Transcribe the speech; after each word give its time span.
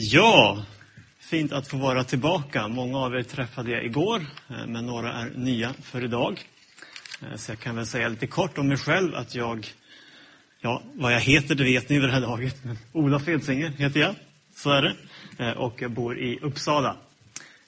Ja, 0.00 0.64
fint 1.18 1.52
att 1.52 1.68
få 1.68 1.76
vara 1.76 2.04
tillbaka. 2.04 2.68
Många 2.68 2.98
av 2.98 3.14
er 3.14 3.22
träffade 3.22 3.70
jag 3.70 3.84
igår, 3.84 4.26
eh, 4.50 4.66
men 4.66 4.86
några 4.86 5.12
är 5.12 5.30
nya 5.30 5.74
för 5.82 6.04
idag. 6.04 6.44
Eh, 7.22 7.36
så 7.36 7.52
jag 7.52 7.58
kan 7.58 7.76
väl 7.76 7.86
säga 7.86 8.08
lite 8.08 8.26
kort 8.26 8.58
om 8.58 8.68
mig 8.68 8.76
själv 8.76 9.14
att 9.14 9.34
jag, 9.34 9.66
ja, 10.60 10.82
vad 10.94 11.12
jag 11.12 11.20
heter 11.20 11.54
det 11.54 11.64
vet 11.64 11.88
ni 11.88 11.98
vid 11.98 12.08
det 12.08 12.12
här 12.12 12.20
laget. 12.20 12.56
Olof 12.92 13.28
Edsinger 13.28 13.68
heter 13.68 14.00
jag, 14.00 14.14
så 14.54 14.70
är 14.70 14.82
det. 14.82 14.96
Eh, 15.44 15.50
och 15.50 15.82
jag 15.82 15.90
bor 15.90 16.18
i 16.18 16.38
Uppsala, 16.42 16.96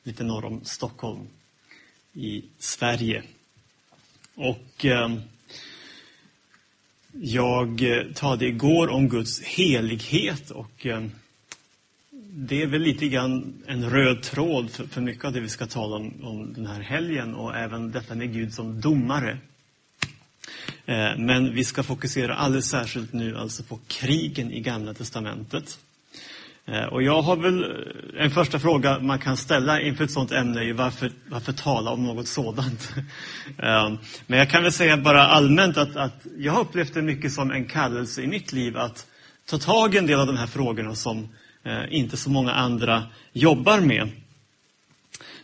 lite 0.03 0.25
norr 0.25 0.45
om 0.45 0.65
Stockholm 0.65 1.29
i 2.12 2.45
Sverige. 2.59 3.23
Och 4.35 4.85
ehm, 4.85 5.21
jag 7.12 7.85
talade 8.15 8.47
igår 8.47 8.89
om 8.89 9.09
Guds 9.09 9.43
helighet 9.43 10.51
och 10.51 10.87
ehm, 10.87 11.12
det 12.33 12.62
är 12.62 12.66
väl 12.66 12.83
lite 12.83 13.09
grann 13.09 13.62
en 13.66 13.91
röd 13.91 14.23
tråd 14.23 14.71
för, 14.71 14.87
för 14.87 15.01
mycket 15.01 15.25
av 15.25 15.33
det 15.33 15.41
vi 15.41 15.48
ska 15.48 15.66
tala 15.66 15.97
om, 15.97 16.15
om 16.23 16.52
den 16.52 16.66
här 16.66 16.80
helgen 16.80 17.34
och 17.34 17.57
även 17.57 17.91
detta 17.91 18.15
med 18.15 18.33
Gud 18.33 18.55
som 18.55 18.80
domare. 18.80 19.38
Eh, 20.87 21.16
men 21.16 21.55
vi 21.55 21.65
ska 21.65 21.83
fokusera 21.83 22.35
alldeles 22.35 22.69
särskilt 22.69 23.12
nu 23.12 23.37
alltså 23.37 23.62
på 23.62 23.79
krigen 23.88 24.52
i 24.52 24.61
Gamla 24.61 24.95
Testamentet. 24.95 25.79
Eh, 26.66 26.85
och 26.85 27.02
jag 27.02 27.23
har 27.23 27.37
väl 27.37 27.62
eh, 27.62 28.24
en 28.24 28.30
första 28.30 28.59
fråga 28.59 28.99
man 28.99 29.19
kan 29.19 29.37
ställa 29.37 29.80
inför 29.80 30.05
ett 30.05 30.10
sådant 30.10 30.33
ämne 30.33 30.65
är 30.65 30.73
varför, 30.73 31.12
varför 31.29 31.52
tala 31.52 31.91
om 31.91 32.05
något 32.05 32.29
sådant? 32.29 32.95
Eh, 33.59 33.93
men 34.27 34.38
jag 34.38 34.51
kan 34.51 34.62
väl 34.62 34.73
säga 34.73 34.97
bara 34.97 35.27
allmänt 35.27 35.77
att, 35.77 35.97
att 35.97 36.27
jag 36.38 36.52
har 36.52 36.60
upplevt 36.60 36.95
det 36.95 37.02
mycket 37.02 37.33
som 37.33 37.51
en 37.51 37.65
kallelse 37.65 38.23
i 38.23 38.27
mitt 38.27 38.52
liv 38.52 38.77
att 38.77 39.07
ta 39.47 39.59
tag 39.59 39.95
i 39.95 39.99
en 39.99 40.07
del 40.07 40.21
av 40.21 40.27
de 40.27 40.37
här 40.37 40.47
frågorna 40.47 40.95
som 40.95 41.19
Eh, 41.23 41.40
Eh, 41.62 41.84
inte 41.91 42.16
så 42.16 42.30
många 42.30 42.52
andra 42.52 43.06
jobbar 43.32 43.80
med. 43.80 44.09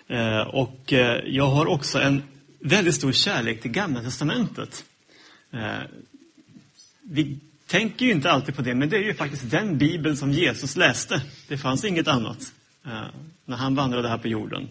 Eh, 0.09 0.41
och 0.41 0.93
eh, 0.93 1.23
jag 1.27 1.47
har 1.47 1.67
också 1.67 2.01
en 2.01 2.23
väldigt 2.61 2.95
stor 2.95 3.13
kärlek 3.13 3.63
till 3.63 3.71
Gamla 3.71 4.03
Testamentet. 4.03 4.85
Vi 7.03 7.39
tänker 7.67 8.07
ju 8.07 8.13
inte 8.13 8.31
alltid 8.31 8.57
på 8.57 8.63
det, 8.63 8.75
men 8.75 8.89
det 8.89 8.97
är 8.97 9.03
ju 9.03 9.15
faktiskt 9.15 9.51
den 9.51 9.79
bibel 9.79 10.17
som 10.17 10.33
Jesus 10.33 10.77
läste. 10.77 11.23
Det 11.49 11.59
fanns 11.59 11.85
inget 11.85 12.09
annat 12.09 12.53
när 13.45 13.57
han 13.57 13.75
vandrade 13.75 14.09
här 14.09 14.19
på 14.19 14.29
jorden. 14.29 14.69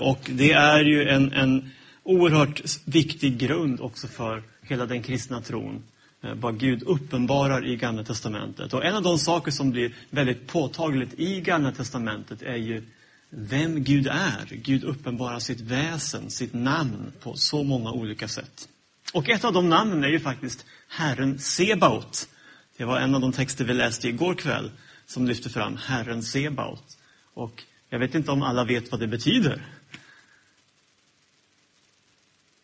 Och 0.00 0.30
det 0.32 0.52
är 0.52 0.84
ju 0.84 1.08
en, 1.08 1.32
en 1.32 1.70
oerhört 2.02 2.62
viktig 2.84 3.38
grund 3.38 3.80
också 3.80 4.08
för 4.08 4.42
hela 4.62 4.86
den 4.86 5.02
kristna 5.02 5.40
tron. 5.40 5.82
Eh, 6.24 6.34
vad 6.34 6.58
Gud 6.58 6.82
uppenbarar 6.82 7.66
i 7.66 7.76
Gamla 7.76 8.04
Testamentet. 8.04 8.74
Och 8.74 8.84
en 8.84 8.96
av 8.96 9.02
de 9.02 9.18
saker 9.18 9.50
som 9.50 9.70
blir 9.70 9.94
väldigt 10.10 10.46
påtagligt 10.46 11.14
i 11.20 11.40
Gamla 11.40 11.72
Testamentet 11.72 12.42
är 12.42 12.56
ju 12.56 12.82
vem 13.30 13.84
Gud 13.84 14.06
är. 14.06 14.46
Gud 14.50 14.84
uppenbarar 14.84 15.38
sitt 15.38 15.60
väsen, 15.60 16.30
sitt 16.30 16.54
namn 16.54 17.12
på 17.20 17.34
så 17.34 17.62
många 17.62 17.92
olika 17.92 18.28
sätt. 18.28 18.68
Och 19.12 19.28
ett 19.28 19.44
av 19.44 19.52
de 19.52 19.68
namnen 19.68 20.04
är 20.04 20.08
ju 20.08 20.20
faktiskt 20.20 20.66
Herren 20.88 21.38
Sebaot. 21.38 22.28
Det 22.76 22.84
var 22.84 23.00
en 23.00 23.14
av 23.14 23.20
de 23.20 23.32
texter 23.32 23.64
vi 23.64 23.74
läste 23.74 24.08
igår 24.08 24.34
kväll 24.34 24.70
som 25.06 25.26
lyfte 25.26 25.50
fram 25.50 25.76
Herren 25.76 26.22
Sebaot. 26.22 26.98
Och 27.34 27.62
jag 27.88 27.98
vet 27.98 28.14
inte 28.14 28.30
om 28.30 28.42
alla 28.42 28.64
vet 28.64 28.90
vad 28.90 29.00
det 29.00 29.06
betyder. 29.06 29.66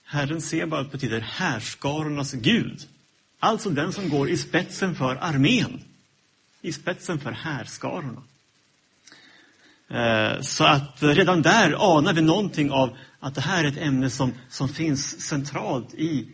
Herren 0.05 0.41
Sebaot 0.41 0.93
betyder 0.93 1.21
härskarornas 1.21 2.33
Gud. 2.33 2.87
Alltså 3.41 3.71
den 3.71 3.93
som 3.93 4.09
går 4.09 4.29
i 4.29 4.37
spetsen 4.37 4.95
för 4.95 5.17
armén. 5.17 5.81
I 6.63 6.73
spetsen 6.73 7.21
för 7.21 7.33
härskarorna. 7.33 8.23
Eh, 9.91 10.41
så 10.41 10.65
att 10.65 11.03
redan 11.03 11.43
där 11.43 11.97
anar 11.99 12.13
vi 12.13 12.21
någonting 12.21 12.71
av 12.71 12.97
att 13.21 13.35
det 13.35 13.41
här 13.41 13.65
är 13.65 13.69
ett 13.69 13.79
ämne 13.79 14.11
som, 14.11 14.33
som 14.49 14.69
finns 14.69 15.21
centralt 15.21 15.95
i 15.95 16.29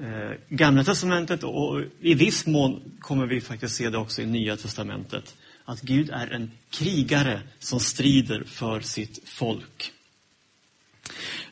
eh, 0.00 0.38
Gamla 0.48 0.84
Testamentet 0.84 1.44
och 1.44 1.82
i 2.00 2.14
viss 2.14 2.46
mån 2.46 2.92
kommer 3.00 3.26
vi 3.26 3.40
faktiskt 3.40 3.74
se 3.74 3.90
det 3.90 3.98
också 3.98 4.22
i 4.22 4.26
Nya 4.26 4.56
Testamentet. 4.56 5.36
Att 5.64 5.80
Gud 5.80 6.10
är 6.10 6.30
en 6.30 6.50
krigare 6.70 7.40
som 7.58 7.80
strider 7.80 8.44
för 8.44 8.80
sitt 8.80 9.28
folk. 9.28 9.92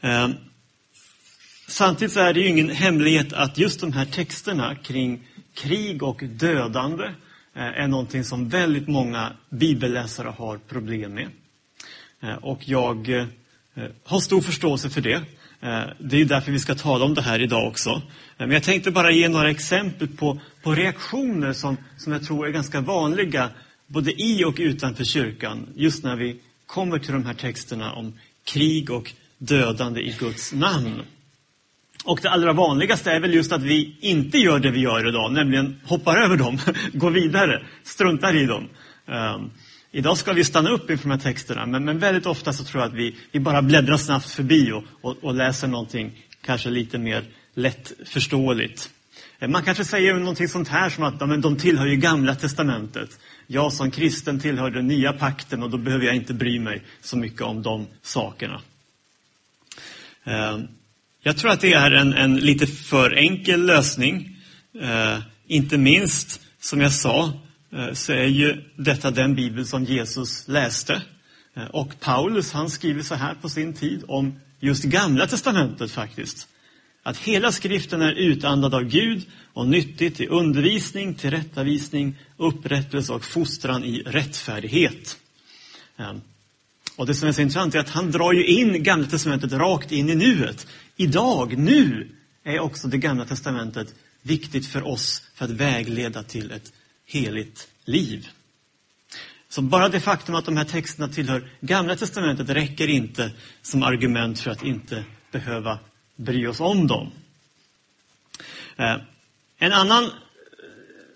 Eh, 0.00 0.28
Samtidigt 1.76 2.16
är 2.16 2.32
det 2.32 2.41
ju 2.41 2.48
ingen 2.48 2.70
hemlighet 2.70 3.32
att 3.32 3.59
just 3.59 3.81
de 3.81 3.92
här 3.92 4.04
texterna 4.04 4.75
kring 4.75 5.20
krig 5.54 6.03
och 6.03 6.22
dödande 6.25 7.04
eh, 7.54 7.62
är 7.64 7.88
någonting 7.88 8.25
som 8.25 8.48
väldigt 8.48 8.88
många 8.88 9.32
bibelläsare 9.50 10.28
har 10.38 10.59
problem 10.59 11.14
med. 11.14 11.28
Eh, 12.22 12.34
och 12.34 12.69
jag 12.69 13.09
eh, 13.09 13.26
har 14.04 14.20
stor 14.20 14.41
förståelse 14.41 14.91
för 14.91 15.00
det. 15.00 15.22
Det 15.98 16.20
är 16.20 16.25
därför 16.25 16.53
vi 16.53 16.59
ska 16.59 16.75
tala 16.75 17.04
om 17.04 17.14
det 17.14 17.22
här 17.22 17.42
idag 17.42 17.69
också. 17.69 18.03
Men 18.37 18.50
jag 18.50 18.62
tänkte 18.62 18.91
bara 18.91 19.10
ge 19.10 19.28
några 19.28 19.50
exempel 19.50 20.08
på, 20.08 20.41
på 20.62 20.75
reaktioner 20.75 21.53
som, 21.53 21.76
som 21.97 22.12
jag 22.12 22.26
tror 22.26 22.47
är 22.47 22.50
ganska 22.50 22.81
vanliga 22.81 23.50
både 23.87 24.22
i 24.22 24.44
och 24.44 24.56
utanför 24.58 25.04
kyrkan 25.04 25.66
just 25.75 26.04
när 26.04 26.16
vi 26.16 26.41
kommer 26.66 26.98
till 26.98 27.12
de 27.12 27.26
här 27.26 27.34
texterna 27.34 27.93
om 27.93 28.19
krig 28.44 28.91
och 28.91 29.12
dödande 29.38 30.00
i 30.00 30.14
Guds 30.19 30.53
namn. 30.53 31.03
Och 32.06 32.19
det 32.22 32.31
allra 32.31 32.53
vanligaste 32.53 33.12
är 33.12 33.21
väl 33.21 33.34
just 33.34 33.53
att 33.53 33.62
vi 33.62 33.97
inte 34.00 34.39
gör 34.39 34.59
det 34.59 34.71
vi 34.71 34.81
gör 34.81 35.09
idag, 35.09 35.33
nämligen 35.33 35.81
hoppar 35.84 36.17
över 36.17 36.37
dem, 36.37 36.59
går 36.93 37.11
vidare, 37.11 37.67
struntar 37.83 38.37
i 38.37 38.47
dem. 38.47 38.69
Um, 39.06 39.50
idag 39.91 40.17
ska 40.17 40.33
vi 40.33 40.44
stanna 40.44 40.71
upp 40.71 40.91
inför 40.91 41.09
de 41.09 41.11
här 41.11 41.19
texterna, 41.19 41.67
men, 41.67 41.84
men 41.84 41.99
väldigt 41.99 42.27
ofta 42.27 42.53
så 42.53 42.65
tror 42.65 42.83
jag 42.83 42.89
att 42.89 42.99
vi, 42.99 43.17
vi 43.33 43.41
bara 43.41 43.62
bläddrar 43.62 43.97
snabbt 43.97 44.31
förbi 44.31 44.72
och, 44.72 44.84
och, 45.00 45.25
och 45.25 45.34
läser 45.34 45.69
någonting 45.69 46.25
kanske 46.41 46.71
lite 46.71 46.99
mer 46.99 47.25
lättförståeligt. 47.55 48.91
Eh, 49.38 49.49
man 49.49 49.62
kanske 49.62 49.84
säger 49.84 50.15
någonting 50.15 50.49
sånt 50.49 50.69
här 50.69 50.91
som 50.91 51.05
att 51.05 51.28
men 51.28 51.41
de 51.41 51.56
tillhör 51.56 51.87
ju 51.87 51.97
Gamla 51.97 52.34
Testamentet. 52.34 53.19
Jag 53.47 53.73
som 53.73 53.91
kristen 53.91 54.41
tillhör 54.41 54.71
den 54.71 54.87
nya 54.87 55.12
pakten 55.12 55.62
och 55.62 55.71
då 55.71 55.78
behöver 55.78 56.06
jag 56.06 56.17
inte 56.17 56.34
bry 56.34 56.61
mig 56.61 56.83
så 57.00 57.17
mycket 57.17 57.43
om 57.43 57.62
de 57.62 57.87
sakerna. 58.03 58.61
Um, 60.25 60.69
jag 61.26 61.37
tror 61.37 61.50
att 61.50 61.60
det 61.60 61.72
är 61.72 61.91
en, 61.91 62.12
en 62.12 62.37
lite 62.37 62.66
för 62.66 63.10
enkel 63.10 63.66
lösning. 63.66 64.37
Eh, 64.81 65.19
inte 65.47 65.78
minst, 65.78 66.41
som 66.60 66.81
jag 66.81 66.92
sa, 66.92 67.32
eh, 67.72 67.92
så 67.92 68.12
är 68.12 68.26
ju 68.26 68.62
detta 68.76 69.10
den 69.10 69.34
bibel 69.34 69.66
som 69.66 69.84
Jesus 69.84 70.48
läste. 70.48 71.03
Eh, 71.56 71.64
och 71.64 72.00
Paulus, 72.00 72.53
han 72.53 72.70
skriver 72.70 73.03
så 73.03 73.14
här 73.14 73.34
på 73.34 73.48
sin 73.48 73.75
tid 73.75 74.04
om 74.09 74.41
just 74.60 74.84
Gamla 74.84 75.26
Testamentet 75.26 75.91
faktiskt. 75.91 76.48
Att 77.03 77.16
hela 77.16 77.53
skriften 77.53 78.03
är 78.03 78.12
utandad 78.12 78.75
av 78.75 78.84
Gud 78.84 79.26
och 79.53 79.66
nyttig 79.66 80.16
till 80.16 80.28
undervisning, 80.28 81.14
tillrättavisning, 81.14 82.16
upprättelse 82.37 83.12
och 83.12 83.25
fostran 83.25 83.84
i 83.84 84.03
rättfärdighet. 84.03 85.16
Eh, 85.98 86.12
och 86.97 87.06
det 87.06 87.14
som 87.14 87.28
är 87.28 87.32
så 87.32 87.43
intressant 87.43 87.75
är 87.75 87.78
att 87.78 87.91
han 87.91 88.10
drar 88.10 88.32
ju 88.32 88.47
in 88.47 88.82
Gamla 88.82 89.06
Testamentet 89.06 89.53
rakt 89.53 89.93
in 89.93 90.10
i 90.10 90.14
nuet. 90.14 90.66
Idag, 90.96 91.58
nu, 91.58 92.08
är 92.44 92.60
också 92.60 92.88
det 92.88 92.98
Gamla 92.98 93.24
Testamentet 93.24 93.94
viktigt 94.22 94.66
för 94.66 94.86
oss 94.86 95.22
för 95.34 95.44
att 95.44 95.50
vägleda 95.50 96.22
till 96.22 96.50
ett 96.50 96.72
heligt 97.06 97.68
liv. 97.84 98.28
Så 99.48 99.62
bara 99.62 99.88
det 99.88 100.00
faktum 100.00 100.34
att 100.34 100.44
de 100.44 100.56
här 100.56 100.64
texterna 100.64 101.08
tillhör 101.08 101.50
Gamla 101.60 101.96
Testamentet 101.96 102.48
räcker 102.48 102.88
inte 102.88 103.30
som 103.62 103.82
argument 103.82 104.40
för 104.40 104.50
att 104.50 104.64
inte 104.64 105.04
behöva 105.32 105.78
bry 106.16 106.46
oss 106.46 106.60
om 106.60 106.86
dem. 106.86 107.10
Eh, 108.76 108.96
en 109.58 109.72
annan 109.72 110.04
eh, 110.04 110.10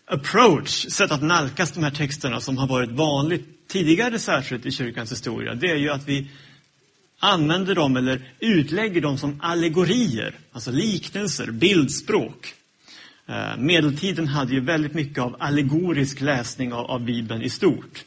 approach, 0.07 0.87
sätt 0.89 1.11
att 1.11 1.23
nalkas 1.23 1.73
de 1.73 1.85
här 1.85 1.91
texterna 1.91 2.41
som 2.41 2.59
har 2.59 2.67
varit 2.67 2.91
vanligt 2.91 3.69
tidigare 3.69 4.19
särskilt 4.19 4.67
i 4.67 4.71
kyrkans 4.71 5.13
historia, 5.13 5.55
det 5.55 5.71
är 5.71 5.77
ju 5.77 5.91
att 5.91 6.09
vi 6.09 6.31
använder 7.21 7.75
dem 7.75 7.97
eller 7.97 8.31
utlägger 8.39 9.01
dem 9.01 9.19
som 9.19 9.41
allegorier, 9.43 10.35
alltså 10.53 10.71
liknelser, 10.71 11.51
bildspråk. 11.51 12.55
Eh, 13.27 13.57
medeltiden 13.59 14.29
hade 14.29 14.53
ju 14.53 14.61
väldigt 14.61 14.95
mycket 14.95 15.19
av 15.19 15.37
allegorisk 15.39 16.21
läsning 16.21 16.73
av, 16.73 16.87
av 16.87 17.05
Bibeln 17.05 17.43
i 17.43 17.51
stort. 17.51 18.05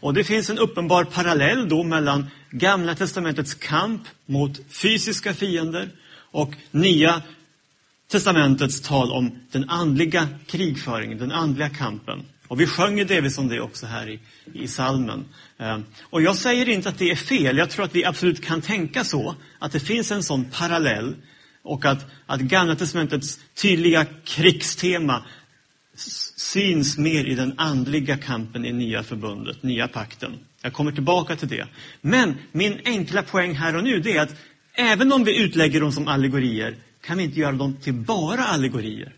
Och 0.00 0.14
det 0.14 0.24
finns 0.24 0.50
en 0.50 0.58
uppenbar 0.58 1.04
parallell 1.04 1.68
då 1.68 1.82
mellan 1.82 2.26
Gamla 2.50 2.94
testamentets 2.94 3.54
kamp 3.54 4.02
mot 4.26 4.60
fysiska 4.68 5.34
fiender 5.34 5.88
och 6.30 6.54
Nya 6.70 7.22
testamentets 8.10 8.80
tal 8.80 9.12
om 9.12 9.38
den 9.50 9.70
andliga 9.70 10.28
krigföringen, 10.46 11.18
den 11.18 11.32
andliga 11.32 11.68
kampen. 11.68 12.24
Och 12.48 12.60
vi 12.60 12.66
sjöng 12.66 13.06
delvis 13.06 13.38
om 13.38 13.48
det 13.48 13.60
också 13.60 13.86
här 13.86 14.08
i, 14.08 14.20
i 14.52 14.68
salmen. 14.68 15.24
Ehm, 15.58 15.84
och 16.02 16.22
jag 16.22 16.36
säger 16.36 16.68
inte 16.68 16.88
att 16.88 16.98
det 16.98 17.10
är 17.10 17.16
fel. 17.16 17.56
Jag 17.56 17.70
tror 17.70 17.84
att 17.84 17.94
vi 17.94 18.04
absolut 18.04 18.44
kan 18.44 18.60
tänka 18.62 19.04
så. 19.04 19.34
Att 19.58 19.72
det 19.72 19.80
finns 19.80 20.12
en 20.12 20.22
sån 20.22 20.44
parallell. 20.44 21.14
Och 21.62 21.84
att, 21.84 22.06
att 22.26 22.40
Gamla 22.40 22.76
Testamentets 22.76 23.40
tydliga 23.54 24.06
krigstema 24.24 25.24
syns 26.36 26.98
mer 26.98 27.24
i 27.24 27.34
den 27.34 27.54
andliga 27.56 28.16
kampen 28.16 28.64
i 28.64 28.72
nya 28.72 29.02
förbundet, 29.02 29.62
nya 29.62 29.88
pakten. 29.88 30.38
Jag 30.62 30.72
kommer 30.72 30.92
tillbaka 30.92 31.36
till 31.36 31.48
det. 31.48 31.66
Men 32.00 32.34
min 32.52 32.80
enkla 32.84 33.22
poäng 33.22 33.54
här 33.54 33.76
och 33.76 33.84
nu 33.84 33.96
är 33.96 34.20
att 34.20 34.36
även 34.74 35.12
om 35.12 35.24
vi 35.24 35.38
utlägger 35.38 35.80
dem 35.80 35.92
som 35.92 36.08
allegorier 36.08 36.76
kan 37.00 37.18
vi 37.18 37.24
inte 37.24 37.40
göra 37.40 37.52
dem 37.52 37.76
till 37.76 37.92
bara 37.92 38.44
allegorier. 38.44 39.12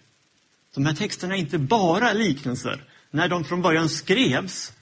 De 0.74 0.86
här 0.86 0.94
texterna 0.94 1.34
är 1.34 1.38
inte 1.38 1.58
bara 1.58 2.12
liknelser. 2.12 2.84
När 3.10 3.28
de 3.28 3.44
från 3.44 3.62
början 3.62 3.88
skrevs 3.88 4.72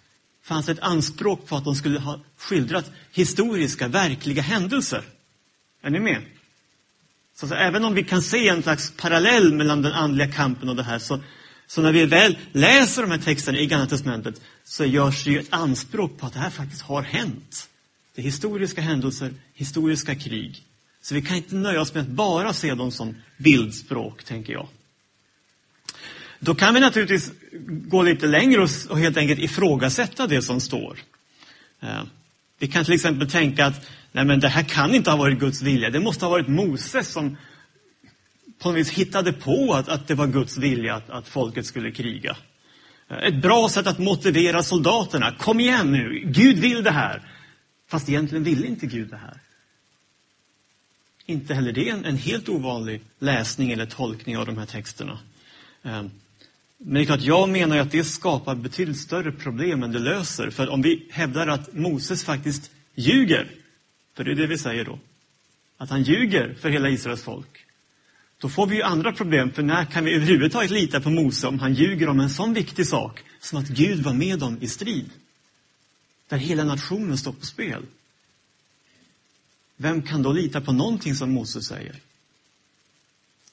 fanns 0.43 0.69
ett 0.69 0.81
anspråk 0.81 1.46
på 1.46 1.56
att 1.56 1.64
de 1.64 1.75
skulle 1.75 1.99
ha 1.99 2.20
skildrat 2.37 2.90
historiska, 3.12 3.88
verkliga 3.88 4.43
händelser. 4.43 5.02
Är 5.82 5.90
ni 5.90 6.00
med? 6.00 6.23
Så, 7.34 7.49
så 7.49 7.55
även 7.55 7.84
om 7.84 7.94
vi 7.94 8.05
kan 8.05 8.23
se 8.23 8.49
en 8.49 8.62
slags 8.62 8.93
parallell 8.96 9.55
mellan 9.55 9.82
den 9.82 9.93
andliga 9.93 10.32
kampen 10.32 10.69
och 10.69 10.76
det 10.76 10.82
här, 10.82 10.99
så, 10.99 11.20
så 11.67 11.82
när 11.82 11.93
vi 11.93 12.06
väl 12.06 12.38
läser 12.52 13.02
de 13.02 13.11
här 13.11 13.19
texterna 13.19 13.58
i 13.58 13.67
Gamla 13.67 13.87
Testamentet 13.87 14.40
så 14.64 14.84
görs 14.84 15.25
det 15.25 15.31
ju 15.31 15.40
ett 15.40 15.52
anspråk 15.52 16.19
på 16.19 16.26
att 16.26 16.32
det 16.32 16.38
här 16.38 16.50
faktiskt 16.50 16.82
har 16.82 17.02
hänt. 17.02 17.69
Det 18.14 18.20
är 18.20 18.25
historiska 18.25 18.81
händelser, 18.81 19.34
historiska 19.55 20.14
krig. 20.14 20.62
Så 21.02 21.14
vi 21.14 21.22
kan 21.22 21.37
inte 21.37 21.55
nöja 21.55 21.81
oss 21.81 21.94
med 21.94 22.02
att 22.02 22.08
bara 22.08 22.52
se 22.52 22.75
dem 22.75 22.90
som 22.90 23.14
bildspråk, 23.37 24.25
tänker 24.25 24.52
jag. 24.52 24.69
Då 26.46 26.54
kan 26.54 26.75
vi 26.75 26.81
naturligtvis 26.81 27.32
gå 27.69 28.02
lite 28.02 28.26
längre 28.26 28.62
och 28.88 28.98
helt 28.98 29.16
enkelt 29.16 29.40
ifrågasätta 29.40 30.26
det 30.26 30.43
som 30.43 30.60
står. 30.60 30.98
Eh, 31.81 32.02
vi 32.58 32.69
kan 32.69 32.84
till 32.84 32.94
exempel 32.94 33.31
tänka 33.31 33.66
att 33.66 33.90
nej 34.12 34.25
men 34.25 34.40
det 34.40 34.48
här 34.48 34.62
kan 34.62 34.94
inte 34.94 35.10
ha 35.10 35.16
varit 35.16 35.38
Guds 35.38 35.62
vilja. 35.62 35.90
Det 35.90 36.00
måste 36.00 36.25
ha 36.25 36.31
varit 36.31 36.48
Moses 36.48 37.12
som 37.12 37.37
på 38.58 38.69
något 38.69 38.78
vis 38.78 38.90
hittade 38.90 39.32
på 39.32 39.75
att, 39.75 39.88
att 39.88 40.08
det 40.08 40.14
var 40.14 40.26
Guds 40.26 40.58
vilja 40.58 40.94
att, 40.94 41.10
att 41.10 41.28
folket 41.28 41.66
skulle 41.66 41.90
kriga. 41.90 42.37
Eh, 43.08 43.16
ett 43.16 43.43
bra 43.43 43.69
sätt 43.69 43.87
att 43.87 43.98
motivera 43.98 44.62
soldaterna. 44.62 45.34
Kom 45.38 45.60
igen 45.60 45.93
nu, 45.93 46.22
Gud 46.25 46.58
vill 46.58 46.84
det 46.84 46.90
här. 46.90 47.22
Fast 47.88 48.08
egentligen 48.08 48.44
ville 48.44 48.66
inte 48.66 48.87
Gud 48.87 49.08
det 49.08 49.16
här. 49.16 49.40
Inte 51.26 51.54
heller 51.54 51.72
det 51.72 51.88
en, 51.88 52.04
en 52.04 52.16
helt 52.16 52.48
ovanlig 52.48 53.02
läsning 53.19 53.72
eller 53.72 53.87
tolkning 53.87 54.38
av 54.38 54.46
de 54.46 54.58
här 54.58 54.66
texterna. 54.66 55.19
Eh, 55.82 56.02
men 56.78 56.94
det 56.94 57.00
är 57.00 57.05
klart, 57.05 57.23
jag 57.23 57.49
menar 57.49 57.78
att 57.78 57.90
det 57.90 58.05
skapar 58.05 58.55
betydligt 58.55 59.00
större 59.00 59.32
problem 59.32 59.82
än 59.82 59.93
det 59.93 59.99
löser. 59.99 60.50
För 60.50 60.69
om 60.69 60.82
vi 60.82 61.06
hävdar 61.11 61.46
att 61.46 61.73
Moses 61.73 62.25
faktiskt 62.25 62.70
ljuger, 62.94 63.50
för 64.14 64.25
det 64.25 64.31
är 64.31 64.34
det 64.34 64.46
vi 64.46 64.58
säger 64.58 64.84
då, 64.84 64.99
att 65.76 65.90
han 65.90 66.02
ljuger 66.02 66.55
för 66.61 66.69
hela 66.69 66.88
Israels 66.88 67.23
folk, 67.23 67.67
då 68.38 68.49
får 68.49 68.67
vi 68.67 68.76
ju 68.76 68.82
andra 68.82 69.12
problem. 69.12 69.52
För 69.52 69.62
när 69.62 69.84
kan 69.84 70.05
vi 70.05 70.14
överhuvudtaget 70.14 70.70
lita 70.70 71.00
på 71.00 71.11
Mose 71.11 71.46
om 71.46 71.58
han 71.58 71.75
ljuger 71.75 72.08
om 72.08 72.20
en 72.20 72.31
sån 72.31 72.55
viktig 72.55 72.87
sak 72.87 73.25
som 73.40 73.58
att 73.58 73.69
Gud 73.69 73.99
var 73.99 74.14
med 74.14 74.38
dem 74.38 74.58
i 74.61 74.69
strid? 74.69 75.11
Där 76.29 76.37
hela 76.37 76.64
nationen 76.64 77.19
står 77.19 77.32
på 77.32 77.46
spel. 77.46 77.82
Vem 79.76 80.02
kan 80.02 80.22
då 80.22 80.32
lita 80.32 80.61
på 80.61 80.72
någonting 80.72 81.14
som 81.14 81.31
Moses 81.31 81.67
säger? 81.67 81.96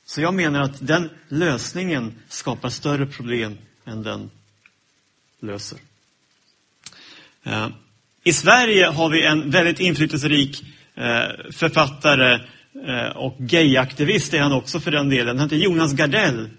Så 0.05 0.21
jag 0.21 0.33
menar 0.33 0.61
att 0.61 0.87
den 0.87 1.09
lösningen 1.27 2.13
skapar 2.27 2.69
större 2.69 3.05
problem 3.05 3.57
än 3.85 4.03
den 4.03 4.31
löser. 5.39 5.79
Eh, 7.43 7.67
I 8.23 8.33
Sverige 8.33 8.85
har 8.85 9.09
vi 9.09 9.23
en 9.23 9.49
väldigt 9.49 9.79
inflytelserik 9.79 10.63
eh, 10.95 11.51
författare 11.51 12.39
eh, 12.87 13.09
och 13.15 13.37
gayaktivist 13.39 14.33
är 14.33 14.39
han 14.39 14.51
också 14.51 14.79
för 14.79 14.91
den 14.91 15.09
delen. 15.09 15.39
Han 15.39 15.49
heter 15.49 15.63
Jonas 15.63 15.93
Gardell. 15.93 16.49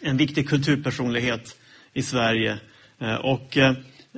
En 0.00 0.16
viktig 0.16 0.48
kulturpersonlighet 0.48 1.56
i 1.92 2.02
Sverige. 2.02 2.58
Och 3.22 3.58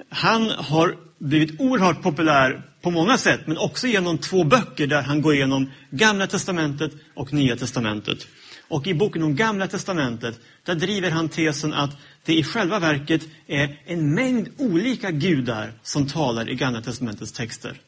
han 0.09 0.51
har 0.51 0.97
blivit 1.19 1.61
oerhört 1.61 2.03
populär 2.03 2.63
på 2.83 2.91
många 2.91 3.19
sätt, 3.19 3.41
men 3.47 3.59
också 3.59 3.87
genom 3.87 4.19
två 4.19 4.45
böcker 4.45 4.87
där 4.87 5.03
han 5.03 5.23
går 5.23 5.35
igenom 5.35 5.71
Gamla 5.91 6.27
Testamentet 6.27 6.93
och 7.15 7.33
Nya 7.33 7.57
Testamentet. 7.57 8.27
Och 8.69 8.87
i 8.87 8.95
boken 8.95 9.23
om 9.23 9.37
Gamla 9.37 9.69
Testamentet, 9.69 10.41
där 10.65 10.75
driver 10.75 11.11
han 11.11 11.29
tesen 11.29 11.73
att 11.73 11.97
det 12.25 12.35
i 12.35 12.45
själva 12.45 12.79
verket 12.79 13.23
är 13.47 13.81
en 13.85 14.15
mängd 14.15 14.49
olika 14.59 15.11
gudar 15.11 15.73
som 15.83 16.07
talar 16.07 16.51
i 16.51 16.55
Gamla 16.55 16.81
Testamentets 16.81 17.33
texter. 17.33 17.81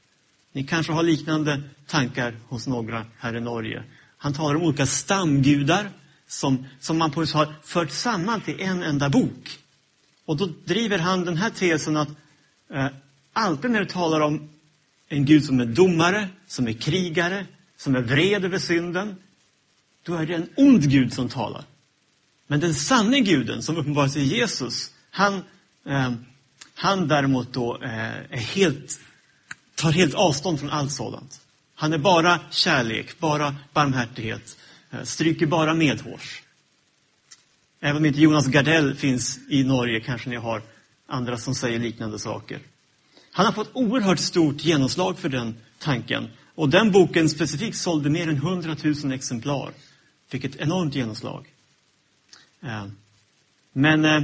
Ni 0.53 0.65
kanske 0.65 0.93
har 0.93 1.03
liknande 1.03 1.63
tankar 1.87 2.37
hos 2.49 2.67
några 2.67 3.07
här 3.19 3.37
i 3.37 3.41
Norge. 3.41 3.83
Han 4.19 4.35
talar 4.35 4.55
om 4.55 4.63
olika 4.63 4.87
stamgudar 4.87 5.91
som, 6.29 6.67
som 6.81 6.99
man 6.99 7.11
på 7.11 7.21
har 7.21 7.55
fört 7.63 7.91
samman 7.91 8.41
till 8.41 8.61
en 8.61 8.83
enda 8.83 9.09
bok. 9.09 9.59
Och 10.25 10.37
då 10.37 10.49
driver 10.65 10.99
han 10.99 11.25
den 11.25 11.37
här 11.37 11.51
tesen 11.51 11.97
att 11.97 12.09
eh, 12.75 12.87
alltid 13.33 13.71
när 13.71 13.81
du 13.81 13.87
talar 13.87 14.21
om 14.21 14.49
en 15.09 15.25
Gud 15.25 15.45
som 15.45 15.61
är 15.61 15.67
domare, 15.67 16.29
som 16.47 16.69
är 16.69 16.73
krigare, 16.73 17.47
som 17.77 17.97
är 17.97 18.01
vred 18.01 18.45
över 18.45 18.59
synden, 18.59 19.17
då 20.03 20.15
är 20.15 20.27
det 20.27 20.35
en 20.35 20.49
ond 20.57 20.91
Gud 20.91 21.13
som 21.13 21.29
talar. 21.29 21.65
Men 22.47 22.61
den 22.61 22.75
sanne 22.75 23.21
guden 23.21 23.63
som 23.63 23.77
uppenbarar 23.77 24.09
sig 24.09 24.23
i 24.23 24.39
Jesus, 24.39 24.91
han, 25.11 25.43
eh, 25.87 26.13
han 26.75 27.09
däremot 27.09 27.53
då 27.53 27.83
eh, 27.83 28.17
är 28.31 28.37
helt, 28.37 29.01
tar 29.75 29.93
helt 29.93 30.15
avstånd 30.15 30.61
från 30.61 30.71
allt 30.71 30.93
sådant. 30.93 31.41
Han 31.75 31.93
är 31.93 31.99
bara 31.99 32.41
kärlek, 32.51 33.19
bara 33.19 33.57
barmhärtighet, 33.73 34.57
eh, 34.91 35.03
stryker 35.03 35.47
bara 35.47 35.75
medhårs. 35.75 36.44
Även 37.85 37.97
om 37.97 38.07
inte 38.07 38.21
Jonas 38.21 38.47
Gardell 38.47 38.95
finns 38.95 39.39
i 39.49 39.65
Norge 39.65 40.01
kanske 40.01 40.31
ni 40.31 40.37
har 40.37 40.63
andra 41.07 41.37
som 41.37 41.55
säger 41.55 41.79
liknande 41.79 42.19
saker. 42.19 42.61
Han 43.33 43.47
har 43.47 43.53
fått 43.53 43.71
oerhört 43.73 44.19
stort 44.19 44.65
genomslag 44.65 45.19
för 45.19 45.29
den 45.29 45.55
tanken. 45.79 46.29
Och 46.55 46.69
den 46.69 46.93
boken 46.93 47.29
specifikt 47.29 47.77
sålde 47.77 48.11
mer 48.11 48.29
än 48.29 48.37
100 48.37 48.77
000 49.05 49.13
exemplar. 49.13 49.73
Fick 50.29 50.45
ett 50.45 50.57
enormt 50.57 50.95
genomslag. 50.95 51.47
Eh, 52.63 52.87
men 53.73 54.05
eh, 54.05 54.23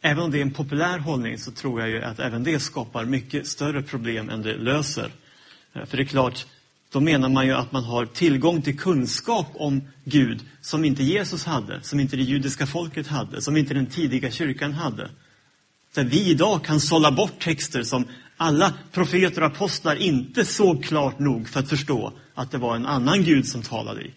även 0.00 0.24
om 0.24 0.30
det 0.30 0.38
är 0.38 0.42
en 0.42 0.54
populär 0.54 0.98
hållning 0.98 1.38
så 1.38 1.50
tror 1.50 1.80
jag 1.80 1.90
ju 1.90 2.02
att 2.02 2.18
även 2.18 2.44
det 2.44 2.60
skapar 2.60 3.04
mycket 3.04 3.46
större 3.46 3.82
problem 3.82 4.30
än 4.30 4.42
det 4.42 4.56
löser. 4.56 5.10
Eh, 5.72 5.84
för 5.84 5.96
det 5.96 6.02
är 6.02 6.06
klart, 6.06 6.46
då 6.92 7.00
menar 7.00 7.28
man 7.28 7.46
ju 7.46 7.52
att 7.52 7.72
man 7.72 7.84
har 7.84 8.06
tillgång 8.06 8.62
till 8.62 8.78
kunskap 8.78 9.46
om 9.54 9.82
Gud 10.04 10.40
som 10.60 10.84
inte 10.84 11.02
Jesus 11.02 11.44
hade, 11.44 11.82
som 11.82 12.00
inte 12.00 12.16
det 12.16 12.22
judiska 12.22 12.66
folket 12.66 13.06
hade, 13.06 13.42
som 13.42 13.56
inte 13.56 13.74
den 13.74 13.86
tidiga 13.86 14.30
kyrkan 14.30 14.72
hade. 14.72 15.10
Där 15.94 16.04
vi 16.04 16.30
idag 16.30 16.64
kan 16.64 16.80
sålla 16.80 17.12
bort 17.12 17.40
texter 17.40 17.82
som 17.82 18.04
alla 18.36 18.74
profeter 18.92 19.40
och 19.40 19.46
apostlar 19.46 19.96
inte 19.96 20.44
såg 20.44 20.84
klart 20.84 21.18
nog 21.18 21.48
för 21.48 21.60
att 21.60 21.68
förstå 21.68 22.12
att 22.34 22.50
det 22.50 22.58
var 22.58 22.76
en 22.76 22.86
annan 22.86 23.22
Gud 23.22 23.48
som 23.48 23.62
talade 23.62 24.02
i. 24.02 24.10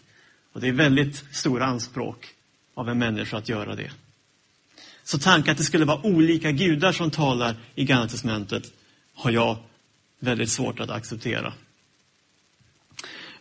Och 0.53 0.61
det 0.61 0.67
är 0.67 0.73
väldigt 0.73 1.23
stora 1.31 1.65
anspråk 1.65 2.27
av 2.73 2.89
en 2.89 3.00
människa 3.00 3.38
att 3.38 3.50
göra 3.50 3.75
det. 3.75 3.91
Så 5.03 5.19
tanken 5.19 5.51
att 5.51 5.57
det 5.57 5.63
skulle 5.63 5.85
vara 5.85 6.05
olika 6.05 6.51
gudar 6.51 6.91
som 6.91 7.11
talar 7.11 7.55
i 7.75 7.85
Gamla 7.85 8.07
Testamentet 8.07 8.63
har 9.13 9.31
jag 9.31 9.57
väldigt 10.19 10.50
svårt 10.50 10.79
att 10.79 10.89
acceptera. 10.89 11.53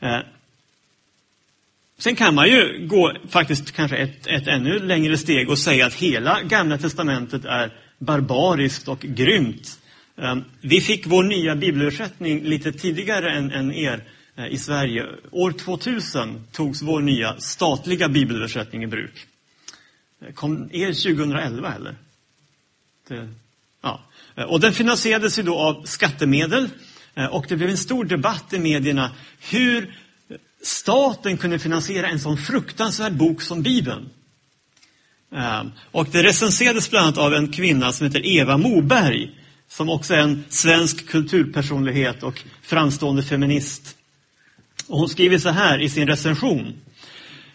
Eh, 0.05 0.21
sen 1.99 2.17
kan 2.17 2.35
man 2.35 2.49
ju 2.49 2.87
gå 2.87 3.13
faktiskt 3.29 3.73
kanske 3.73 3.97
ett, 3.97 4.27
ett 4.27 4.47
ännu 4.47 4.79
längre 4.79 5.19
steg 5.19 5.51
och 5.51 5.59
säga 5.59 5.87
att 5.87 5.95
hela 5.95 6.43
Gamla 6.43 6.79
Testamentet 6.79 7.45
är 7.45 7.73
barbariskt 7.99 8.89
och 8.89 9.01
grymt. 9.01 9.79
Eh, 10.17 10.37
vi 10.61 10.81
fick 10.81 11.07
vår 11.07 11.23
nya 11.23 11.57
bibelöversättning 11.57 12.45
lite 12.45 12.73
tidigare 12.73 13.31
än, 13.31 13.51
än 13.51 13.73
er 13.73 14.05
eh, 14.37 14.47
i 14.47 14.59
Sverige. 14.59 15.07
År 15.31 15.53
2000 15.53 16.47
togs 16.53 16.83
vår 16.83 17.01
nya 17.01 17.41
statliga 17.41 18.09
bibelöversättning 18.09 18.83
i 18.83 18.87
bruk. 18.87 19.27
Kom 20.35 20.69
er 20.73 20.87
2011 20.87 21.75
eller? 21.75 21.95
Det, 23.09 23.29
ja. 23.83 24.01
Och 24.49 24.61
den 24.61 24.73
finansierades 24.73 25.39
ju 25.39 25.43
då 25.43 25.59
av 25.59 25.85
skattemedel 25.85 26.69
Eh, 27.17 27.27
och 27.27 27.47
det 27.49 27.57
blev 27.57 27.71
en 27.71 27.77
stor 27.77 28.05
debatt 28.05 28.53
i 28.53 28.59
medierna 28.59 29.11
hur 29.51 29.95
staten 30.63 31.37
kunde 31.37 31.59
finansiera 31.59 32.09
en 32.09 32.21
sån 32.21 32.37
fruktansvärd 32.37 33.17
bok 33.17 33.43
som 33.43 33.63
Bibeln. 33.63 34.11
Ehm, 35.35 35.73
och 35.91 36.09
det 36.13 36.23
recenserades 36.23 36.91
bland 36.91 37.07
annat 37.07 37.19
av 37.19 37.35
en 37.35 37.53
kvinna 37.53 37.93
som 37.93 38.07
heter 38.07 38.27
Eva 38.27 38.57
Moberg, 38.57 39.31
som 39.69 39.89
också 39.89 40.15
är 40.15 40.19
en 40.19 40.45
svensk 40.49 41.09
kulturpersonlighet 41.09 42.23
och 42.23 42.43
framstående 42.63 43.23
feminist. 43.23 43.97
Och 44.87 44.99
hon 44.99 45.09
skriver 45.09 45.39
så 45.39 45.49
här 45.49 45.79
i 45.79 45.89
sin 45.89 46.07
recension. 46.07 46.75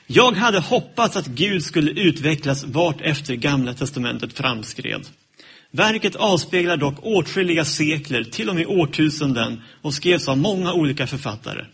Jag 0.08 0.32
hade 0.32 0.60
hoppats 0.60 1.16
att 1.16 1.28
Gud 1.28 1.64
skulle 1.64 1.92
utvecklas 1.92 2.64
vart 2.64 3.02
efter 3.02 3.36
Gamla 3.36 3.74
testamentet 3.74 4.34
framskred. 4.34 5.08
Verket 5.72 6.16
avspeglar 6.16 6.78
dock 6.78 6.96
åtskilliga 7.02 7.66
sekler, 7.66 8.24
till 8.24 8.50
och 8.50 8.56
med 8.56 8.68
årtusenden, 8.68 9.62
och 9.82 9.94
skrevs 9.94 10.28
av 10.28 10.38
många 10.38 10.74
olika 10.74 11.08
författare. 11.08 11.66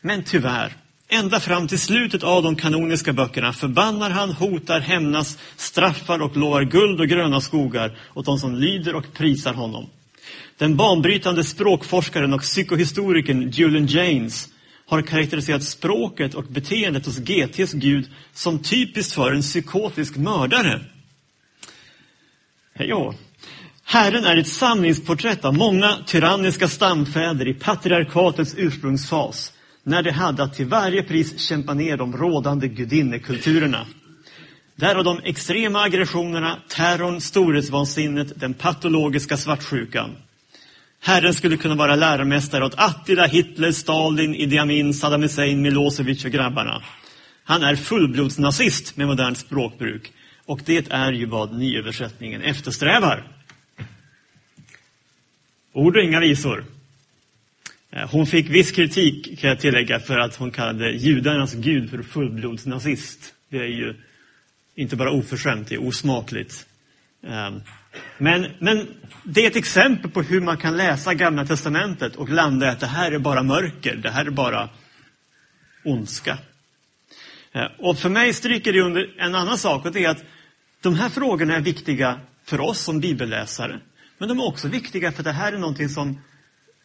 Men 0.00 0.24
tyvärr, 0.24 0.72
Ända 1.08 1.40
fram 1.40 1.68
till 1.68 1.78
slutet 1.78 2.22
av 2.22 2.42
de 2.42 2.56
kanoniska 2.56 3.12
böckerna 3.12 3.52
förbannar 3.52 4.10
han, 4.10 4.32
hotar, 4.32 4.80
hämnas, 4.80 5.38
straffar 5.56 6.22
och 6.22 6.36
lovar 6.36 6.62
guld 6.62 7.00
och 7.00 7.08
gröna 7.08 7.40
skogar 7.40 7.96
åt 8.14 8.26
de 8.26 8.38
som 8.38 8.54
lyder 8.54 8.94
och 8.94 9.12
prisar 9.14 9.54
honom. 9.54 9.86
Den 10.58 10.76
banbrytande 10.76 11.44
språkforskaren 11.44 12.32
och 12.32 12.40
psykohistorikern 12.40 13.50
Julian 13.50 13.86
James 13.86 14.48
har 14.86 15.02
karaktäriserat 15.02 15.62
språket 15.62 16.34
och 16.34 16.44
beteendet 16.44 17.06
hos 17.06 17.18
GTs 17.18 17.72
Gud 17.72 18.10
som 18.32 18.58
typiskt 18.58 19.12
för 19.12 19.32
en 19.32 19.42
psykotisk 19.42 20.16
mördare. 20.16 20.80
Ja. 22.78 23.14
Herren 23.86 24.24
är 24.24 24.36
ett 24.36 24.48
samlingsporträtt 24.48 25.44
av 25.44 25.54
många 25.54 25.96
tyranniska 26.06 26.68
stamfäder 26.68 27.48
i 27.48 27.54
patriarkatets 27.54 28.54
ursprungsfas, 28.56 29.52
när 29.82 30.02
de 30.02 30.10
hade 30.10 30.42
att 30.42 30.54
till 30.54 30.66
varje 30.66 31.02
pris 31.02 31.40
kämpa 31.40 31.74
ner 31.74 31.96
de 31.96 32.16
rådande 32.16 32.68
gudinnekulturerna. 32.68 33.86
Därav 34.76 35.04
de 35.04 35.20
extrema 35.24 35.82
aggressionerna, 35.82 36.58
terrorn, 36.68 37.20
storhetsvansinnet, 37.20 38.40
den 38.40 38.54
patologiska 38.54 39.36
svartsjukan. 39.36 40.10
Herren 41.00 41.34
skulle 41.34 41.56
kunna 41.56 41.74
vara 41.74 41.96
läromästare 41.96 42.64
åt 42.64 42.74
Attila, 42.76 43.26
Hitler, 43.26 43.72
Stalin, 43.72 44.34
Idi 44.34 44.58
Amin, 44.58 44.94
Saddam 44.94 45.22
Hussein, 45.22 45.62
Milosevic 45.62 46.24
och 46.24 46.30
grabbarna. 46.30 46.82
Han 47.44 47.62
är 47.62 47.76
fullblodsnazist 47.76 48.96
med 48.96 49.06
modernt 49.06 49.38
språkbruk. 49.38 50.12
Och 50.46 50.60
det 50.64 50.92
är 50.92 51.12
ju 51.12 51.26
vad 51.26 51.58
nyöversättningen 51.58 52.42
eftersträvar. 52.42 53.24
Ord 55.74 55.96
och 55.96 56.02
inga 56.02 56.20
visor. 56.20 56.64
Eh, 57.90 58.10
hon 58.10 58.26
fick 58.26 58.50
viss 58.50 58.72
kritik, 58.72 59.40
kan 59.40 59.50
jag 59.50 59.60
tillägga, 59.60 60.00
för 60.00 60.18
att 60.18 60.36
hon 60.36 60.50
kallade 60.50 60.90
judarnas 60.90 61.54
gud 61.54 61.90
för 61.90 62.02
fullblodsnazist. 62.02 63.34
Det 63.48 63.58
är 63.58 63.66
ju 63.66 63.94
inte 64.74 64.96
bara 64.96 65.10
oförskämt, 65.10 65.68
det 65.68 65.74
är 65.74 65.86
osmakligt. 65.88 66.66
Eh, 67.26 67.50
men, 68.18 68.46
men 68.58 68.86
det 69.24 69.44
är 69.44 69.50
ett 69.50 69.56
exempel 69.56 70.10
på 70.10 70.22
hur 70.22 70.40
man 70.40 70.56
kan 70.56 70.76
läsa 70.76 71.14
Gamla 71.14 71.46
Testamentet 71.46 72.16
och 72.16 72.28
landa 72.28 72.66
i 72.66 72.68
att 72.68 72.80
det 72.80 72.86
här 72.86 73.12
är 73.12 73.18
bara 73.18 73.42
mörker, 73.42 73.96
det 73.96 74.10
här 74.10 74.24
är 74.24 74.30
bara 74.30 74.68
ondska. 75.84 76.38
Eh, 77.52 77.66
och 77.78 77.98
för 77.98 78.08
mig 78.08 78.32
stryker 78.32 78.72
det 78.72 78.80
under 78.80 79.14
en 79.18 79.34
annan 79.34 79.58
sak 79.58 79.84
och 79.84 79.92
det 79.92 80.04
är 80.04 80.08
att 80.08 80.24
de 80.80 80.94
här 80.94 81.08
frågorna 81.08 81.56
är 81.56 81.60
viktiga 81.60 82.20
för 82.44 82.60
oss 82.60 82.80
som 82.80 83.00
bibelläsare. 83.00 83.80
Men 84.18 84.28
de 84.28 84.38
är 84.38 84.46
också 84.46 84.68
viktiga 84.68 85.12
för 85.12 85.22
det 85.22 85.32
här 85.32 85.52
är 85.52 85.58
någonting 85.58 85.88
som 85.88 86.18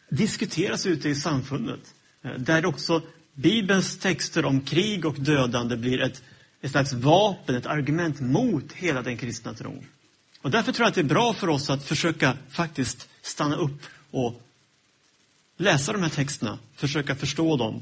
diskuteras 0.08 0.86
ute 0.86 1.08
i 1.08 1.14
samfundet. 1.14 1.94
Eh, 2.22 2.32
där 2.32 2.66
också 2.66 3.02
Bibelns 3.34 3.98
texter 3.98 4.44
om 4.44 4.60
krig 4.60 5.04
och 5.06 5.14
dödande 5.14 5.76
blir 5.76 6.00
ett, 6.00 6.22
ett 6.60 6.70
slags 6.70 6.92
vapen, 6.92 7.54
ett 7.54 7.66
argument 7.66 8.20
mot 8.20 8.72
hela 8.72 9.02
den 9.02 9.16
kristna 9.16 9.54
tron. 9.54 9.86
Och 10.42 10.50
därför 10.50 10.72
tror 10.72 10.84
jag 10.84 10.88
att 10.88 10.94
det 10.94 11.00
är 11.00 11.04
bra 11.04 11.34
för 11.34 11.48
oss 11.48 11.70
att 11.70 11.84
försöka 11.84 12.36
faktiskt 12.50 13.08
stanna 13.22 13.56
upp 13.56 13.82
och 14.10 14.42
läsa 15.56 15.92
de 15.92 16.02
här 16.02 16.10
texterna, 16.10 16.58
försöka 16.74 17.14
förstå 17.14 17.56
dem. 17.56 17.80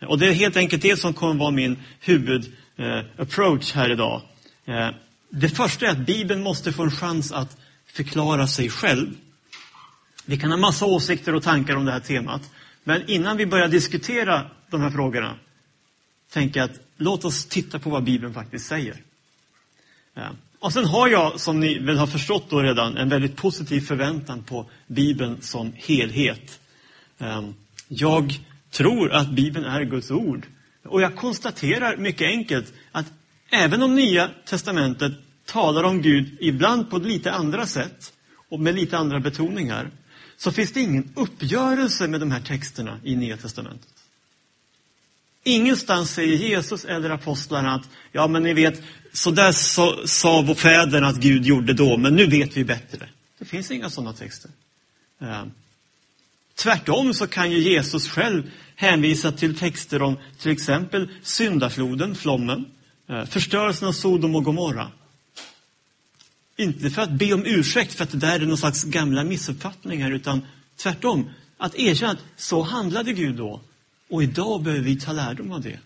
Och 0.00 0.18
det 0.18 0.28
är 0.28 0.32
helt 0.32 0.56
enkelt 0.56 0.82
det 0.82 0.96
som 0.96 1.14
kommer 1.14 1.34
vara 1.34 1.50
min 1.50 1.76
huvudapproach 2.00 3.70
eh, 3.70 3.80
här 3.80 3.92
idag. 3.92 4.22
Eh, 4.64 4.90
det 5.30 5.48
första 5.48 5.86
är 5.86 5.90
att 5.90 6.06
Bibeln 6.06 6.42
måste 6.42 6.72
få 6.72 6.82
en 6.82 6.90
chans 6.90 7.32
att 7.32 7.56
förklara 7.98 8.46
sig 8.46 8.70
själv. 8.70 9.14
Vi 10.24 10.38
kan 10.38 10.50
ha 10.50 10.58
massa 10.58 10.86
åsikter 10.86 11.34
och 11.34 11.42
tankar 11.42 11.76
om 11.76 11.84
det 11.84 11.92
här 11.92 12.00
temat. 12.00 12.42
Men 12.84 13.10
innan 13.10 13.36
vi 13.36 13.46
börjar 13.46 13.68
diskutera 13.68 14.50
de 14.70 14.80
här 14.80 14.90
frågorna, 14.90 15.34
tänker 16.32 16.60
jag 16.60 16.70
att 16.70 16.80
låt 16.96 17.24
oss 17.24 17.46
titta 17.46 17.78
på 17.78 17.90
vad 17.90 18.04
Bibeln 18.04 18.34
faktiskt 18.34 18.66
säger. 18.66 18.96
Och 20.58 20.72
sen 20.72 20.84
har 20.84 21.08
jag, 21.08 21.40
som 21.40 21.60
ni 21.60 21.78
väl 21.78 21.98
har 21.98 22.06
förstått 22.06 22.50
då 22.50 22.62
redan, 22.62 22.96
en 22.96 23.08
väldigt 23.08 23.36
positiv 23.36 23.80
förväntan 23.80 24.42
på 24.42 24.70
Bibeln 24.86 25.36
som 25.40 25.72
helhet. 25.76 26.60
Jag 27.88 28.40
tror 28.70 29.12
att 29.12 29.30
Bibeln 29.30 29.64
är 29.64 29.84
Guds 29.84 30.10
ord. 30.10 30.46
Och 30.84 31.02
jag 31.02 31.16
konstaterar 31.16 31.96
mycket 31.96 32.26
enkelt 32.26 32.72
att 32.92 33.06
även 33.50 33.82
om 33.82 33.94
Nya 33.94 34.30
Testamentet 34.44 35.12
talar 35.48 35.84
om 35.84 36.02
Gud 36.02 36.36
ibland 36.40 36.90
på 36.90 36.98
lite 36.98 37.32
andra 37.32 37.66
sätt 37.66 38.12
och 38.48 38.60
med 38.60 38.74
lite 38.74 38.98
andra 38.98 39.20
betoningar, 39.20 39.90
så 40.36 40.52
finns 40.52 40.72
det 40.72 40.80
ingen 40.80 41.12
uppgörelse 41.16 42.08
med 42.08 42.20
de 42.20 42.30
här 42.30 42.40
texterna 42.40 43.00
i 43.04 43.16
Nya 43.16 43.36
Testamentet. 43.36 43.88
Ingenstans 45.44 46.10
säger 46.10 46.36
Jesus 46.36 46.84
eller 46.84 47.10
apostlarna 47.10 47.74
att, 47.74 47.88
ja 48.12 48.26
men 48.26 48.42
ni 48.42 48.54
vet, 48.54 48.82
så 49.12 49.30
där 49.30 49.52
sa, 49.52 49.96
sa 50.04 50.54
fäderna 50.54 51.06
att 51.06 51.16
Gud 51.16 51.46
gjorde 51.46 51.72
då, 51.72 51.96
men 51.96 52.16
nu 52.16 52.26
vet 52.26 52.56
vi 52.56 52.64
bättre. 52.64 53.08
Det 53.38 53.44
finns 53.44 53.70
inga 53.70 53.90
sådana 53.90 54.12
texter. 54.12 54.50
Eh, 55.20 55.44
tvärtom 56.54 57.14
så 57.14 57.26
kan 57.26 57.50
ju 57.50 57.58
Jesus 57.58 58.08
själv 58.08 58.50
hänvisa 58.76 59.32
till 59.32 59.58
texter 59.58 60.02
om 60.02 60.16
till 60.38 60.52
exempel 60.52 61.08
syndafloden, 61.22 62.14
flommen, 62.14 62.64
eh, 63.08 63.24
förstörelsen 63.24 63.88
av 63.88 63.92
Sodom 63.92 64.34
och 64.34 64.44
Gomorra. 64.44 64.90
Inte 66.60 66.90
för 66.90 67.02
att 67.02 67.10
be 67.10 67.32
om 67.32 67.46
ursäkt 67.46 67.94
för 67.94 68.04
att 68.04 68.10
det 68.10 68.18
där 68.18 68.40
är 68.40 68.46
någon 68.46 68.58
slags 68.58 68.84
gamla 68.84 69.24
missuppfattningar, 69.24 70.10
utan 70.10 70.46
tvärtom, 70.76 71.30
att 71.56 71.74
erkänna 71.74 72.12
att 72.12 72.18
så 72.36 72.62
handlade 72.62 73.12
Gud 73.12 73.36
då. 73.36 73.60
Och 74.08 74.22
idag 74.22 74.62
behöver 74.62 74.84
vi 74.84 75.00
ta 75.00 75.12
lärdom 75.12 75.52
av 75.52 75.60
det. 75.60 75.78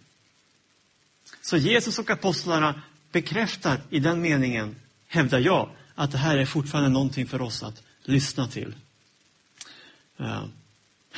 Så 1.43 1.57
Jesus 1.57 1.99
och 1.99 2.11
apostlarna 2.11 2.83
bekräftar 3.13 3.81
i 3.91 3.99
den 3.99 4.21
meningen, 4.21 4.77
hävdar 5.09 5.39
jag, 5.39 5.71
att 5.95 6.13
det 6.13 6.19
här 6.19 6.37
är 6.37 6.47
fortfarande 6.47 6.91
någonting 6.91 7.27
för 7.27 7.43
oss 7.43 7.63
att 7.63 7.83
lyssna 8.05 8.49
till. 8.49 8.75
Eh, 10.19 10.45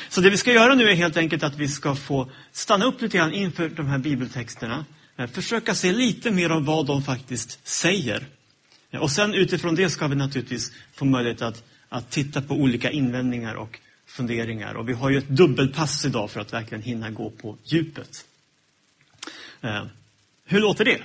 så 0.08 0.20
det 0.20 0.30
vi 0.30 0.36
ska 0.36 0.52
göra 0.52 0.74
nu 0.74 0.88
är 0.88 0.94
helt 0.94 1.16
enkelt 1.16 1.42
att 1.42 1.56
vi 1.56 1.68
ska 1.68 1.94
få 1.94 2.30
stanna 2.52 2.84
upp 2.84 3.00
lite 3.02 3.16
grann 3.16 3.32
inför 3.32 3.68
de 3.68 3.86
här 3.86 3.98
bibeltexterna. 3.98 4.84
Eh, 5.16 5.26
försöka 5.26 5.74
se 5.74 5.92
lite 5.92 6.30
mer 6.30 6.52
om 6.52 6.64
vad 6.64 6.86
de 6.86 7.02
faktiskt 7.02 7.68
säger. 7.68 8.26
Och 9.00 9.10
sen 9.10 9.34
utifrån 9.34 9.74
det 9.74 9.90
ska 9.90 10.06
vi 10.06 10.16
naturligtvis 10.16 10.72
få 10.92 11.04
möjlighet 11.04 11.42
att, 11.42 11.64
att 11.88 12.10
titta 12.10 12.42
på 12.42 12.54
olika 12.54 12.90
invändningar 12.90 13.54
och 13.54 13.80
funderingar. 14.06 14.74
Och 14.74 14.88
vi 14.88 14.92
har 14.92 15.10
ju 15.10 15.18
ett 15.18 15.28
dubbelpass 15.28 16.04
idag 16.04 16.30
för 16.30 16.40
att 16.40 16.52
verkligen 16.52 16.82
hinna 16.82 17.10
gå 17.10 17.30
på 17.30 17.56
djupet. 17.64 18.24
Eh, 19.60 19.86
hur 20.44 20.60
låter 20.60 20.84
det? 20.84 21.02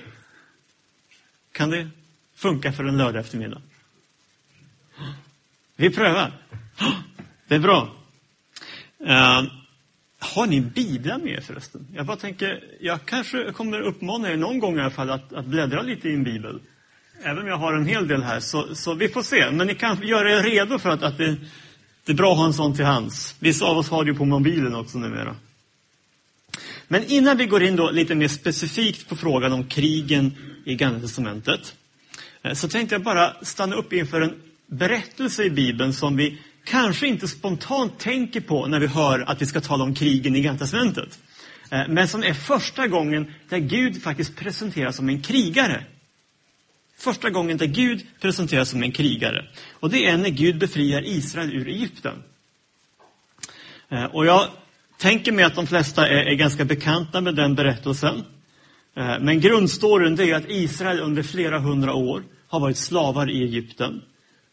Kan 1.52 1.70
det 1.70 1.88
funka 2.34 2.72
för 2.72 2.84
en 2.84 2.98
lördag 2.98 3.20
eftermiddag? 3.20 3.62
Vi 5.76 5.90
prövar. 5.90 6.32
Det 7.48 7.54
är 7.54 7.58
bra. 7.58 7.96
Eh, 9.06 9.42
har 10.18 10.46
ni 10.46 10.60
biblar 10.60 11.18
med 11.18 11.32
er 11.32 11.40
förresten? 11.40 11.86
Jag 11.94 12.06
bara 12.06 12.16
tänker, 12.16 12.64
jag 12.80 13.04
kanske 13.04 13.52
kommer 13.52 13.80
uppmana 13.80 14.30
er 14.30 14.36
någon 14.36 14.58
gång 14.58 14.76
i 14.76 14.80
alla 14.80 14.90
fall 14.90 15.10
att, 15.10 15.32
att 15.32 15.46
bläddra 15.46 15.82
lite 15.82 16.08
i 16.08 16.14
en 16.14 16.24
bibel. 16.24 16.60
Även 17.22 17.38
om 17.38 17.46
jag 17.46 17.56
har 17.56 17.72
en 17.72 17.86
hel 17.86 18.08
del 18.08 18.22
här, 18.22 18.40
så, 18.40 18.74
så 18.74 18.94
vi 18.94 19.08
får 19.08 19.22
se. 19.22 19.50
Men 19.50 19.66
ni 19.66 19.74
kan 19.74 20.02
göra 20.02 20.32
er 20.32 20.42
redo 20.42 20.78
för 20.78 20.90
att, 20.90 21.02
att 21.02 21.18
det, 21.18 21.36
det 22.04 22.12
är 22.12 22.16
bra 22.16 22.32
att 22.32 22.38
ha 22.38 22.46
en 22.46 22.52
sån 22.52 22.76
till 22.76 22.84
hands. 22.84 23.36
Vissa 23.38 23.64
av 23.64 23.78
oss 23.78 23.90
har 23.90 24.04
det 24.04 24.10
ju 24.10 24.16
på 24.16 24.24
mobilen 24.24 24.74
också 24.74 24.98
numera. 24.98 25.36
Men 26.88 27.04
innan 27.04 27.36
vi 27.36 27.46
går 27.46 27.62
in 27.62 27.76
då 27.76 27.90
lite 27.90 28.14
mer 28.14 28.28
specifikt 28.28 29.08
på 29.08 29.16
frågan 29.16 29.52
om 29.52 29.64
krigen 29.64 30.34
i 30.64 30.74
Gamla 30.74 31.00
Testamentet, 31.00 31.74
eh, 32.42 32.52
så 32.52 32.68
tänkte 32.68 32.94
jag 32.94 33.02
bara 33.02 33.34
stanna 33.42 33.76
upp 33.76 33.92
inför 33.92 34.20
en 34.20 34.34
berättelse 34.66 35.44
i 35.44 35.50
Bibeln 35.50 35.92
som 35.92 36.16
vi 36.16 36.38
kanske 36.64 37.06
inte 37.06 37.28
spontant 37.28 37.98
tänker 37.98 38.40
på 38.40 38.66
när 38.66 38.80
vi 38.80 38.86
hör 38.86 39.20
att 39.20 39.42
vi 39.42 39.46
ska 39.46 39.60
tala 39.60 39.84
om 39.84 39.94
krigen 39.94 40.36
i 40.36 40.40
Gamla 40.40 40.58
Testamentet. 40.58 41.18
Eh, 41.70 41.88
men 41.88 42.08
som 42.08 42.22
är 42.22 42.34
första 42.34 42.86
gången 42.86 43.32
där 43.48 43.58
Gud 43.58 44.02
faktiskt 44.02 44.36
presenteras 44.36 44.96
som 44.96 45.08
en 45.08 45.22
krigare. 45.22 45.84
Första 47.00 47.30
gången 47.30 47.56
där 47.56 47.66
Gud 47.66 48.06
presenteras 48.20 48.70
som 48.70 48.82
en 48.82 48.92
krigare. 48.92 49.46
Och 49.72 49.90
det 49.90 50.06
är 50.06 50.16
när 50.16 50.28
Gud 50.28 50.58
befriar 50.58 51.02
Israel 51.06 51.52
ur 51.52 51.68
Egypten. 51.68 52.22
Eh, 53.88 54.04
och 54.04 54.26
jag 54.26 54.48
tänker 54.98 55.32
mig 55.32 55.44
att 55.44 55.54
de 55.54 55.66
flesta 55.66 56.08
är, 56.08 56.26
är 56.26 56.34
ganska 56.34 56.64
bekanta 56.64 57.20
med 57.20 57.34
den 57.34 57.54
berättelsen. 57.54 58.24
Eh, 58.96 59.18
men 59.20 59.40
grundstoryn 59.40 60.20
är 60.20 60.34
att 60.34 60.50
Israel 60.50 61.00
under 61.00 61.22
flera 61.22 61.58
hundra 61.58 61.94
år 61.94 62.22
har 62.48 62.60
varit 62.60 62.76
slavar 62.76 63.30
i 63.30 63.42
Egypten. 63.42 64.02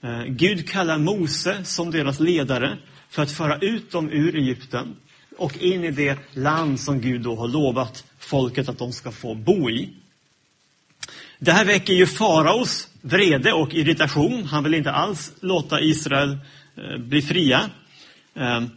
Eh, 0.04 0.24
Gud 0.24 0.70
kallar 0.70 0.98
Mose 0.98 1.64
som 1.64 1.92
deras 1.92 2.20
ledare 2.20 2.78
för 3.10 3.24
att 3.24 3.32
föra 3.32 3.58
ut 3.58 3.92
dem 3.92 4.10
ur 4.10 4.36
Egypten 4.36 4.96
och 5.38 5.58
in 5.58 5.84
i 5.84 5.92
det 5.92 6.18
land 6.34 6.80
som 6.80 7.02
Gud 7.02 7.22
då 7.22 7.36
har 7.36 7.48
lovat 7.48 8.06
folket 8.20 8.70
att 8.70 8.78
de 8.78 8.92
ska 8.92 9.12
få 9.12 9.36
bo 9.36 9.70
i. 9.70 9.90
Det 11.40 11.52
här 11.52 11.66
väcker 11.66 11.94
ju 11.94 12.08
faraos 12.08 12.88
vrede 13.02 13.54
och 13.54 13.74
irritation. 13.74 14.44
Han 14.44 14.64
vill 14.64 14.74
inte 14.74 14.92
alls 14.92 15.34
låta 15.40 15.82
Israel 15.82 16.38
eh, 16.76 16.98
bli 16.98 17.22
fria. 17.22 17.70
Ehm, 18.34 18.70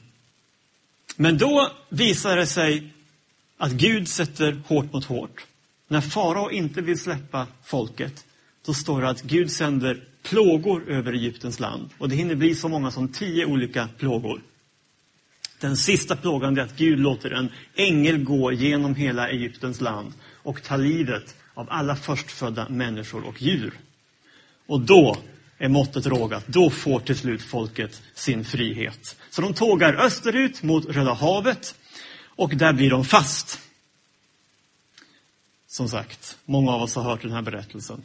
men 1.17 1.38
då 1.38 1.73
visar 1.88 2.37
det 2.37 2.47
sig 2.47 2.93
att 3.59 3.73
Gud 3.73 4.09
sätter 4.09 4.62
hårt 4.67 4.93
mot 4.93 5.05
hårt. 5.05 5.47
När 5.88 6.00
farao 6.00 6.50
inte 6.50 6.81
vill 6.81 6.99
släppa 6.99 7.47
folket, 7.64 8.25
då 8.67 8.75
står 8.75 9.02
det 9.02 9.09
att 9.09 9.23
Gud 9.23 9.50
sänder 9.50 10.05
plågor 10.23 10.90
över 10.90 11.12
Egyptens 11.12 11.61
land. 11.61 11.90
Och 11.99 12.09
det 12.09 12.17
hinner 12.17 12.35
bli 12.35 12.55
så 12.55 12.69
många 12.69 12.90
som 12.90 13.09
tio 13.09 13.47
olika 13.47 13.88
plågor. 13.99 14.40
Den 15.61 15.76
sista 15.76 16.17
plågan 16.17 16.59
är 16.59 16.62
att 16.62 16.76
Gud 16.76 16.99
låter 16.99 17.31
en 17.31 17.49
ängel 17.75 18.25
gå 18.25 18.52
genom 18.52 18.95
hela 18.95 19.29
Egyptens 19.29 19.81
land 19.81 20.12
och 20.43 20.62
ta 20.62 20.76
livet 20.76 21.37
av 21.61 21.67
alla 21.71 21.97
förstfödda 21.97 22.69
människor 22.69 23.25
och 23.25 23.43
djur. 23.43 23.73
Och 24.67 24.81
då 24.81 25.17
är 25.59 25.69
måttet 25.69 26.07
rågat. 26.07 26.47
Då 26.47 26.71
får 26.71 27.00
till 27.00 27.17
slut 27.17 27.43
folket 27.43 28.02
sin 28.14 28.45
frihet. 28.45 29.17
Så 29.31 29.43
de 29.43 29.55
tågar 29.55 29.95
österut 29.95 30.62
mot 30.62 30.87
Röda 30.87 31.12
havet 31.12 31.75
och 32.23 32.57
där 32.57 32.73
blir 32.73 32.90
de 32.90 33.05
fast. 33.05 33.61
Som 35.67 35.88
sagt, 35.88 36.38
många 36.45 36.73
av 36.73 36.83
oss 36.83 36.95
har 36.95 37.02
hört 37.02 37.23
den 37.23 37.33
här 37.33 37.43
berättelsen. 37.43 38.02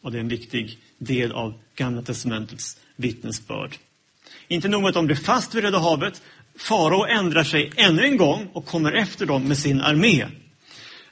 Och 0.00 0.12
det 0.12 0.18
är 0.18 0.20
en 0.20 0.28
viktig 0.28 0.78
del 0.98 1.32
av 1.32 1.54
Gamla 1.74 2.02
Testamentets 2.02 2.78
vittnesbörd. 2.96 3.76
Inte 4.48 4.68
nog 4.68 4.82
med 4.82 4.88
att 4.88 4.94
de 4.94 5.06
blir 5.06 5.16
fast 5.16 5.54
vid 5.54 5.64
Röda 5.64 5.78
havet, 5.78 6.22
farao 6.56 7.04
ändrar 7.04 7.44
sig 7.44 7.72
ännu 7.76 8.04
en 8.04 8.16
gång 8.16 8.48
och 8.52 8.66
kommer 8.66 8.92
efter 8.92 9.26
dem 9.26 9.48
med 9.48 9.58
sin 9.58 9.80
armé. 9.80 10.26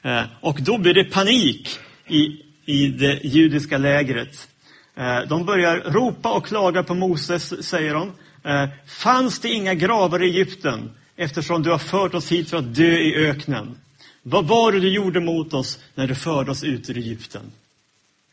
Eh, 0.02 0.22
och 0.40 0.62
då 0.62 0.78
blir 0.78 0.94
det 0.94 1.04
panik 1.04 1.78
i, 2.06 2.42
i 2.64 2.88
det 2.88 3.20
judiska 3.24 3.78
lägret. 3.78 4.48
Eh, 4.94 5.20
de 5.28 5.44
börjar 5.44 5.76
ropa 5.76 6.32
och 6.32 6.46
klaga 6.46 6.82
på 6.82 6.94
Moses, 6.94 7.68
säger 7.68 7.94
de. 7.94 8.12
Eh, 8.44 8.68
fanns 8.86 9.38
det 9.38 9.48
inga 9.48 9.74
gravar 9.74 10.22
i 10.22 10.30
Egypten 10.30 10.90
eftersom 11.16 11.62
du 11.62 11.70
har 11.70 11.78
fört 11.78 12.14
oss 12.14 12.32
hit 12.32 12.50
för 12.50 12.56
att 12.56 12.74
dö 12.74 12.98
i 12.98 13.14
öknen? 13.14 13.76
Vad 14.22 14.46
var 14.46 14.72
det 14.72 14.80
du 14.80 14.88
gjorde 14.88 15.20
mot 15.20 15.54
oss 15.54 15.78
när 15.94 16.06
du 16.06 16.14
förde 16.14 16.50
oss 16.50 16.64
ut 16.64 16.90
ur 16.90 16.98
Egypten? 16.98 17.52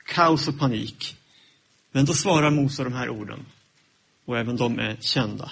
Kaos 0.05 0.47
och 0.47 0.59
panik. 0.59 1.15
Men 1.91 2.05
då 2.05 2.13
svarar 2.13 2.49
Mose 2.49 2.83
de 2.83 2.93
här 2.93 3.09
orden. 3.09 3.45
Och 4.25 4.37
även 4.37 4.57
de 4.57 4.79
är 4.79 4.97
kända. 4.99 5.51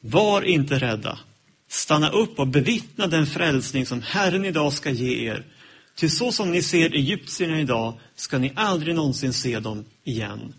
Var 0.00 0.42
inte 0.42 0.78
rädda. 0.78 1.18
Stanna 1.72 2.10
upp 2.10 2.38
och 2.38 2.46
bevittna 2.46 3.06
den 3.06 3.26
frälsning 3.26 3.86
som 3.86 4.02
Herren 4.02 4.44
idag 4.44 4.72
ska 4.72 4.90
ge 4.90 5.28
er. 5.28 5.44
Ty 5.94 6.08
så 6.08 6.32
som 6.32 6.50
ni 6.50 6.62
ser 6.62 6.94
egyptierna 6.94 7.60
idag 7.60 8.00
ska 8.14 8.38
ni 8.38 8.52
aldrig 8.56 8.94
någonsin 8.94 9.32
se 9.32 9.60
dem 9.60 9.84
igen. 10.04 10.54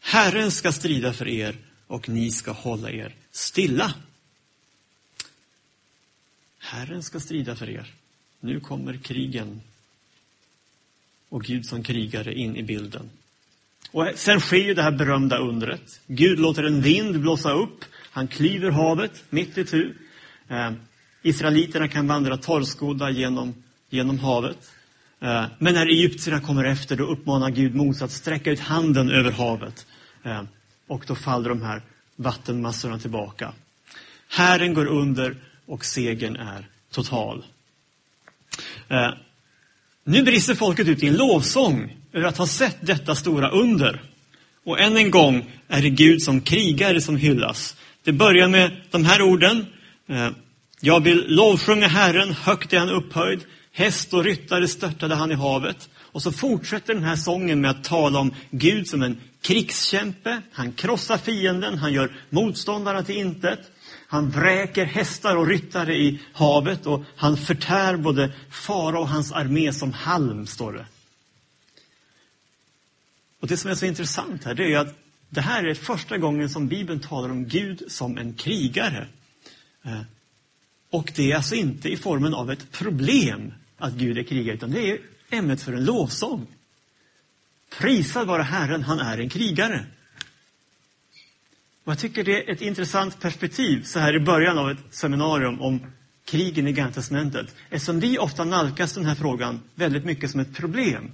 Herren 0.00 0.50
ska 0.50 0.72
strida 0.72 1.12
för 1.12 1.28
er 1.28 1.56
och 1.86 2.08
ni 2.08 2.30
ska 2.30 2.52
hålla 2.52 2.90
er 2.90 3.14
stilla. 3.30 3.94
Herren 6.58 7.02
ska 7.02 7.20
strida 7.20 7.56
för 7.56 7.70
er. 7.70 7.94
Nu 8.40 8.60
kommer 8.60 8.96
krigen 8.96 9.60
och 11.28 11.42
Gud 11.42 11.66
som 11.66 11.82
krigare 11.82 12.34
in 12.34 12.56
i 12.56 12.62
bilden. 12.62 13.10
Och 13.90 14.06
sen 14.14 14.40
sker 14.40 14.66
ju 14.66 14.74
det 14.74 14.82
här 14.82 14.90
berömda 14.90 15.38
undret. 15.38 16.00
Gud 16.06 16.38
låter 16.38 16.62
en 16.64 16.82
vind 16.82 17.20
blåsa 17.20 17.52
upp. 17.52 17.84
Han 17.92 18.28
klyver 18.28 18.70
havet 18.70 19.24
mitt 19.30 19.58
i 19.58 19.64
tu. 19.64 19.94
Eh, 20.48 20.72
Israeliterna 21.22 21.88
kan 21.88 22.06
vandra 22.06 22.36
torrskodda 22.36 23.10
genom, 23.10 23.54
genom 23.90 24.18
havet. 24.18 24.70
Eh, 25.20 25.44
men 25.58 25.74
när 25.74 25.86
egyptierna 25.86 26.40
kommer 26.40 26.64
efter, 26.64 26.96
då 26.96 27.04
uppmanar 27.04 27.50
Gud 27.50 27.74
Mose 27.74 28.04
att 28.04 28.10
sträcka 28.10 28.50
ut 28.50 28.60
handen 28.60 29.10
över 29.10 29.30
havet. 29.30 29.86
Eh, 30.24 30.42
och 30.86 31.04
då 31.06 31.14
faller 31.14 31.48
de 31.48 31.62
här 31.62 31.82
vattenmassorna 32.16 32.98
tillbaka. 32.98 33.52
Herren 34.28 34.74
går 34.74 34.86
under 34.86 35.36
och 35.66 35.84
segern 35.84 36.36
är 36.36 36.68
total. 36.90 37.44
Eh, 38.88 39.10
nu 40.04 40.22
brister 40.22 40.54
folket 40.54 40.88
ut 40.88 41.02
i 41.02 41.06
en 41.06 41.16
lovsång 41.16 41.96
över 42.12 42.26
att 42.26 42.38
ha 42.38 42.46
sett 42.46 42.76
detta 42.80 43.14
stora 43.14 43.50
under. 43.50 44.02
Och 44.64 44.80
än 44.80 44.96
en 44.96 45.10
gång 45.10 45.50
är 45.68 45.82
det 45.82 45.90
Gud 45.90 46.22
som 46.22 46.40
krigare 46.40 47.00
som 47.00 47.16
hyllas. 47.16 47.76
Det 48.04 48.12
börjar 48.12 48.48
med 48.48 48.80
de 48.90 49.04
här 49.04 49.22
orden. 49.22 49.66
Eh, 50.08 50.30
jag 50.80 51.02
vill 51.02 51.24
lovsjunga 51.28 51.88
Herren, 51.88 52.32
högt 52.32 52.72
är 52.72 52.78
han 52.78 52.90
upphöjd. 52.90 53.40
Häst 53.72 54.14
och 54.14 54.24
ryttare 54.24 54.68
störtade 54.68 55.14
han 55.14 55.30
i 55.30 55.34
havet. 55.34 55.88
Och 55.98 56.22
så 56.22 56.32
fortsätter 56.32 56.94
den 56.94 57.02
här 57.02 57.16
sången 57.16 57.60
med 57.60 57.70
att 57.70 57.84
tala 57.84 58.18
om 58.18 58.34
Gud 58.50 58.88
som 58.88 59.02
en 59.02 59.20
krigskämpe. 59.40 60.42
Han 60.52 60.72
krossar 60.72 61.18
fienden, 61.18 61.78
han 61.78 61.92
gör 61.92 62.16
motståndarna 62.30 63.02
till 63.02 63.16
intet. 63.16 63.60
Han 64.08 64.30
vräker 64.30 64.84
hästar 64.84 65.36
och 65.36 65.46
ryttare 65.46 65.96
i 65.96 66.20
havet 66.32 66.86
och 66.86 67.04
han 67.16 67.36
förtär 67.36 67.96
både 67.96 68.32
fara 68.50 68.98
och 68.98 69.08
hans 69.08 69.32
armé 69.32 69.72
som 69.72 69.92
halm, 69.92 70.46
står 70.46 70.72
det. 70.72 70.86
Och 73.40 73.48
Det 73.48 73.56
som 73.56 73.70
är 73.70 73.74
så 73.74 73.86
intressant 73.86 74.44
här, 74.44 74.54
det 74.54 74.72
är 74.72 74.78
att 74.78 74.98
det 75.28 75.40
här 75.40 75.64
är 75.64 75.74
första 75.74 76.18
gången 76.18 76.48
som 76.48 76.68
Bibeln 76.68 77.00
talar 77.00 77.30
om 77.30 77.44
Gud 77.44 77.82
som 77.88 78.18
en 78.18 78.34
krigare. 78.34 79.06
Eh, 79.88 80.00
och 80.90 81.12
det 81.16 81.32
är 81.32 81.36
alltså 81.36 81.54
inte 81.54 81.88
i 81.88 81.96
formen 81.96 82.34
av 82.34 82.50
ett 82.50 82.72
problem 82.72 83.52
att 83.78 83.92
Gud 83.92 84.18
är 84.18 84.22
krigare, 84.22 84.56
utan 84.56 84.70
det 84.70 84.90
är 84.90 84.98
ämnet 85.30 85.62
för 85.62 85.72
en 85.72 85.84
lovsång. 85.84 86.46
Prisad 87.78 88.26
vare 88.26 88.42
Herren, 88.42 88.82
han 88.82 89.00
är 89.00 89.18
en 89.18 89.28
krigare. 89.28 89.86
Och 91.84 91.92
jag 91.92 91.98
tycker 91.98 92.24
det 92.24 92.48
är 92.48 92.52
ett 92.52 92.62
intressant 92.62 93.20
perspektiv 93.20 93.82
så 93.82 93.98
här 93.98 94.16
i 94.16 94.20
början 94.20 94.58
av 94.58 94.70
ett 94.70 94.84
seminarium 94.90 95.60
om 95.60 95.80
krigen 96.24 96.68
i 96.68 96.72
Gamla 96.72 96.92
testamentet. 96.92 97.54
Eftersom 97.70 98.00
vi 98.00 98.18
ofta 98.18 98.44
nalkas 98.44 98.94
den 98.94 99.06
här 99.06 99.14
frågan 99.14 99.60
väldigt 99.74 100.04
mycket 100.04 100.30
som 100.30 100.40
ett 100.40 100.56
problem. 100.56 101.12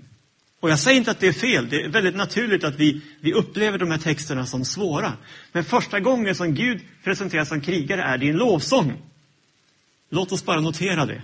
Och 0.64 0.70
jag 0.70 0.78
säger 0.78 0.98
inte 0.98 1.10
att 1.10 1.20
det 1.20 1.26
är 1.26 1.32
fel, 1.32 1.68
det 1.68 1.82
är 1.82 1.88
väldigt 1.88 2.16
naturligt 2.16 2.64
att 2.64 2.80
vi, 2.80 3.00
vi 3.20 3.32
upplever 3.32 3.78
de 3.78 3.90
här 3.90 3.98
texterna 3.98 4.46
som 4.46 4.64
svåra. 4.64 5.12
Men 5.52 5.64
första 5.64 6.00
gången 6.00 6.34
som 6.34 6.54
Gud 6.54 6.80
presenteras 7.02 7.48
som 7.48 7.60
krigare 7.60 8.02
är 8.02 8.18
det 8.18 8.26
i 8.26 8.28
en 8.28 8.36
lovsång. 8.36 8.92
Låt 10.10 10.32
oss 10.32 10.44
bara 10.44 10.60
notera 10.60 11.06
det. 11.06 11.22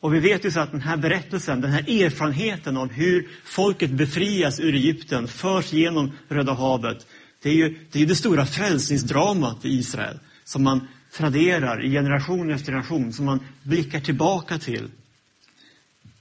Och 0.00 0.14
vi 0.14 0.20
vet 0.20 0.44
ju 0.44 0.50
så 0.50 0.60
att 0.60 0.70
den 0.70 0.80
här 0.80 0.96
berättelsen, 0.96 1.60
den 1.60 1.70
här 1.70 2.02
erfarenheten 2.02 2.76
av 2.76 2.92
hur 2.92 3.28
folket 3.44 3.90
befrias 3.90 4.60
ur 4.60 4.74
Egypten, 4.74 5.28
förs 5.28 5.72
genom 5.72 6.12
Röda 6.28 6.52
havet, 6.52 7.06
det 7.42 7.50
är 7.50 7.54
ju 7.54 7.78
det, 7.92 8.02
är 8.02 8.06
det 8.06 8.14
stora 8.14 8.46
frälsningsdramat 8.46 9.64
i 9.64 9.68
Israel 9.68 10.18
som 10.44 10.62
man 10.62 10.88
traderar 11.12 11.84
i 11.84 11.90
generation 11.90 12.50
efter 12.50 12.72
generation, 12.72 13.12
som 13.12 13.24
man 13.24 13.40
blickar 13.62 14.00
tillbaka 14.00 14.58
till. 14.58 14.88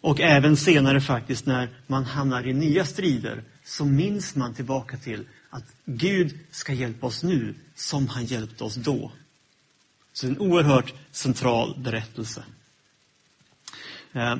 Och 0.01 0.19
även 0.19 0.57
senare 0.57 1.01
faktiskt 1.01 1.45
när 1.45 1.69
man 1.87 2.05
hamnar 2.05 2.47
i 2.47 2.53
nya 2.53 2.85
strider 2.85 3.43
så 3.63 3.85
minns 3.85 4.35
man 4.35 4.53
tillbaka 4.53 4.97
till 4.97 5.25
att 5.49 5.63
Gud 5.85 6.39
ska 6.51 6.73
hjälpa 6.73 7.07
oss 7.07 7.23
nu 7.23 7.55
som 7.75 8.07
han 8.07 8.25
hjälpte 8.25 8.63
oss 8.63 8.75
då. 8.75 9.11
Så 10.13 10.25
det 10.25 10.31
är 10.31 10.35
en 10.35 10.51
oerhört 10.51 10.93
central 11.11 11.75
berättelse. 11.77 12.43
Eh, 14.13 14.35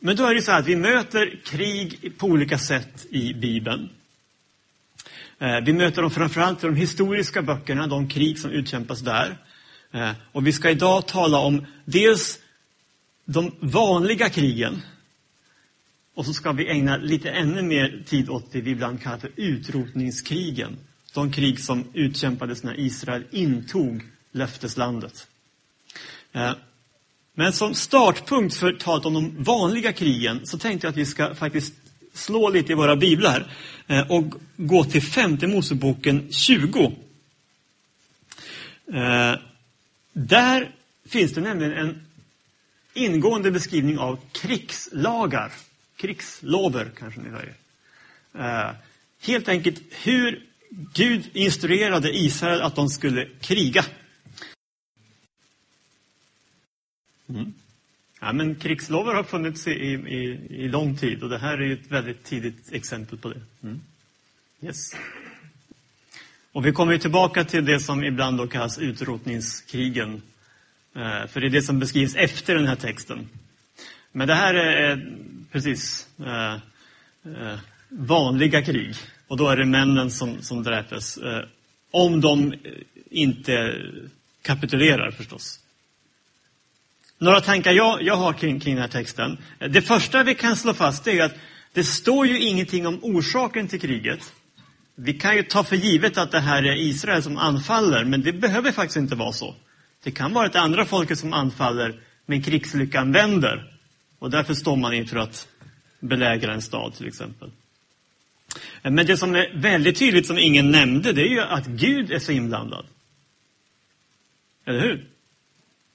men 0.00 0.16
då 0.16 0.26
är 0.26 0.34
det 0.34 0.42
så 0.42 0.50
här 0.50 0.58
att 0.58 0.66
vi 0.66 0.76
möter 0.76 1.40
krig 1.44 2.12
på 2.18 2.26
olika 2.26 2.58
sätt 2.58 3.06
i 3.10 3.34
Bibeln. 3.34 3.88
Eh, 5.38 5.60
vi 5.60 5.72
möter 5.72 6.02
dem 6.02 6.10
framförallt 6.10 6.64
i 6.64 6.66
de 6.66 6.76
historiska 6.76 7.42
böckerna, 7.42 7.86
de 7.86 8.08
krig 8.08 8.38
som 8.38 8.50
utkämpas 8.50 9.00
där. 9.00 9.38
Eh, 9.92 10.10
och 10.32 10.46
vi 10.46 10.52
ska 10.52 10.70
idag 10.70 11.06
tala 11.06 11.38
om 11.38 11.66
dels 11.84 12.38
de 13.26 13.52
vanliga 13.60 14.28
krigen. 14.28 14.82
Och 16.14 16.26
så 16.26 16.34
ska 16.34 16.52
vi 16.52 16.68
ägna 16.68 16.96
lite 16.96 17.30
ännu 17.30 17.62
mer 17.62 18.02
tid 18.06 18.28
åt 18.28 18.52
det 18.52 18.60
vi 18.60 18.70
ibland 18.70 19.02
kallar 19.02 19.18
för 19.18 19.30
utrotningskrigen. 19.36 20.76
De 21.14 21.32
krig 21.32 21.60
som 21.60 21.84
utkämpades 21.92 22.62
när 22.62 22.80
Israel 22.80 23.24
intog 23.30 24.02
löfteslandet. 24.32 25.26
Eh, 26.32 26.52
men 27.34 27.52
som 27.52 27.74
startpunkt 27.74 28.56
för 28.56 28.72
talet 28.72 29.06
om 29.06 29.14
de 29.14 29.42
vanliga 29.42 29.92
krigen 29.92 30.46
så 30.46 30.58
tänkte 30.58 30.86
jag 30.86 30.90
att 30.90 30.96
vi 30.96 31.06
ska 31.06 31.34
faktiskt 31.34 31.74
slå 32.12 32.50
lite 32.50 32.72
i 32.72 32.74
våra 32.74 32.96
biblar 32.96 33.52
eh, 33.86 34.10
och 34.10 34.34
gå 34.56 34.84
till 34.84 35.02
femte 35.02 35.46
Moseboken 35.46 36.32
20. 36.32 36.92
Eh, 38.92 39.34
där 40.12 40.74
finns 41.08 41.32
det 41.32 41.40
nämligen 41.40 41.72
en 41.72 42.05
ingående 42.96 43.50
beskrivning 43.50 43.98
av 43.98 44.18
krigslagar. 44.32 45.52
Krigslover 45.96 46.90
kanske 46.98 47.20
ni 47.20 47.30
säger. 47.30 47.54
Eh, 48.34 48.74
helt 49.20 49.48
enkelt 49.48 49.82
hur 49.90 50.42
Gud 50.70 51.30
instruerade 51.32 52.16
Israel 52.16 52.62
att 52.62 52.76
de 52.76 52.88
skulle 52.88 53.28
kriga. 53.40 53.84
Mm. 57.28 57.54
Ja, 58.20 58.32
men 58.32 58.54
krigslover 58.54 59.14
har 59.14 59.24
funnits 59.24 59.66
i, 59.66 59.70
i, 59.70 60.46
i 60.50 60.68
lång 60.68 60.96
tid 60.96 61.22
och 61.22 61.28
det 61.28 61.38
här 61.38 61.62
är 61.62 61.72
ett 61.72 61.90
väldigt 61.90 62.24
tidigt 62.24 62.72
exempel 62.72 63.18
på 63.18 63.28
det. 63.28 63.40
Mm. 63.62 63.80
Yes. 64.62 64.94
Och 66.52 66.66
vi 66.66 66.72
kommer 66.72 66.98
tillbaka 66.98 67.44
till 67.44 67.64
det 67.64 67.80
som 67.80 68.04
ibland 68.04 68.38
då 68.38 68.46
kallas 68.46 68.78
utrotningskrigen 68.78 70.22
Eh, 70.96 71.26
för 71.26 71.40
det 71.40 71.46
är 71.46 71.50
det 71.50 71.62
som 71.62 71.78
beskrivs 71.78 72.14
efter 72.14 72.54
den 72.54 72.66
här 72.66 72.76
texten. 72.76 73.28
Men 74.12 74.28
det 74.28 74.34
här 74.34 74.54
är 74.54 75.12
precis 75.52 76.06
eh, 76.18 76.54
eh, 76.54 77.58
vanliga 77.88 78.62
krig. 78.62 78.94
Och 79.28 79.36
då 79.36 79.48
är 79.48 79.56
det 79.56 79.64
männen 79.64 80.10
som, 80.10 80.42
som 80.42 80.62
dräpes. 80.62 81.18
Om 81.90 82.20
de 82.20 82.54
inte 83.10 83.74
kapitulerar 84.42 85.10
förstås. 85.10 85.60
Några 87.18 87.40
tankar 87.40 87.72
jag, 87.72 88.02
jag 88.02 88.16
har 88.16 88.32
kring, 88.32 88.60
kring 88.60 88.74
den 88.74 88.82
här 88.82 88.88
texten. 88.88 89.38
Det 89.70 89.82
första 89.82 90.22
vi 90.22 90.34
kan 90.34 90.56
slå 90.56 90.74
fast 90.74 91.06
är 91.06 91.24
att 91.24 91.34
det 91.72 91.84
står 91.84 92.26
ju 92.26 92.40
ingenting 92.40 92.86
om 92.86 92.98
orsaken 93.02 93.68
till 93.68 93.80
kriget. 93.80 94.32
Vi 94.94 95.14
kan 95.14 95.36
ju 95.36 95.42
ta 95.42 95.64
för 95.64 95.76
givet 95.76 96.18
att 96.18 96.30
det 96.30 96.40
här 96.40 96.62
är 96.62 96.76
Israel 96.76 97.22
som 97.22 97.38
anfaller, 97.38 98.04
men 98.04 98.22
det 98.22 98.32
behöver 98.32 98.72
faktiskt 98.72 98.96
inte 98.96 99.14
vara 99.14 99.32
så. 99.32 99.54
Det 100.06 100.12
kan 100.12 100.32
vara 100.32 100.48
det 100.48 100.60
andra 100.60 100.84
folket 100.84 101.18
som 101.18 101.32
anfaller, 101.32 102.00
men 102.26 102.42
krigslyckan 102.42 103.12
vänder. 103.12 103.78
Och 104.18 104.30
därför 104.30 104.54
står 104.54 104.76
man 104.76 104.94
inför 104.94 105.16
att 105.16 105.48
belägra 106.00 106.54
en 106.54 106.62
stad 106.62 106.94
till 106.94 107.06
exempel. 107.06 107.50
Men 108.82 109.06
det 109.06 109.16
som 109.16 109.34
är 109.34 109.52
väldigt 109.54 109.98
tydligt, 109.98 110.26
som 110.26 110.38
ingen 110.38 110.70
nämnde, 110.70 111.12
det 111.12 111.22
är 111.22 111.30
ju 111.30 111.40
att 111.40 111.66
Gud 111.66 112.12
är 112.12 112.18
så 112.18 112.32
inblandad. 112.32 112.86
Eller 114.64 114.80
hur? 114.80 115.08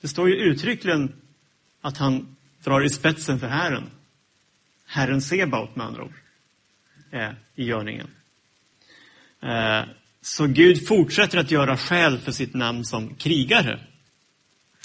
Det 0.01 0.07
står 0.07 0.29
ju 0.29 0.35
uttryckligen 0.35 1.13
att 1.81 1.97
han 1.97 2.35
drar 2.63 2.85
i 2.85 2.89
spetsen 2.89 3.39
för 3.39 3.47
Herren. 3.47 3.89
Herren 4.85 5.21
Sebaot 5.21 5.75
med 5.75 5.85
andra 5.85 6.03
ord, 6.03 6.15
är 7.11 7.35
i 7.55 7.63
görningen. 7.63 8.07
Eh, 9.41 9.81
så 10.21 10.47
Gud 10.47 10.87
fortsätter 10.87 11.37
att 11.37 11.51
göra 11.51 11.77
skäl 11.77 12.17
för 12.17 12.31
sitt 12.31 12.53
namn 12.53 12.85
som 12.85 13.15
krigare. 13.15 13.79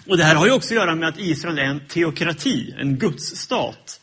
Och 0.07 0.17
det 0.17 0.25
här 0.25 0.35
har 0.35 0.47
ju 0.47 0.53
också 0.53 0.75
att 0.75 0.81
göra 0.81 0.95
med 0.95 1.09
att 1.09 1.19
Israel 1.19 1.59
är 1.59 1.65
en 1.65 1.87
teokrati, 1.89 2.75
en 2.79 2.99
gudsstat. 2.99 4.01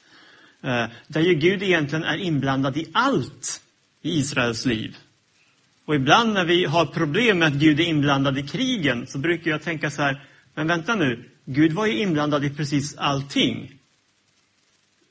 Eh, 0.63 0.85
där 1.07 1.21
ju 1.21 1.33
Gud 1.33 1.63
egentligen 1.63 2.03
är 2.03 2.17
inblandad 2.17 2.77
i 2.77 2.87
allt 2.93 3.61
i 4.01 4.19
Israels 4.19 4.65
liv. 4.65 4.97
Och 5.85 5.95
ibland 5.95 6.33
när 6.33 6.45
vi 6.45 6.65
har 6.65 6.85
problem 6.85 7.39
med 7.39 7.47
att 7.47 7.53
Gud 7.53 7.79
är 7.79 7.83
inblandad 7.83 8.37
i 8.37 8.47
krigen 8.47 9.07
så 9.07 9.17
brukar 9.17 9.51
jag 9.51 9.61
tänka 9.61 9.91
så 9.91 10.01
här, 10.01 10.27
men 10.55 10.67
vänta 10.67 10.95
nu, 10.95 11.29
Gud 11.45 11.71
var 11.73 11.85
ju 11.85 11.97
inblandad 11.97 12.45
i 12.45 12.49
precis 12.49 12.97
allting. 12.97 13.79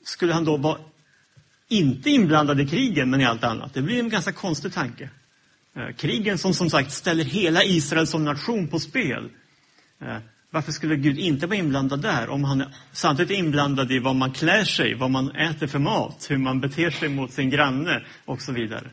Skulle 0.03 0.33
han 0.33 0.45
då 0.45 0.57
vara 0.57 0.77
inte 1.67 2.09
inblandad 2.09 2.61
i 2.61 2.67
krigen 2.67 3.09
men 3.09 3.21
i 3.21 3.25
allt 3.25 3.43
annat? 3.43 3.73
Det 3.73 3.81
blir 3.81 3.99
en 3.99 4.09
ganska 4.09 4.31
konstig 4.31 4.73
tanke. 4.73 5.09
Eh, 5.75 5.95
krigen 5.95 6.37
som 6.37 6.53
som 6.53 6.69
sagt 6.69 6.91
ställer 6.91 7.23
hela 7.23 7.63
Israel 7.63 8.07
som 8.07 8.25
nation 8.25 8.67
på 8.67 8.79
spel. 8.79 9.29
Eh, 10.01 10.17
varför 10.53 10.71
skulle 10.71 10.95
Gud 10.95 11.19
inte 11.19 11.47
vara 11.47 11.57
inblandad 11.57 12.01
där 12.01 12.29
om 12.29 12.43
han 12.43 12.63
samtidigt 12.91 13.31
är 13.31 13.35
inblandad 13.35 13.91
i 13.91 13.99
vad 13.99 14.15
man 14.15 14.31
klär 14.31 14.63
sig, 14.63 14.93
vad 14.93 15.11
man 15.11 15.31
äter 15.31 15.67
för 15.67 15.79
mat, 15.79 16.25
hur 16.29 16.37
man 16.37 16.59
beter 16.59 16.89
sig 16.89 17.09
mot 17.09 17.31
sin 17.31 17.49
granne 17.49 18.05
och 18.25 18.41
så 18.41 18.51
vidare. 18.51 18.89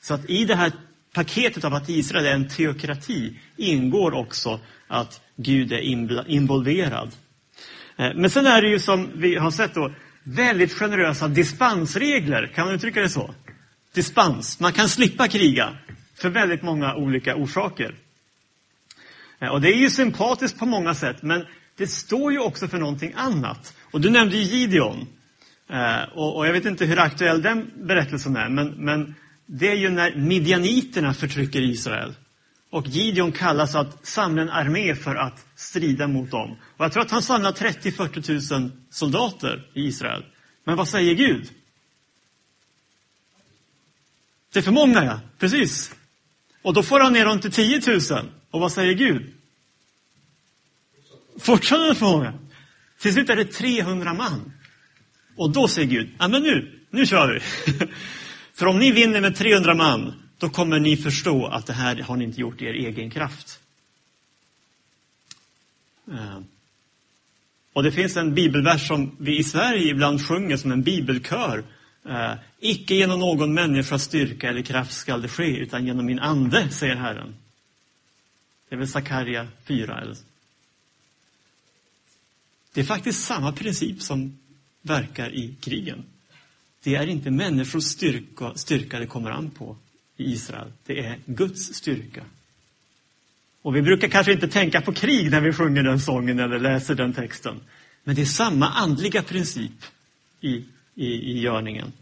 Så 0.00 0.14
att 0.14 0.30
i 0.30 0.44
det 0.44 0.54
här 0.54 0.72
paketet 1.12 1.64
av 1.64 1.74
att 1.74 1.88
Israel 1.88 2.26
är 2.26 2.34
en 2.34 2.48
teokrati 2.48 3.38
ingår 3.56 4.14
också 4.14 4.60
att 4.88 5.20
Gud 5.36 5.72
är 5.72 5.80
involverad. 6.28 7.10
Eh, 7.96 8.10
men 8.14 8.30
sen 8.30 8.46
är 8.46 8.62
det 8.62 8.68
ju 8.68 8.78
som 8.78 9.10
vi 9.14 9.36
har 9.36 9.50
sett 9.50 9.74
då, 9.74 9.92
väldigt 10.22 10.72
generösa 10.72 11.28
dispensregler, 11.28 12.52
kan 12.54 12.66
man 12.66 12.74
uttrycka 12.74 13.00
det 13.00 13.10
så? 13.10 13.34
Dispens, 13.94 14.60
man 14.60 14.72
kan 14.72 14.88
slippa 14.88 15.28
kriga 15.28 15.76
för 16.14 16.28
väldigt 16.28 16.62
många 16.62 16.94
olika 16.94 17.36
orsaker. 17.36 17.94
Eh, 19.42 19.48
och 19.48 19.60
det 19.60 19.68
är 19.68 19.76
ju 19.76 19.90
sympatiskt 19.90 20.58
på 20.58 20.66
många 20.66 20.94
sätt, 20.94 21.22
men 21.22 21.46
det 21.76 21.86
står 21.86 22.32
ju 22.32 22.38
också 22.38 22.68
för 22.68 22.78
någonting 22.78 23.12
annat. 23.16 23.74
Och 23.90 24.00
du 24.00 24.10
nämnde 24.10 24.36
ju 24.36 24.42
Gideon. 24.42 25.06
Eh, 25.70 26.02
och 26.14 26.46
jag 26.46 26.52
vet 26.52 26.64
inte 26.64 26.84
hur 26.84 26.98
aktuell 26.98 27.42
den 27.42 27.70
berättelsen 27.86 28.36
är, 28.36 28.48
men, 28.48 28.68
men 28.68 29.14
det 29.46 29.68
är 29.68 29.76
ju 29.76 29.90
när 29.90 30.14
midjaniterna 30.14 31.14
förtrycker 31.14 31.60
Israel. 31.62 32.14
Och 32.70 32.86
Gideon 32.86 33.32
kallas 33.32 33.74
att 33.74 34.06
samla 34.06 34.42
en 34.42 34.50
armé 34.50 34.94
för 34.94 35.14
att 35.14 35.46
strida 35.56 36.08
mot 36.08 36.30
dem. 36.30 36.56
Och 36.76 36.84
jag 36.84 36.92
tror 36.92 37.02
att 37.02 37.10
han 37.10 37.22
samlar 37.22 37.52
30-40 37.52 38.58
000 38.60 38.70
soldater 38.90 39.70
i 39.74 39.86
Israel. 39.86 40.24
Men 40.64 40.76
vad 40.76 40.88
säger 40.88 41.14
Gud? 41.14 41.50
Det 44.52 44.58
är 44.58 44.62
för 44.62 44.72
många, 44.72 45.04
ja. 45.04 45.20
Precis. 45.38 45.94
Och 46.62 46.74
då 46.74 46.82
får 46.82 47.00
han 47.00 47.12
ner 47.12 47.24
dem 47.24 47.40
till 47.40 47.52
10 47.52 47.80
000. 47.86 48.00
Och 48.52 48.60
vad 48.60 48.72
säger 48.72 48.92
Gud? 48.92 49.32
Fortfarande 51.38 51.94
för. 51.94 52.32
Till 53.00 53.12
slut 53.12 53.30
är 53.30 53.36
det 53.36 53.44
300 53.44 54.14
man. 54.14 54.52
Och 55.36 55.50
då 55.50 55.68
säger 55.68 55.88
Gud, 55.88 56.10
ja 56.18 56.28
men 56.28 56.42
nu, 56.42 56.80
nu 56.90 57.06
kör 57.06 57.32
vi. 57.32 57.40
för 58.54 58.66
om 58.66 58.78
ni 58.78 58.92
vinner 58.92 59.20
med 59.20 59.36
300 59.36 59.74
man, 59.74 60.14
då 60.38 60.48
kommer 60.48 60.80
ni 60.80 60.96
förstå 60.96 61.46
att 61.46 61.66
det 61.66 61.72
här 61.72 61.96
har 61.96 62.16
ni 62.16 62.24
inte 62.24 62.40
gjort 62.40 62.62
i 62.62 62.64
er 62.64 62.74
egen 62.74 63.10
kraft. 63.10 63.60
Eh. 66.08 66.40
Och 67.72 67.82
det 67.82 67.92
finns 67.92 68.16
en 68.16 68.34
bibelvers 68.34 68.88
som 68.88 69.16
vi 69.18 69.38
i 69.38 69.44
Sverige 69.44 69.90
ibland 69.90 70.26
sjunger 70.26 70.56
som 70.56 70.72
en 70.72 70.82
bibelkör. 70.82 71.64
Eh, 72.08 72.32
Icke 72.60 72.94
genom 72.94 73.20
någon 73.20 73.54
människas 73.54 74.02
styrka 74.02 74.48
eller 74.48 74.62
kraft 74.62 74.92
skall 74.92 75.22
det 75.22 75.28
ske, 75.28 75.56
utan 75.56 75.86
genom 75.86 76.06
min 76.06 76.18
ande, 76.18 76.70
säger 76.70 76.96
Herren. 76.96 77.34
Det 78.72 78.76
är 78.76 78.78
väl 78.78 78.88
Sakarja 78.88 79.48
4. 79.64 80.00
Eller? 80.00 80.16
Det 82.72 82.80
är 82.80 82.84
faktiskt 82.84 83.24
samma 83.24 83.52
princip 83.52 84.02
som 84.02 84.38
verkar 84.82 85.34
i 85.34 85.54
krigen. 85.60 86.04
Det 86.82 86.94
är 86.94 87.06
inte 87.06 87.30
människors 87.30 87.84
styrka, 87.84 88.52
styrka 88.54 88.98
det 88.98 89.06
kommer 89.06 89.30
an 89.30 89.50
på 89.50 89.76
i 90.16 90.32
Israel. 90.32 90.72
Det 90.86 90.98
är 90.98 91.18
Guds 91.26 91.74
styrka. 91.74 92.24
Och 93.62 93.76
vi 93.76 93.82
brukar 93.82 94.08
kanske 94.08 94.32
inte 94.32 94.48
tänka 94.48 94.80
på 94.80 94.92
krig 94.92 95.30
när 95.30 95.40
vi 95.40 95.52
sjunger 95.52 95.82
den 95.82 96.00
sången 96.00 96.38
eller 96.38 96.58
läser 96.58 96.94
den 96.94 97.12
texten. 97.12 97.60
Men 98.04 98.14
det 98.14 98.22
är 98.22 98.26
samma 98.26 98.68
andliga 98.68 99.22
princip 99.22 99.84
i, 100.40 100.64
i, 100.94 101.06
i 101.06 101.40
görningen. 101.40 101.92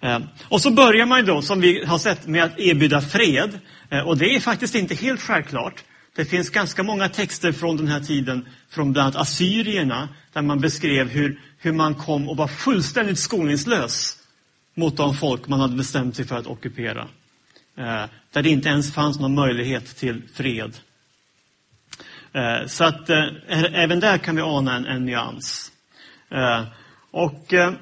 Eh, 0.00 0.20
och 0.48 0.60
så 0.60 0.70
börjar 0.70 1.06
man 1.06 1.24
då, 1.24 1.42
som 1.42 1.60
vi 1.60 1.84
har 1.84 1.98
sett, 1.98 2.26
med 2.26 2.44
att 2.44 2.58
erbjuda 2.58 3.00
fred. 3.00 3.60
Eh, 3.90 4.00
och 4.00 4.18
det 4.18 4.34
är 4.34 4.40
faktiskt 4.40 4.74
inte 4.74 4.94
helt 4.94 5.20
självklart. 5.20 5.84
Det 6.16 6.24
finns 6.24 6.50
ganska 6.50 6.82
många 6.82 7.08
texter 7.08 7.52
från 7.52 7.76
den 7.76 7.88
här 7.88 8.00
tiden, 8.00 8.48
från 8.68 8.92
bland 8.92 9.04
annat 9.04 9.28
assyrierna, 9.28 10.08
där 10.32 10.42
man 10.42 10.60
beskrev 10.60 11.08
hur, 11.08 11.40
hur 11.58 11.72
man 11.72 11.94
kom 11.94 12.28
och 12.28 12.36
var 12.36 12.48
fullständigt 12.48 13.18
skoningslös 13.18 14.18
mot 14.74 14.96
de 14.96 15.14
folk 15.14 15.48
man 15.48 15.60
hade 15.60 15.76
bestämt 15.76 16.16
sig 16.16 16.24
för 16.24 16.36
att 16.36 16.46
ockupera. 16.46 17.08
Eh, 17.76 18.04
där 18.32 18.42
det 18.42 18.50
inte 18.50 18.68
ens 18.68 18.94
fanns 18.94 19.20
någon 19.20 19.34
möjlighet 19.34 19.96
till 19.96 20.22
fred. 20.34 20.76
Eh, 22.32 22.66
så 22.66 22.84
att 22.84 23.10
eh, 23.10 23.24
även 23.72 24.00
där 24.00 24.18
kan 24.18 24.36
vi 24.36 24.42
ana 24.42 24.76
en, 24.76 24.86
en 24.86 25.04
nyans. 25.04 25.72
Eh, 26.30 26.64
och 27.10 27.54
eh, 27.54 27.72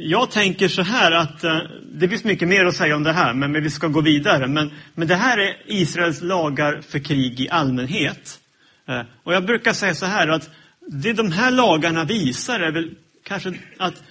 jag 0.00 0.30
tänker 0.30 0.68
så 0.68 0.82
här 0.82 1.12
att 1.12 1.44
eh, 1.44 1.58
det 1.92 2.08
finns 2.08 2.24
mycket 2.24 2.48
mer 2.48 2.64
att 2.64 2.76
säga 2.76 2.96
om 2.96 3.02
det 3.02 3.12
här, 3.12 3.34
men, 3.34 3.52
men 3.52 3.62
vi 3.62 3.70
ska 3.70 3.88
gå 3.88 4.00
vidare. 4.00 4.46
Men, 4.46 4.70
men 4.94 5.08
det 5.08 5.14
här 5.14 5.38
är 5.38 5.56
Israels 5.66 6.22
lagar 6.22 6.80
för 6.80 6.98
krig 6.98 7.40
i 7.40 7.48
allmänhet. 7.48 8.40
Eh, 8.88 9.02
och 9.22 9.34
jag 9.34 9.46
brukar 9.46 9.72
säga 9.72 9.94
så 9.94 10.06
här 10.06 10.28
att 10.28 10.50
det 10.80 11.12
de 11.12 11.32
här 11.32 11.50
lagarna 11.50 12.04
visar 12.04 12.60
är 12.60 12.72
väl 12.72 12.90
kanske 13.22 13.54
att 13.76 14.02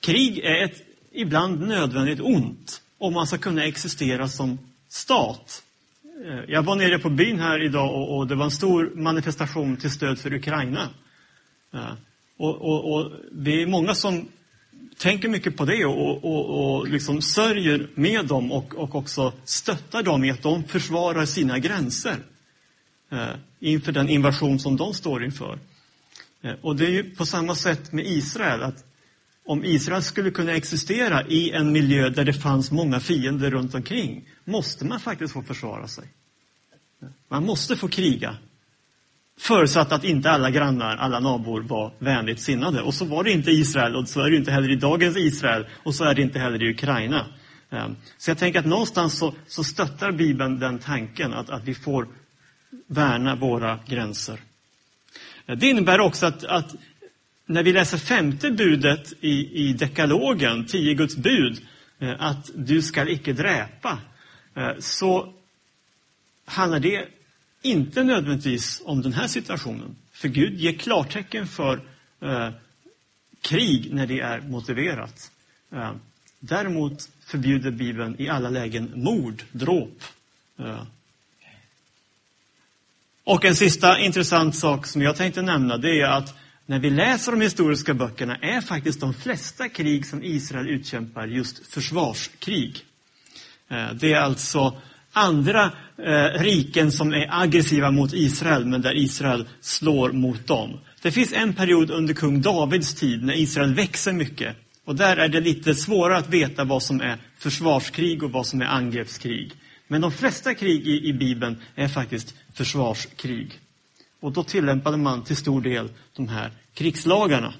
Krig 0.00 0.38
är 0.38 0.64
ett 0.64 0.82
ibland 1.12 1.68
nödvändigt 1.68 2.20
ont 2.20 2.80
om 2.98 3.12
man 3.12 3.26
ska 3.26 3.38
kunna 3.38 3.64
existera 3.64 4.28
som 4.28 4.58
stat. 4.88 5.62
Eh, 6.26 6.40
jag 6.48 6.62
var 6.62 6.76
nere 6.76 6.98
på 6.98 7.10
byn 7.10 7.40
här 7.40 7.64
idag 7.64 7.94
och, 7.94 8.16
och 8.16 8.26
det 8.26 8.34
var 8.34 8.44
en 8.44 8.50
stor 8.50 8.92
manifestation 8.94 9.76
till 9.76 9.90
stöd 9.90 10.18
för 10.18 10.34
Ukraina. 10.34 10.88
Och, 12.36 12.56
och, 12.56 12.94
och 12.94 13.12
det 13.32 13.62
är 13.62 13.66
många 13.66 13.94
som 13.94 14.28
tänker 15.02 15.28
mycket 15.28 15.56
på 15.56 15.64
det 15.64 15.84
och, 15.84 16.24
och, 16.24 16.76
och 16.78 16.88
liksom 16.88 17.22
sörjer 17.22 17.90
med 17.94 18.26
dem 18.26 18.52
och, 18.52 18.74
och 18.74 18.94
också 18.94 19.32
stöttar 19.44 20.02
dem 20.02 20.24
i 20.24 20.30
att 20.30 20.42
de 20.42 20.64
försvarar 20.64 21.26
sina 21.26 21.58
gränser 21.58 22.16
eh, 23.12 23.34
inför 23.60 23.92
den 23.92 24.08
invasion 24.08 24.58
som 24.58 24.76
de 24.76 24.94
står 24.94 25.24
inför. 25.24 25.58
Eh, 26.42 26.54
och 26.62 26.76
det 26.76 26.86
är 26.86 26.90
ju 26.90 27.14
på 27.14 27.26
samma 27.26 27.54
sätt 27.54 27.92
med 27.92 28.06
Israel, 28.06 28.62
att 28.62 28.84
om 29.44 29.64
Israel 29.64 30.02
skulle 30.02 30.30
kunna 30.30 30.52
existera 30.52 31.26
i 31.26 31.50
en 31.50 31.72
miljö 31.72 32.08
där 32.08 32.24
det 32.24 32.34
fanns 32.34 32.70
många 32.70 33.00
fiender 33.00 33.50
runt 33.50 33.74
omkring, 33.74 34.28
måste 34.44 34.84
man 34.84 35.00
faktiskt 35.00 35.32
få 35.32 35.42
försvara 35.42 35.88
sig. 35.88 36.04
Eh, 37.02 37.08
man 37.28 37.46
måste 37.46 37.76
få 37.76 37.88
kriga. 37.88 38.36
Förutsatt 39.38 39.92
att 39.92 40.04
inte 40.04 40.30
alla 40.30 40.50
grannar, 40.50 40.96
alla 40.96 41.20
nabor 41.20 41.60
var 41.60 41.92
vänligt 41.98 42.40
sinnade. 42.40 42.82
Och 42.82 42.94
så 42.94 43.04
var 43.04 43.24
det 43.24 43.30
inte 43.30 43.50
i 43.50 43.60
Israel 43.60 43.96
och 43.96 44.08
så 44.08 44.20
är 44.20 44.30
det 44.30 44.36
inte 44.36 44.50
heller 44.50 44.70
i 44.70 44.76
dagens 44.76 45.16
Israel 45.16 45.66
och 45.82 45.94
så 45.94 46.04
är 46.04 46.14
det 46.14 46.22
inte 46.22 46.38
heller 46.38 46.62
i 46.62 46.70
Ukraina. 46.70 47.26
Ehm, 47.70 47.96
så 48.18 48.30
jag 48.30 48.38
tänker 48.38 48.58
att 48.58 48.66
någonstans 48.66 49.18
så, 49.18 49.34
så 49.46 49.64
stöttar 49.64 50.12
Bibeln 50.12 50.58
den 50.58 50.78
tanken 50.78 51.32
att, 51.32 51.50
att 51.50 51.64
vi 51.64 51.74
får 51.74 52.08
värna 52.86 53.34
våra 53.34 53.78
gränser. 53.86 54.40
Ehm, 55.46 55.58
det 55.58 55.66
innebär 55.66 56.00
också 56.00 56.26
att, 56.26 56.44
att 56.44 56.74
när 57.46 57.62
vi 57.62 57.72
läser 57.72 57.98
femte 57.98 58.50
budet 58.50 59.12
i, 59.20 59.68
i 59.68 59.72
dekalogen, 59.72 60.66
tio 60.66 60.94
Guds 60.94 61.16
bud, 61.16 61.60
ehm, 61.98 62.16
att 62.18 62.50
du 62.54 62.82
skall 62.82 63.08
icke 63.08 63.32
dräpa, 63.32 63.98
så 64.78 65.32
handlar 66.44 66.80
det 66.80 67.08
inte 67.62 68.02
nödvändigtvis 68.04 68.82
om 68.84 69.02
den 69.02 69.12
här 69.12 69.26
situationen. 69.26 69.96
För 70.12 70.28
Gud 70.28 70.60
ger 70.60 70.72
klartecken 70.72 71.46
för 71.46 71.80
eh, 72.20 72.50
krig 73.40 73.94
när 73.94 74.06
det 74.06 74.20
är 74.20 74.40
motiverat. 74.40 75.30
Eh, 75.72 75.92
däremot 76.38 77.08
förbjuder 77.20 77.70
Bibeln 77.70 78.16
i 78.18 78.28
alla 78.28 78.48
lägen 78.48 78.92
mord, 78.94 79.42
dråp. 79.52 80.02
Eh. 80.58 80.82
Och 83.24 83.44
en 83.44 83.56
sista 83.56 83.98
intressant 83.98 84.56
sak 84.56 84.86
som 84.86 85.02
jag 85.02 85.16
tänkte 85.16 85.42
nämna, 85.42 85.76
det 85.76 86.00
är 86.00 86.08
att 86.08 86.34
när 86.66 86.78
vi 86.78 86.90
läser 86.90 87.32
de 87.32 87.40
historiska 87.40 87.94
böckerna 87.94 88.36
är 88.36 88.60
faktiskt 88.60 89.00
de 89.00 89.14
flesta 89.14 89.68
krig 89.68 90.06
som 90.06 90.22
Israel 90.22 90.68
utkämpar 90.68 91.26
just 91.26 91.66
försvarskrig. 91.66 92.84
Eh, 93.68 93.92
det 93.94 94.12
är 94.12 94.20
alltså 94.20 94.80
andra 95.12 95.72
eh, 95.98 96.42
riken 96.42 96.92
som 96.92 97.12
är 97.12 97.42
aggressiva 97.42 97.90
mot 97.90 98.12
Israel, 98.12 98.66
men 98.66 98.82
där 98.82 98.96
Israel 98.96 99.48
slår 99.60 100.12
mot 100.12 100.46
dem. 100.46 100.78
Det 101.02 101.12
finns 101.12 101.32
en 101.32 101.54
period 101.54 101.90
under 101.90 102.14
kung 102.14 102.40
Davids 102.40 102.94
tid 102.94 103.24
när 103.24 103.34
Israel 103.34 103.74
växer 103.74 104.12
mycket. 104.12 104.56
Och 104.84 104.96
där 104.96 105.16
är 105.16 105.28
det 105.28 105.40
lite 105.40 105.74
svårare 105.74 106.18
att 106.18 106.28
veta 106.28 106.64
vad 106.64 106.82
som 106.82 107.00
är 107.00 107.18
försvarskrig 107.38 108.22
och 108.22 108.32
vad 108.32 108.46
som 108.46 108.62
är 108.62 108.66
angreppskrig. 108.66 109.52
Men 109.88 110.00
de 110.00 110.12
flesta 110.12 110.54
krig 110.54 110.86
i, 110.86 111.08
i 111.08 111.12
Bibeln 111.12 111.56
är 111.74 111.88
faktiskt 111.88 112.34
försvarskrig. 112.54 113.58
Och 114.20 114.32
då 114.32 114.44
tillämpade 114.44 114.96
man 114.96 115.24
till 115.24 115.36
stor 115.36 115.60
del 115.60 115.88
de 116.16 116.28
här 116.28 116.50
krigslagarna. 116.74 117.54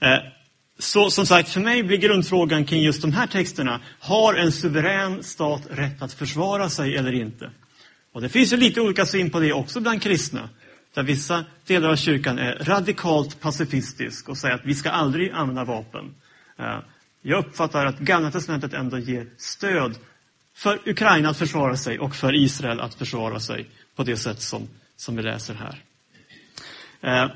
Eh, 0.00 0.18
så 0.78 1.10
som 1.10 1.26
sagt, 1.26 1.48
för 1.48 1.60
mig 1.60 1.82
blir 1.82 1.98
grundfrågan 1.98 2.64
kring 2.64 2.82
just 2.82 3.02
de 3.02 3.12
här 3.12 3.26
texterna, 3.26 3.80
har 3.98 4.34
en 4.34 4.52
suverän 4.52 5.22
stat 5.22 5.62
rätt 5.70 6.02
att 6.02 6.12
försvara 6.12 6.70
sig 6.70 6.96
eller 6.96 7.12
inte? 7.12 7.50
Och 8.12 8.22
det 8.22 8.28
finns 8.28 8.52
ju 8.52 8.56
lite 8.56 8.80
olika 8.80 9.06
syn 9.06 9.30
på 9.30 9.40
det 9.40 9.52
också 9.52 9.80
bland 9.80 10.02
kristna. 10.02 10.48
Där 10.94 11.02
vissa 11.02 11.44
delar 11.66 11.88
av 11.88 11.96
kyrkan 11.96 12.38
är 12.38 12.54
radikalt 12.60 13.40
pacifistisk 13.40 14.28
och 14.28 14.38
säger 14.38 14.54
att 14.54 14.64
vi 14.64 14.74
ska 14.74 14.90
aldrig 14.90 15.30
använda 15.30 15.64
vapen. 15.64 16.14
Eh, 16.58 16.78
jag 17.22 17.46
uppfattar 17.46 17.86
att 17.86 17.98
Gamla 17.98 18.30
testamentet 18.30 18.74
ändå 18.74 18.98
ger 18.98 19.26
stöd 19.36 19.94
för 20.54 20.88
Ukraina 20.88 21.28
att 21.28 21.36
försvara 21.36 21.76
sig 21.76 21.98
och 21.98 22.16
för 22.16 22.34
Israel 22.34 22.80
att 22.80 22.94
försvara 22.94 23.40
sig 23.40 23.66
på 23.96 24.02
det 24.02 24.16
sätt 24.16 24.42
som, 24.42 24.68
som 24.96 25.16
vi 25.16 25.22
läser 25.22 25.54
här. 25.54 25.82
Eh, 27.00 27.30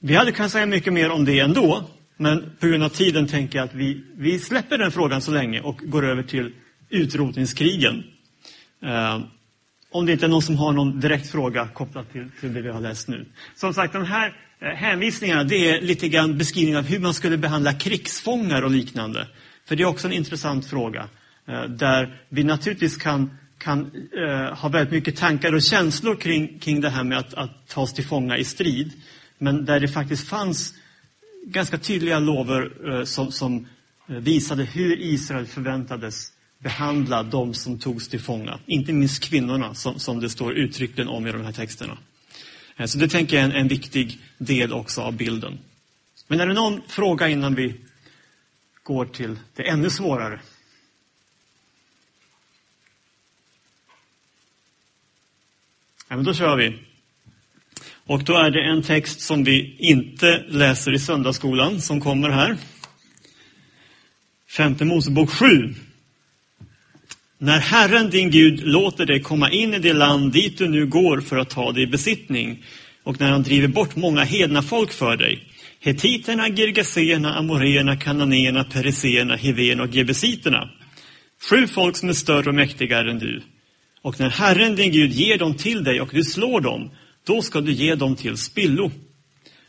vi 0.00 0.14
hade 0.14 0.32
kunnat 0.32 0.52
säga 0.52 0.66
mycket 0.66 0.92
mer 0.92 1.10
om 1.10 1.24
det 1.24 1.40
ändå, 1.40 1.84
men 2.16 2.56
på 2.60 2.66
grund 2.66 2.82
av 2.82 2.88
tiden 2.88 3.26
tänker 3.26 3.58
jag 3.58 3.64
att 3.64 3.74
vi, 3.74 4.04
vi 4.16 4.38
släpper 4.38 4.78
den 4.78 4.92
frågan 4.92 5.20
så 5.20 5.30
länge 5.30 5.60
och 5.60 5.78
går 5.78 6.04
över 6.04 6.22
till 6.22 6.52
utrotningskrigen. 6.88 8.04
Eh, 8.82 9.20
om 9.90 10.06
det 10.06 10.12
inte 10.12 10.26
är 10.26 10.28
någon 10.28 10.42
som 10.42 10.56
har 10.56 10.72
någon 10.72 11.00
direkt 11.00 11.30
fråga 11.30 11.68
kopplat 11.68 12.12
till, 12.12 12.30
till 12.40 12.54
det 12.54 12.62
vi 12.62 12.68
har 12.68 12.80
läst 12.80 13.08
nu. 13.08 13.26
Som 13.54 13.74
sagt, 13.74 13.92
de 13.92 14.04
här 14.04 14.36
eh, 14.60 14.68
hänvisningarna 14.68 15.44
det 15.44 15.70
är 15.70 15.80
lite 15.80 16.08
grann 16.08 16.38
beskrivning 16.38 16.76
av 16.76 16.84
hur 16.84 16.98
man 16.98 17.14
skulle 17.14 17.36
behandla 17.36 17.72
krigsfångar 17.72 18.62
och 18.62 18.70
liknande. 18.70 19.28
För 19.64 19.76
det 19.76 19.82
är 19.82 19.86
också 19.86 20.06
en 20.06 20.12
intressant 20.12 20.66
fråga. 20.66 21.08
Eh, 21.48 21.64
där 21.64 22.20
vi 22.28 22.44
naturligtvis 22.44 22.96
kan, 22.96 23.38
kan 23.58 23.90
eh, 24.26 24.56
ha 24.58 24.68
väldigt 24.68 24.92
mycket 24.92 25.16
tankar 25.16 25.54
och 25.54 25.62
känslor 25.62 26.16
kring, 26.16 26.58
kring 26.58 26.80
det 26.80 26.90
här 26.90 27.04
med 27.04 27.18
att, 27.18 27.34
att 27.34 27.68
tas 27.68 27.94
till 27.94 28.06
fånga 28.06 28.38
i 28.38 28.44
strid. 28.44 28.92
Men 29.38 29.64
där 29.64 29.80
det 29.80 29.88
faktiskt 29.88 30.28
fanns 30.28 30.74
ganska 31.46 31.78
tydliga 31.78 32.18
lover 32.18 32.90
eh, 32.90 33.04
som, 33.04 33.32
som 33.32 33.66
eh, 34.08 34.16
visade 34.16 34.64
hur 34.64 35.00
Israel 35.00 35.46
förväntades 35.46 36.32
behandla 36.58 37.22
de 37.22 37.54
som 37.54 37.78
togs 37.78 38.08
till 38.08 38.20
fånga. 38.20 38.58
Inte 38.66 38.92
minst 38.92 39.24
kvinnorna, 39.24 39.74
som, 39.74 39.98
som 39.98 40.20
det 40.20 40.30
står 40.30 40.52
uttryckligen 40.52 41.08
om 41.08 41.26
i 41.26 41.32
de 41.32 41.44
här 41.44 41.52
texterna. 41.52 41.98
Eh, 42.76 42.86
så 42.86 42.98
det 42.98 43.08
tänker 43.08 43.36
jag 43.36 43.44
är 43.44 43.50
en, 43.50 43.56
en 43.56 43.68
viktig 43.68 44.18
del 44.38 44.72
också 44.72 45.00
av 45.00 45.12
bilden. 45.12 45.58
Men 46.28 46.40
är 46.40 46.46
det 46.46 46.54
någon 46.54 46.82
fråga 46.88 47.28
innan 47.28 47.54
vi 47.54 47.80
går 48.82 49.06
till 49.06 49.38
det 49.54 49.68
ännu 49.68 49.90
svårare? 49.90 50.40
Ja, 56.08 56.16
men 56.16 56.24
då 56.24 56.34
kör 56.34 56.56
vi. 56.56 56.91
Och 58.06 58.24
då 58.24 58.36
är 58.36 58.50
det 58.50 58.62
en 58.62 58.82
text 58.82 59.20
som 59.20 59.44
vi 59.44 59.76
inte 59.78 60.44
läser 60.48 60.94
i 60.94 60.98
söndagsskolan 60.98 61.80
som 61.80 62.00
kommer 62.00 62.30
här. 62.30 62.56
Femte 64.50 64.84
Mosebok 64.84 65.30
7. 65.30 65.74
När 67.38 67.58
Herren 67.58 68.10
din 68.10 68.30
Gud 68.30 68.60
låter 68.66 69.06
dig 69.06 69.20
komma 69.20 69.50
in 69.50 69.74
i 69.74 69.78
det 69.78 69.92
land 69.92 70.32
dit 70.32 70.58
du 70.58 70.68
nu 70.68 70.86
går 70.86 71.20
för 71.20 71.38
att 71.38 71.50
ta 71.50 71.72
dig 71.72 71.82
i 71.82 71.86
besittning 71.86 72.64
och 73.02 73.20
när 73.20 73.30
han 73.30 73.42
driver 73.42 73.68
bort 73.68 73.96
många 73.96 74.24
hedna 74.24 74.62
folk 74.62 74.92
för 74.92 75.16
dig, 75.16 75.48
hetiterna, 75.80 76.48
girgaseerna, 76.48 77.34
amoreerna, 77.34 77.96
kananéerna, 77.96 78.64
periseerna, 78.64 79.36
hivéerna 79.36 79.82
och 79.82 79.94
gebesiterna, 79.94 80.70
sju 81.50 81.66
folk 81.66 81.96
som 81.96 82.08
är 82.08 82.12
större 82.12 82.48
och 82.48 82.54
mäktigare 82.54 83.10
än 83.10 83.18
du. 83.18 83.42
Och 84.02 84.20
när 84.20 84.30
Herren 84.30 84.76
din 84.76 84.92
Gud 84.92 85.12
ger 85.12 85.38
dem 85.38 85.54
till 85.54 85.84
dig 85.84 86.00
och 86.00 86.10
du 86.12 86.24
slår 86.24 86.60
dem, 86.60 86.90
då 87.26 87.42
ska 87.42 87.60
du 87.60 87.72
ge 87.72 87.94
dem 87.94 88.16
till 88.16 88.36
spillo. 88.36 88.90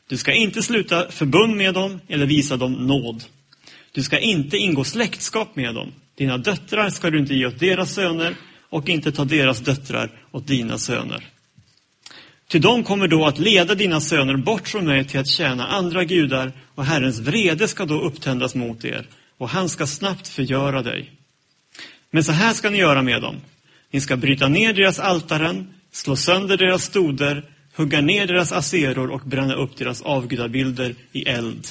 Du 0.08 0.18
ska 0.18 0.34
inte 0.34 0.64
sluta 0.64 1.12
förbund 1.12 1.56
med 1.56 1.74
dem 1.74 2.00
eller 2.08 2.26
visa 2.26 2.58
dem 2.58 2.74
nåd. 2.74 3.24
Du 3.92 4.04
ska 4.04 4.20
inte 4.20 4.58
ingå 4.58 4.84
släktskap 4.84 5.56
med 5.56 5.76
dem. 5.76 5.92
Dina 6.16 6.38
döttrar 6.38 6.90
ska 6.90 7.10
du 7.10 7.20
inte 7.20 7.36
ge 7.36 7.46
åt 7.46 7.60
deras 7.60 7.94
söner 7.94 8.36
och 8.70 8.90
inte 8.90 9.12
ta 9.12 9.26
deras 9.26 9.60
döttrar 9.60 10.12
åt 10.32 10.48
dina 10.48 10.78
söner. 10.78 11.28
Till 12.48 12.62
dem 12.62 12.84
kommer 12.84 13.08
då 13.08 13.26
att 13.26 13.40
leda 13.40 13.76
dina 13.76 14.02
söner 14.02 14.38
bort 14.38 14.68
från 14.68 14.86
mig 14.86 15.06
till 15.06 15.20
att 15.20 15.28
tjäna 15.28 15.68
andra 15.68 16.04
gudar 16.04 16.52
och 16.76 16.86
Herrens 16.86 17.20
vrede 17.20 17.68
ska 17.68 17.86
då 17.86 18.02
upptändas 18.02 18.56
mot 18.56 18.86
er 18.86 19.08
och 19.38 19.50
han 19.50 19.70
ska 19.70 19.88
snabbt 19.88 20.28
förgöra 20.28 20.82
dig. 20.82 21.12
Men 22.12 22.24
så 22.24 22.32
här 22.32 22.54
ska 22.54 22.70
ni 22.70 22.78
göra 22.78 23.02
med 23.02 23.22
dem. 23.22 23.36
Ni 23.92 24.02
ska 24.02 24.18
bryta 24.18 24.48
ner 24.48 24.74
deras 24.74 25.00
altaren, 25.00 25.74
slå 25.94 26.16
sönder 26.16 26.58
deras 26.58 26.84
stoder, 26.84 27.50
hugga 27.76 28.02
ner 28.02 28.28
deras 28.28 28.52
aseror 28.52 29.12
och 29.12 29.22
bränna 29.22 29.54
upp 29.54 29.78
deras 29.78 30.02
avgudabilder 30.02 30.96
i 31.12 31.24
eld. 31.24 31.68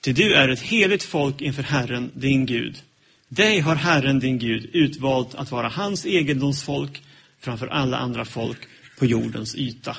Ty 0.00 0.12
du 0.12 0.34
är 0.34 0.48
ett 0.48 0.62
heligt 0.62 1.02
folk 1.02 1.40
inför 1.40 1.62
Herren, 1.62 2.10
din 2.14 2.46
Gud. 2.46 2.82
Dig 3.28 3.60
har 3.60 3.74
Herren, 3.74 4.18
din 4.18 4.38
Gud, 4.38 4.70
utvalt 4.72 5.34
att 5.34 5.50
vara 5.50 5.68
hans 5.68 6.06
egendomsfolk 6.06 7.02
framför 7.40 7.66
alla 7.66 7.96
andra 7.96 8.24
folk 8.24 8.58
på 8.98 9.06
jordens 9.06 9.54
yta. 9.54 9.96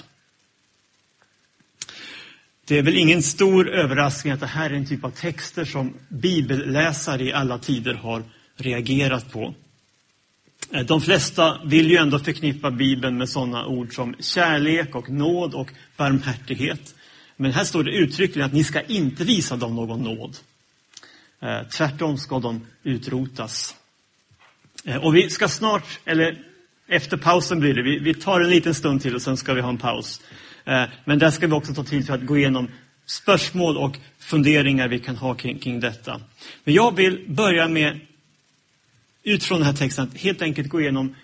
Det 2.66 2.78
är 2.78 2.82
väl 2.82 2.98
ingen 2.98 3.24
stor 3.24 3.70
överraskning 3.70 4.34
att 4.34 4.40
det 4.40 4.46
här 4.46 4.70
är 4.70 4.74
en 4.74 4.86
typ 4.86 5.04
av 5.04 5.10
texter 5.10 5.66
som 5.66 5.94
bibelläsare 6.10 7.24
i 7.24 7.34
alla 7.34 7.58
tider 7.58 7.94
har 7.94 8.24
reagerat 8.56 9.32
på. 9.32 9.54
Eh, 10.72 10.86
de 10.86 11.02
flesta 11.02 11.60
vill 11.66 11.92
ju 11.92 11.98
ändå 11.98 12.20
förknippa 12.20 12.72
Bibeln 12.72 13.18
med 13.18 13.30
sådana 13.30 13.66
ord 13.66 13.96
som 13.96 14.16
kärlek 14.20 14.96
och 14.96 15.10
nåd 15.10 15.54
och 15.54 15.72
barmhärtighet. 15.98 16.96
Men 17.36 17.52
här 17.52 17.64
står 17.64 17.84
det 17.84 17.92
uttryckligen 17.92 18.46
att 18.46 18.54
ni 18.54 18.64
ska 18.64 18.82
inte 18.82 19.24
visa 19.24 19.56
dem 19.56 19.76
någon 19.76 20.04
nåd. 20.04 20.38
Eh, 21.42 21.68
tvärtom 21.68 22.18
ska 22.18 22.40
de 22.40 22.66
utrotas. 22.84 23.76
Eh, 24.86 25.06
och 25.06 25.16
vi 25.16 25.30
ska 25.30 25.48
snart, 25.48 26.00
eller 26.06 26.46
efter 26.88 27.18
pausen 27.18 27.60
blir 27.60 27.74
det, 27.74 27.84
vi, 27.84 28.00
vi 28.00 28.14
tar 28.14 28.42
en 28.42 28.50
liten 28.50 28.74
stund 28.74 29.02
till 29.02 29.16
och 29.16 29.22
sen 29.22 29.38
ska 29.38 29.54
vi 29.54 29.62
ha 29.62 29.70
en 29.70 29.78
paus. 29.78 30.22
Men 31.06 31.20
där 31.20 31.32
ska 31.32 31.48
vi 31.48 31.54
också 31.54 31.74
ta 31.74 31.84
tid 31.84 32.08
för 32.08 32.14
att 32.14 32.26
gå 32.26 32.38
igenom 32.38 32.68
spörsmål 33.06 33.78
och 33.78 33.98
funderingar 34.20 34.88
vi 34.88 35.00
kan 35.00 35.16
ha 35.16 35.36
kring, 35.36 35.60
kring 35.60 35.80
detta. 35.80 36.22
Men 36.64 36.74
jag 36.74 36.96
vill 36.96 37.26
börja 37.28 37.68
med 37.68 38.00
utifrån 39.24 39.60
den 39.60 39.66
här 39.66 39.74
texten 39.74 40.04
att 40.04 40.18
helt 40.18 40.42
enkelt 40.42 40.70
gå 40.70 40.82
igenom 40.82 41.16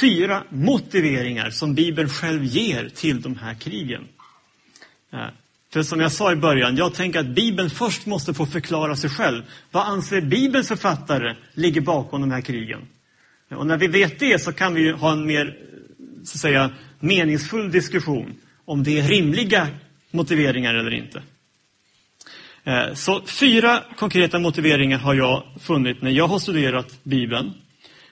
fyra 0.00 0.44
motiveringar 0.50 1.50
som 1.50 1.74
Bibeln 1.74 2.08
själv 2.08 2.44
ger 2.44 2.88
till 2.88 3.20
de 3.20 3.36
här 3.36 3.54
krigen. 3.54 4.08
Eh, 5.12 5.26
för 5.72 5.82
som 5.82 6.00
jag 6.00 6.12
sa 6.12 6.32
i 6.32 6.36
början, 6.36 6.76
jag 6.76 6.94
tänker 6.94 7.20
att 7.20 7.34
Bibeln 7.34 7.70
först 7.70 8.06
måste 8.06 8.34
få 8.34 8.46
förklara 8.46 8.96
sig 8.96 9.10
själv. 9.10 9.42
Vad 9.70 9.86
anser 9.86 10.20
Bibelns 10.20 10.68
författare 10.68 11.34
ligger 11.54 11.80
bakom 11.80 12.20
de 12.20 12.30
här 12.30 12.40
krigen? 12.40 12.80
Och 13.50 13.66
när 13.66 13.76
vi 13.76 13.86
vet 13.86 14.18
det 14.18 14.42
så 14.42 14.52
kan 14.52 14.74
vi 14.74 14.90
ha 14.90 15.12
en 15.12 15.26
mer 15.26 15.58
så 16.24 16.36
att 16.36 16.40
säga, 16.40 16.70
meningsfull 17.00 17.70
diskussion 17.70 18.34
om 18.64 18.82
det 18.82 18.98
är 18.98 19.08
rimliga 19.08 19.68
motiveringar 20.10 20.74
eller 20.74 20.94
inte. 20.94 21.22
Eh, 22.64 22.94
så 22.94 23.22
fyra 23.26 23.82
konkreta 23.96 24.38
motiveringar 24.38 24.98
har 24.98 25.14
jag 25.14 25.42
funnit 25.60 26.02
när 26.02 26.10
jag 26.10 26.28
har 26.28 26.38
studerat 26.38 26.98
Bibeln. 27.02 27.52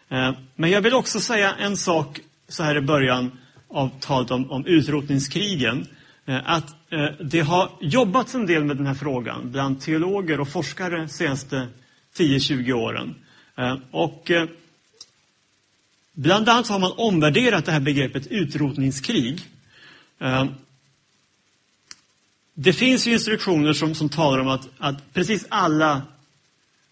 Eh, 0.08 0.32
men 0.54 0.70
jag 0.70 0.80
vill 0.80 0.94
också 0.94 1.20
säga 1.20 1.54
en 1.54 1.76
sak 1.76 2.20
så 2.48 2.62
här 2.62 2.76
i 2.76 2.80
början 2.80 3.38
av 3.68 3.90
talet 4.00 4.30
om, 4.30 4.50
om 4.50 4.66
utrotningskrigen, 4.66 5.86
eh, 6.26 6.40
att 6.44 6.74
det 7.20 7.40
har 7.40 7.70
jobbats 7.80 8.34
en 8.34 8.46
del 8.46 8.64
med 8.64 8.76
den 8.76 8.86
här 8.86 8.94
frågan 8.94 9.50
bland 9.52 9.80
teologer 9.80 10.40
och 10.40 10.48
forskare 10.48 10.98
de 10.98 11.08
senaste 11.08 11.68
10-20 12.16 12.72
åren. 12.72 13.14
Och 13.90 14.30
bland 16.12 16.48
annat 16.48 16.68
har 16.68 16.78
man 16.78 16.92
omvärderat 16.96 17.64
det 17.64 17.72
här 17.72 17.80
begreppet 17.80 18.26
utrotningskrig. 18.26 19.40
Det 22.60 22.72
finns 22.72 23.06
ju 23.06 23.12
instruktioner 23.12 23.72
som, 23.72 23.94
som 23.94 24.08
talar 24.08 24.38
om 24.38 24.48
att, 24.48 24.68
att 24.78 25.14
precis 25.14 25.46
alla 25.48 26.02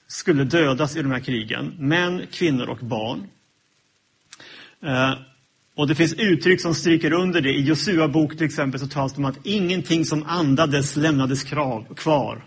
skulle 0.07 0.45
dödas 0.45 0.97
i 0.97 1.03
de 1.03 1.11
här 1.11 1.21
krigen. 1.21 1.75
Män, 1.79 2.27
kvinnor 2.33 2.69
och 2.69 2.79
barn. 2.79 3.27
Eh, 4.83 5.15
och 5.75 5.89
det 5.89 5.95
finns 5.95 6.15
uttryck 6.15 6.61
som 6.61 6.75
stryker 6.75 7.13
under 7.13 7.41
det. 7.41 7.51
I 7.51 7.61
Josua 7.61 8.09
bok 8.09 8.37
till 8.37 8.47
exempel 8.47 8.81
så 8.81 8.87
talas 8.87 9.13
det 9.13 9.19
om 9.19 9.25
att 9.25 9.47
ingenting 9.47 10.05
som 10.05 10.25
andades 10.27 10.97
lämnades 10.97 11.43
krav, 11.43 11.95
kvar. 11.95 12.45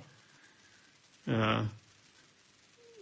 Eh, 1.27 1.63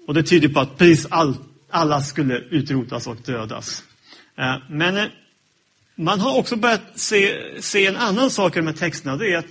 och 0.08 0.14
det 0.14 0.24
tyder 0.24 0.50
på 0.50 0.60
att 0.60 0.78
precis 0.78 1.08
all, 1.10 1.36
alla 1.70 2.02
skulle 2.02 2.38
utrotas 2.38 3.08
och 3.08 3.18
dödas. 3.26 3.84
Eh, 4.38 4.56
men 4.70 4.98
eh, 4.98 5.06
man 5.96 6.20
har 6.20 6.38
också 6.38 6.56
börjat 6.56 6.84
se, 6.96 7.38
se 7.62 7.86
en 7.86 7.98
annan 7.98 8.30
sak 8.30 8.56
i 8.56 8.60
de 8.60 8.68
här 8.68 8.74
texterna. 8.74 9.16
Det 9.16 9.34
är 9.34 9.38
att 9.38 9.46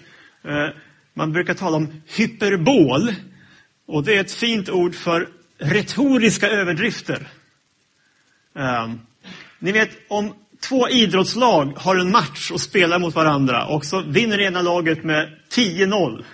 Eh, 0.47 0.69
man 1.15 1.33
brukar 1.33 1.55
tala 1.55 1.77
om 1.77 2.03
hyperbol. 2.07 3.15
Och 3.87 4.05
det 4.05 4.17
är 4.17 4.21
ett 4.21 4.33
fint 4.33 4.69
ord 4.69 4.95
för 4.95 5.29
retoriska 5.59 6.49
överdrifter. 6.49 7.29
Ehm, 8.59 9.01
ni 9.59 9.73
vet, 9.73 9.91
om 10.09 10.35
två 10.61 10.89
idrottslag 10.89 11.73
har 11.77 11.97
en 11.97 12.11
match 12.11 12.51
och 12.51 12.61
spelar 12.61 12.99
mot 12.99 13.15
varandra 13.15 13.67
och 13.67 13.85
så 13.85 14.01
vinner 14.01 14.41
ena 14.41 14.63
laget 14.63 15.05
med 15.05 15.39
10-0. 15.51 16.25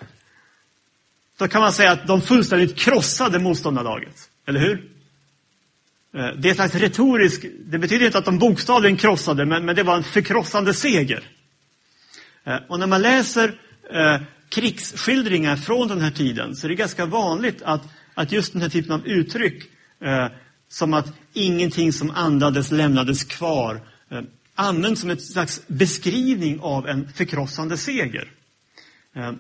Då 1.39 1.49
kan 1.49 1.61
man 1.61 1.73
säga 1.73 1.93
att 1.93 2.07
de 2.07 2.21
fullständigt 2.21 2.77
krossade 2.77 3.39
motståndarlaget. 3.39 4.29
Eller 4.47 4.61
hur? 4.61 4.91
Eh, 6.17 6.29
det 6.37 6.49
är 6.49 6.51
en 6.51 6.55
slags 6.55 6.75
retorisk, 6.75 7.47
det 7.65 7.79
betyder 7.79 8.07
inte 8.07 8.19
att 8.19 8.25
de 8.25 8.39
bokstavligen 8.39 8.97
krossade, 8.97 9.47
men, 9.47 9.65
men 9.65 9.77
det 9.77 9.83
var 9.83 9.97
en 9.97 10.05
förkrossande 10.05 10.75
seger. 10.75 11.23
Eh, 12.45 12.57
och 12.69 12.79
när 12.79 12.87
man 12.87 13.03
läser 13.03 13.55
eh, 13.93 14.21
krigsskildringar 14.49 15.57
från 15.57 15.89
den 15.89 16.01
här 16.01 16.11
tiden 16.11 16.57
så 16.57 16.67
är 16.67 16.69
det 16.69 16.75
ganska 16.75 17.07
vanligt 17.07 17.63
att, 17.63 17.83
att 18.15 18.33
just 18.33 18.53
den 18.53 18.63
här 18.63 18.69
typen 18.69 18.93
av 18.93 19.07
uttryck 19.07 19.65
eh, 20.01 20.27
som 20.69 20.95
att 20.95 21.13
ingenting 21.33 21.93
som 21.93 22.11
andades 22.11 22.71
lämnades 22.71 23.25
kvar 23.25 23.81
eh, 24.11 24.21
används 24.55 25.01
som 25.01 25.11
ett 25.11 25.23
slags 25.23 25.63
beskrivning 25.67 26.61
av 26.61 26.89
en 26.89 27.13
förkrossande 27.13 27.77
seger. 27.77 28.31
Eh, 29.17 29.33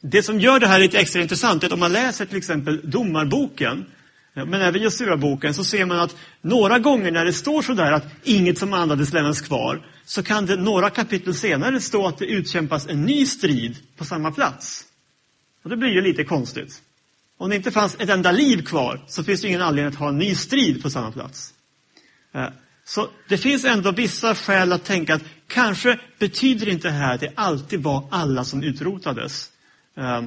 det 0.00 0.22
som 0.22 0.40
gör 0.40 0.60
det 0.60 0.66
här 0.66 0.80
lite 0.80 0.98
extra 0.98 1.22
intressant 1.22 1.62
är 1.62 1.66
att 1.66 1.72
om 1.72 1.80
man 1.80 1.92
läser 1.92 2.26
till 2.26 2.38
exempel 2.38 2.90
Domarboken 2.90 3.86
eh, 4.34 4.44
men 4.46 4.60
även 4.60 4.82
Josua-boken 4.82 5.54
så 5.54 5.64
ser 5.64 5.86
man 5.86 5.98
att 5.98 6.16
några 6.40 6.78
gånger 6.78 7.10
när 7.10 7.24
det 7.24 7.32
står 7.32 7.62
så 7.62 7.72
där 7.72 7.92
att 7.92 8.06
inget 8.22 8.58
som 8.58 8.72
andades 8.72 9.12
lämnas 9.12 9.40
kvar 9.40 9.82
så 10.08 10.22
kan 10.22 10.46
det 10.46 10.56
några 10.56 10.90
kapitel 10.90 11.34
senare 11.34 11.80
stå 11.80 12.06
att 12.06 12.18
det 12.18 12.24
utkämpas 12.24 12.86
en 12.86 13.04
ny 13.04 13.26
strid 13.26 13.76
på 13.96 14.04
samma 14.04 14.32
plats. 14.32 14.84
Och 15.62 15.70
det 15.70 15.76
blir 15.76 15.88
ju 15.88 16.00
lite 16.00 16.24
konstigt. 16.24 16.82
Om 17.36 17.50
det 17.50 17.56
inte 17.56 17.70
fanns 17.70 17.96
ett 17.98 18.08
enda 18.08 18.32
liv 18.32 18.62
kvar 18.62 19.04
så 19.08 19.24
finns 19.24 19.40
det 19.40 19.48
ingen 19.48 19.62
anledning 19.62 19.92
att 19.92 19.98
ha 19.98 20.08
en 20.08 20.18
ny 20.18 20.34
strid 20.34 20.82
på 20.82 20.90
samma 20.90 21.12
plats. 21.12 21.54
Eh, 22.34 22.48
så 22.84 23.08
det 23.28 23.38
finns 23.38 23.64
ändå 23.64 23.90
vissa 23.90 24.34
skäl 24.34 24.72
att 24.72 24.84
tänka 24.84 25.14
att 25.14 25.22
kanske 25.46 25.98
betyder 26.18 26.68
inte 26.68 26.88
det 26.88 26.94
här 26.94 27.14
att 27.14 27.20
det 27.20 27.32
alltid 27.34 27.82
var 27.82 28.08
alla 28.10 28.44
som 28.44 28.62
utrotades. 28.62 29.50
Eh, 29.96 30.22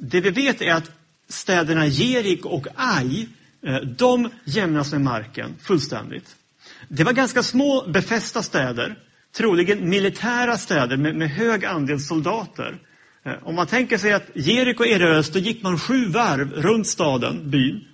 det 0.00 0.20
vi 0.20 0.30
vet 0.30 0.62
är 0.62 0.74
att 0.74 0.90
städerna 1.28 1.86
Jerik 1.86 2.44
och 2.44 2.66
Ai, 2.74 3.28
eh, 3.62 3.76
de 3.76 4.30
jämnas 4.44 4.92
med 4.92 5.00
marken 5.00 5.54
fullständigt. 5.60 6.36
Det 6.88 7.04
var 7.04 7.12
ganska 7.12 7.42
små 7.42 7.86
befästa 7.88 8.42
städer 8.42 8.98
troligen 9.36 9.88
militära 9.88 10.58
städer 10.58 10.96
med, 10.96 11.16
med 11.16 11.30
hög 11.30 11.64
andel 11.64 12.00
soldater. 12.00 12.78
Eh, 13.24 13.32
om 13.42 13.54
man 13.54 13.66
tänker 13.66 13.98
sig 13.98 14.12
att 14.12 14.30
Jeriko 14.34 14.84
erövrades, 14.84 15.30
då 15.30 15.38
gick 15.38 15.62
man 15.62 15.78
sju 15.78 16.06
varv 16.06 16.52
runt 16.52 16.86
staden, 16.86 17.50
byn. 17.50 17.84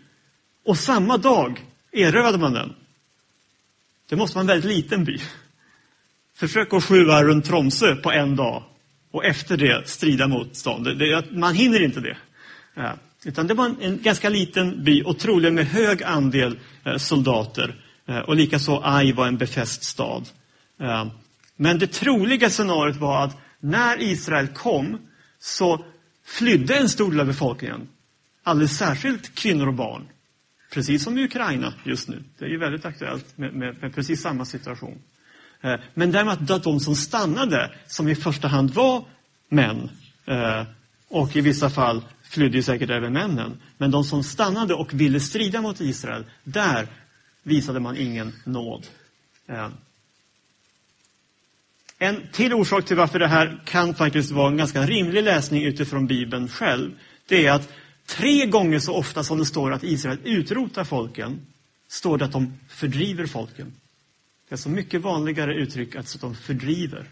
Och 0.65 0.79
samma 0.79 1.17
dag 1.17 1.65
erövrade 1.93 2.39
man 2.39 2.53
den. 2.53 2.73
Det 4.09 4.17
måste 4.17 4.35
vara 4.35 4.43
en 4.43 4.47
väldigt 4.47 4.77
liten 4.77 5.05
by. 5.05 5.19
Försök 6.37 6.69
gå 6.69 6.81
sju 6.81 7.05
varv 7.05 7.27
runt 7.27 7.45
Tromsö 7.45 7.97
på 7.97 8.13
en 8.13 8.37
dag 8.37 8.63
och 9.11 9.25
efter 9.25 9.57
det 9.57 9.89
strida 9.89 10.29
mot 10.29 10.57
stan. 10.57 10.83
Det, 10.83 10.95
det, 10.95 11.31
man 11.31 11.55
hinner 11.55 11.83
inte 11.83 12.01
det. 12.01 12.17
Ja, 12.75 12.93
utan 13.25 13.47
det 13.47 13.55
var 13.55 13.67
en, 13.67 13.77
en, 13.81 14.03
ganska 14.03 14.29
liten 14.29 14.85
by 14.85 15.03
och 15.03 15.19
troligen 15.19 15.55
med 15.55 15.67
hög 15.67 16.03
andel 16.03 16.59
eh, 16.85 16.97
soldater. 16.97 17.75
Eh, 18.07 18.19
och 18.19 18.37
likaså 18.37 18.81
Ai 18.85 19.13
var 19.13 19.27
en 19.27 19.37
befäst 19.37 19.85
stad. 19.85 20.29
Eh, 20.81 21.07
men 21.63 21.79
det 21.79 21.87
troliga 21.87 22.51
scenariot 22.51 22.97
var 22.97 23.25
att 23.25 23.37
när 23.59 24.03
Israel 24.03 24.49
kom 24.49 24.99
så 25.39 25.85
flydde 26.25 26.77
en 26.77 26.89
stor 26.89 27.11
del 27.11 27.21
av 27.21 27.27
befolkningen. 27.27 27.89
Alldeles 28.43 28.79
särskilt 28.79 29.35
kvinnor 29.35 29.67
och 29.67 29.75
barn. 29.75 30.09
Precis 30.73 31.05
som 31.05 31.19
i 31.19 31.25
Ukraina 31.25 31.75
just 31.85 32.09
nu. 32.09 32.25
Det 32.39 32.45
är 32.45 32.49
ju 32.49 32.59
väldigt 32.59 32.85
aktuellt 32.85 33.39
med, 33.39 33.55
med, 33.55 33.83
med 33.83 33.95
precis 33.95 34.21
samma 34.21 34.45
situation. 34.45 35.03
Eh, 35.61 35.75
men 35.95 36.11
därmed 36.11 36.51
att 36.51 36.63
de 36.63 36.81
som 36.81 36.97
stannade, 36.97 37.71
som 37.87 38.09
i 38.09 38.15
första 38.15 38.49
hand 38.49 38.71
var 38.71 39.05
män, 39.49 39.91
eh, 40.27 40.63
och 41.09 41.37
i 41.37 41.41
vissa 41.41 41.71
fall 41.71 42.03
flydde 42.23 42.57
ju 42.57 42.63
säkert 42.63 42.91
även 42.91 43.13
männen, 43.13 43.63
men 43.79 43.91
de 43.91 44.05
som 44.05 44.23
stannade 44.23 44.75
och 44.75 44.95
ville 44.95 45.21
strida 45.21 45.61
mot 45.61 45.81
Israel, 45.81 46.25
där 46.45 46.87
visade 47.43 47.81
man 47.81 47.97
ingen 47.97 48.33
nåd. 48.45 48.87
Eh, 49.49 49.69
en 52.03 52.29
till 52.33 52.55
orsak 52.55 52.85
till 52.85 52.97
varför 52.97 53.19
det 53.19 53.27
här 53.27 53.61
kan 53.65 53.95
faktiskt 53.95 54.31
vara 54.31 54.49
en 54.49 54.57
ganska 54.57 54.87
rimlig 54.87 55.23
läsning 55.23 55.65
utifrån 55.65 56.07
Bibeln 56.07 56.49
själv, 56.49 56.91
det 57.29 57.47
är 57.47 57.53
att 57.53 57.73
tre 58.07 58.47
gånger 58.47 58.79
så 58.79 58.95
ofta 58.95 59.25
som 59.25 59.39
det 59.39 59.45
står 59.45 59.73
att 59.73 59.85
Israel 59.85 60.19
utrotar 60.25 60.85
folken, 60.85 61.47
står 61.89 62.19
det 62.19 62.25
att 62.25 62.33
de 62.33 62.59
fördriver 62.69 63.27
folken. 63.27 63.73
Det 64.49 64.55
är 64.55 64.57
så 64.57 64.69
mycket 64.69 65.01
vanligare 65.01 65.55
uttryck 65.55 65.97
att 65.97 66.21
de 66.21 66.35
fördriver. 66.35 67.09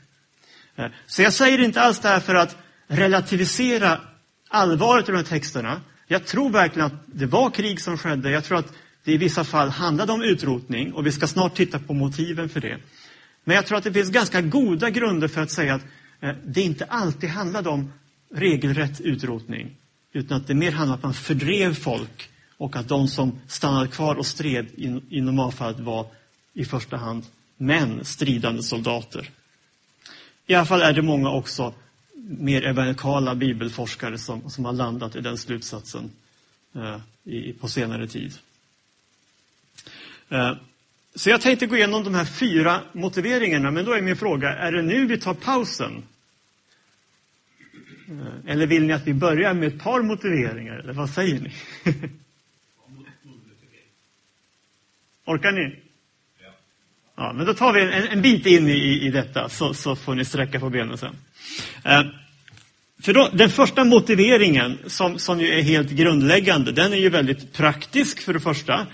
Eh, 0.77 0.87
så 1.07 1.23
jag 1.23 1.33
säger 1.33 1.59
inte 1.59 1.81
alls 1.81 2.01
det 2.01 2.09
här 2.09 2.21
för 2.21 2.35
att 2.35 2.57
relativisera 2.87 4.01
allvaret 4.49 5.09
i 5.09 5.13
de 5.13 5.17
här 5.17 5.25
texterna. 5.25 5.81
Jag 6.07 6.27
tror 6.27 6.51
verkligen 6.51 6.87
att 6.87 7.03
det 7.07 7.27
var 7.27 7.51
krig 7.51 7.81
som 7.81 7.99
skedde. 7.99 8.31
Jag 8.31 8.45
tror 8.45 8.59
att 8.59 8.73
det 9.05 9.13
i 9.13 9.17
vissa 9.17 9.45
fall 9.45 9.69
handlade 9.69 10.13
om 10.13 10.23
utrotning 10.23 10.93
och 10.93 11.07
vi 11.07 11.13
ska 11.13 11.27
snart 11.27 11.55
titta 11.55 11.79
på 11.79 11.95
motiven 11.95 12.49
för 12.49 12.61
det. 12.61 12.79
Men 13.49 13.55
jag 13.55 13.67
tror 13.67 13.79
att 13.79 13.85
det 13.85 13.93
finns 13.93 14.11
ganska 14.11 14.41
goda 14.41 14.91
grunder 14.91 15.29
för 15.29 15.41
att 15.41 15.51
säga 15.51 15.75
att 15.75 15.83
eh, 16.21 16.35
det 16.47 16.63
inte 16.63 16.85
alltid 16.85 17.31
handlade 17.31 17.69
om 17.69 17.93
regelrätt 18.35 19.01
utrotning. 19.01 19.77
Utan 20.13 20.37
att 20.37 20.47
det 20.47 20.55
mer 20.55 20.73
handlade 20.73 20.93
om 20.93 20.99
att 20.99 21.03
man 21.03 21.15
fördrev 21.15 21.75
folk 21.75 22.31
och 22.57 22.77
att 22.77 22.89
de 22.89 23.09
som 23.09 23.41
stannade 23.47 23.89
kvar 23.89 24.15
och 24.15 24.27
stred 24.27 24.67
i, 24.75 25.01
i 25.11 25.21
normalfallet 25.21 25.81
var 25.81 26.07
i 26.55 26.65
första 26.65 26.97
hand 26.97 27.25
män, 27.57 28.05
stridande 28.05 28.63
soldater. 28.63 29.31
I 30.47 30.55
alla 30.55 30.67
fall 30.67 30.83
är 30.83 30.93
det 30.93 31.03
många 31.03 31.31
också 31.31 31.75
mer 32.25 32.63
evangelikala 32.63 33.35
bibelforskare 33.35 34.19
som, 34.19 34.51
som 34.51 34.65
har 34.65 34.73
landat 34.73 35.17
i 35.17 35.21
den 35.21 35.39
slutsatsen 35.39 36.11
eh, 36.75 37.01
i, 37.25 37.53
på 37.53 37.69
senare 37.69 38.09
tid. 38.09 38.35
Eh, 40.29 40.53
så 41.19 41.31
jag 41.31 41.41
tänkte 41.41 41.67
gå 41.67 41.77
igenom 41.77 42.05
de 42.05 42.15
här 42.15 42.25
fyra 42.25 42.81
motiveringarna, 42.93 43.71
men 43.71 43.85
då 43.85 43.93
är 43.93 44.03
min 44.03 44.17
fråga, 44.17 44.49
är 44.49 44.73
det 44.73 44.83
nu 44.83 45.07
vi 45.07 45.19
tar 45.19 45.35
pausen? 45.35 46.03
Eh, 48.09 48.53
eller 48.53 48.67
vill 48.67 48.87
ni 48.87 48.93
att 48.93 49.07
vi 49.07 49.15
börjar 49.15 49.55
med 49.55 49.69
ett 49.69 49.83
par 49.83 50.03
motiveringar, 50.03 50.79
eller 50.79 50.93
vad 50.93 51.11
säger 51.11 51.41
ni? 51.41 51.53
Orkar 55.25 55.53
ni? 55.53 55.77
Ja, 57.17 57.33
men 57.33 57.47
då 57.47 57.55
tar 57.55 57.73
vi 57.73 57.83
en, 57.83 58.09
en 58.09 58.23
bit 58.23 58.47
in 58.47 58.69
i, 58.69 59.07
i 59.07 59.11
detta, 59.11 59.49
så, 59.49 59.75
så 59.75 59.97
får 59.97 60.15
ni 60.15 60.25
sträcka 60.25 60.61
på 60.61 60.71
benen 60.71 60.99
sen. 60.99 61.17
Eh, 61.85 62.03
för 63.03 63.15
då, 63.15 63.31
den 63.33 63.51
första 63.51 63.85
motiveringen, 63.85 64.79
som, 64.87 65.19
som 65.19 65.41
ju 65.41 65.49
är 65.49 65.63
helt 65.63 65.91
grundläggande, 65.91 66.73
den 66.73 66.93
är 66.93 66.97
ju 66.97 67.09
väldigt 67.09 67.53
praktisk 67.53 68.21
för 68.21 68.33
det 68.33 68.41
första. 68.41 68.87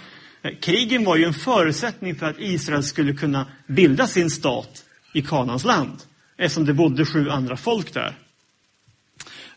Krigen 0.61 1.05
var 1.05 1.17
ju 1.17 1.25
en 1.25 1.35
förutsättning 1.35 2.15
för 2.15 2.27
att 2.27 2.39
Israel 2.39 2.83
skulle 2.83 3.15
kunna 3.15 3.47
bilda 3.67 4.07
sin 4.07 4.31
stat 4.31 4.85
i 5.13 5.23
Kanans 5.23 5.65
land, 5.65 6.03
eftersom 6.37 6.65
det 6.65 6.75
bodde 6.75 7.07
sju 7.07 7.31
andra 7.31 7.57
folk 7.57 7.95
där. 7.95 8.15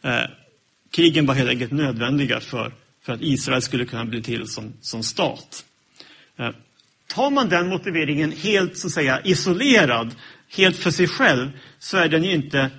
Eh, 0.02 0.30
krigen 0.92 1.26
var 1.26 1.36
helt 1.36 1.50
enkelt 1.50 1.72
nödvändiga 1.72 2.40
för, 2.40 2.74
för 3.02 3.14
att 3.14 3.22
Israel 3.22 3.62
skulle 3.62 3.86
kunna 3.86 4.06
bli 4.06 4.24
till 4.24 4.48
som, 4.48 4.74
som 4.82 5.04
stat. 5.04 5.66
Eh, 6.40 6.50
tar 7.08 7.32
man 7.32 7.50
den 7.50 7.70
motiveringen 7.70 8.32
helt 8.32 8.78
så 8.78 8.88
att 8.88 8.94
säga 8.94 9.22
isolerad, 9.24 10.16
helt 10.58 10.78
för 10.78 10.92
sig 10.92 11.08
själv, 11.08 11.52
så 11.80 11.98
är 11.98 12.10
den 12.10 12.24
ju 12.24 12.32
inte 12.32 12.70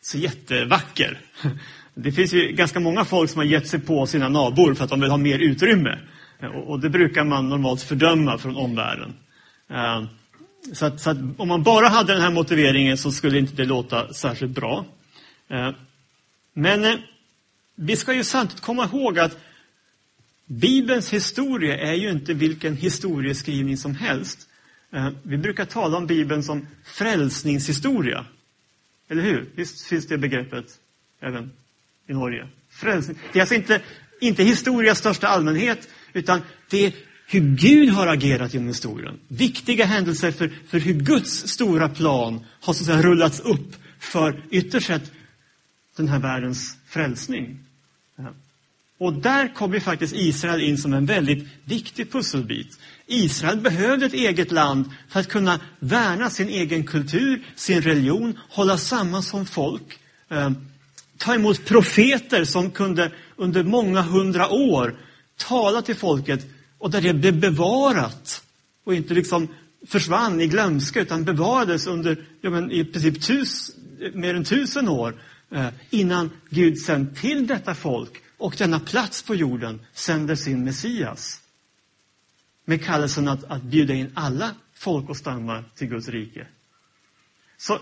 så 0.00 0.18
jättevacker. 0.18 1.20
Det 1.96 2.12
finns 2.12 2.32
ju 2.32 2.52
ganska 2.52 2.80
många 2.80 3.04
folk 3.04 3.30
som 3.30 3.38
har 3.38 3.44
gett 3.44 3.68
sig 3.68 3.80
på 3.80 4.06
sina 4.06 4.28
nabor 4.28 4.74
för 4.74 4.84
att 4.84 4.90
de 4.90 5.00
vill 5.00 5.10
ha 5.10 5.16
mer 5.16 5.38
utrymme. 5.38 5.98
Och 6.48 6.80
det 6.80 6.90
brukar 6.90 7.24
man 7.24 7.48
normalt 7.48 7.82
fördöma 7.82 8.38
från 8.38 8.56
omvärlden. 8.56 9.14
Eh, 9.70 10.04
så, 10.72 10.86
att, 10.86 11.00
så 11.00 11.10
att 11.10 11.18
om 11.36 11.48
man 11.48 11.62
bara 11.62 11.88
hade 11.88 12.12
den 12.12 12.22
här 12.22 12.30
motiveringen 12.30 12.98
så 12.98 13.12
skulle 13.12 13.38
inte 13.38 13.54
det 13.54 13.64
låta 13.64 14.12
särskilt 14.12 14.52
bra. 14.52 14.84
Eh, 15.48 15.70
men 16.52 16.84
eh, 16.84 16.94
vi 17.74 17.96
ska 17.96 18.14
ju 18.14 18.24
samtidigt 18.24 18.62
komma 18.62 18.84
ihåg 18.84 19.18
att 19.18 19.38
Bibelns 20.46 21.12
historia 21.12 21.78
är 21.78 21.94
ju 21.94 22.10
inte 22.10 22.34
vilken 22.34 22.76
historieskrivning 22.76 23.76
som 23.76 23.94
helst. 23.94 24.48
Vi 25.22 25.38
brukar 25.38 25.64
tala 25.64 25.96
om 25.96 26.06
Bibeln 26.06 26.42
som 26.42 26.66
frälsningshistoria. 26.84 28.26
Eller 29.08 29.22
hur? 29.22 29.48
Visst 29.54 29.86
finns 29.86 30.06
det 30.06 30.18
begreppet 30.18 30.64
även 31.20 31.52
i 32.08 32.12
Norge? 32.12 32.48
Frälsning. 32.70 33.18
Det 33.32 33.38
är 33.38 33.42
alltså 33.42 33.54
inte, 33.54 33.80
inte 34.20 34.42
historia 34.42 34.92
i 34.92 34.96
största 34.96 35.28
allmänhet, 35.28 35.88
utan 36.14 36.40
det 36.70 36.86
är 36.86 36.92
hur 37.26 37.40
Gud 37.40 37.88
har 37.88 38.06
agerat 38.06 38.54
genom 38.54 38.68
historien. 38.68 39.18
Viktiga 39.28 39.84
händelser 39.84 40.30
för, 40.30 40.52
för 40.68 40.78
hur 40.78 40.94
Guds 40.94 41.48
stora 41.48 41.88
plan 41.88 42.44
har 42.60 42.72
så 42.72 42.82
att 42.82 42.86
säga 42.86 43.02
rullats 43.02 43.40
upp 43.40 43.76
för 43.98 44.44
ytterst 44.50 44.86
sett 44.86 45.12
den 45.96 46.08
här 46.08 46.18
världens 46.18 46.76
frälsning. 46.86 47.58
Och 48.98 49.12
där 49.12 49.54
kommer 49.54 49.80
faktiskt 49.80 50.14
Israel 50.14 50.62
in 50.62 50.78
som 50.78 50.92
en 50.92 51.06
väldigt 51.06 51.48
viktig 51.64 52.12
pusselbit. 52.12 52.78
Israel 53.06 53.60
behövde 53.60 54.06
ett 54.06 54.12
eget 54.12 54.52
land 54.52 54.90
för 55.08 55.20
att 55.20 55.28
kunna 55.28 55.60
värna 55.78 56.30
sin 56.30 56.48
egen 56.48 56.84
kultur, 56.84 57.46
sin 57.54 57.82
religion, 57.82 58.38
hålla 58.48 58.78
samman 58.78 59.22
som 59.22 59.46
folk. 59.46 59.98
Eh, 60.30 60.50
ta 61.18 61.34
emot 61.34 61.64
profeter 61.64 62.44
som 62.44 62.70
kunde 62.70 63.12
under 63.36 63.62
många 63.62 64.02
hundra 64.02 64.48
år 64.48 64.96
tala 65.36 65.82
till 65.82 65.96
folket 65.96 66.46
och 66.78 66.90
där 66.90 67.00
det 67.00 67.12
blev 67.12 67.40
bevarat 67.40 68.42
och 68.84 68.94
inte 68.94 69.14
liksom 69.14 69.48
försvann 69.86 70.40
i 70.40 70.46
glömska 70.46 71.00
utan 71.00 71.24
bevarades 71.24 71.86
under 71.86 72.26
ja, 72.40 72.50
men 72.50 72.70
i 72.70 72.84
princip 72.84 73.22
tus, 73.22 73.70
mer 74.14 74.34
än 74.34 74.44
tusen 74.44 74.88
år 74.88 75.22
eh, 75.50 75.68
innan 75.90 76.30
Gud 76.50 76.78
sen 76.78 77.14
till 77.14 77.46
detta 77.46 77.74
folk 77.74 78.22
och 78.38 78.54
denna 78.58 78.80
plats 78.80 79.22
på 79.22 79.34
jorden 79.34 79.80
sänder 79.92 80.34
sin 80.34 80.64
Messias. 80.64 81.40
Med 82.64 82.84
kallelsen 82.84 83.28
att, 83.28 83.44
att 83.44 83.62
bjuda 83.62 83.94
in 83.94 84.12
alla 84.14 84.54
folk 84.74 85.08
och 85.08 85.16
stammar 85.16 85.64
till 85.74 85.88
Guds 85.88 86.08
rike. 86.08 86.46
Så 87.56 87.78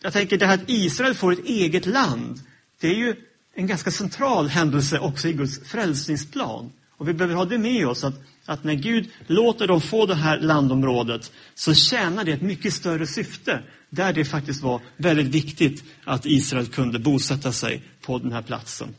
jag 0.00 0.12
tänker 0.12 0.38
det 0.38 0.46
här 0.46 0.54
att 0.54 0.70
Israel 0.70 1.14
får 1.14 1.32
ett 1.32 1.44
eget 1.44 1.86
land, 1.86 2.40
det 2.80 2.88
är 2.88 2.94
ju 2.94 3.16
en 3.54 3.66
ganska 3.66 3.90
central 3.90 4.48
händelse 4.48 4.98
också 4.98 5.28
i 5.28 5.32
Guds 5.32 5.68
frälsningsplan. 5.68 6.72
Och 6.98 7.08
vi 7.08 7.12
behöver 7.12 7.34
ha 7.34 7.44
det 7.44 7.58
med 7.58 7.86
oss 7.86 8.04
att, 8.04 8.14
att 8.44 8.64
när 8.64 8.74
Gud 8.74 9.10
låter 9.26 9.66
dem 9.66 9.80
få 9.80 10.06
det 10.06 10.14
här 10.14 10.40
landområdet 10.40 11.32
så 11.54 11.74
tjänar 11.74 12.24
det 12.24 12.32
ett 12.32 12.42
mycket 12.42 12.74
större 12.74 13.06
syfte. 13.06 13.62
Där 13.90 14.12
det 14.12 14.24
faktiskt 14.24 14.62
var 14.62 14.80
väldigt 14.96 15.26
viktigt 15.26 15.84
att 16.04 16.26
Israel 16.26 16.66
kunde 16.66 16.98
bosätta 16.98 17.52
sig 17.52 17.82
på 18.00 18.18
den 18.18 18.32
här 18.32 18.42
platsen. 18.42 18.94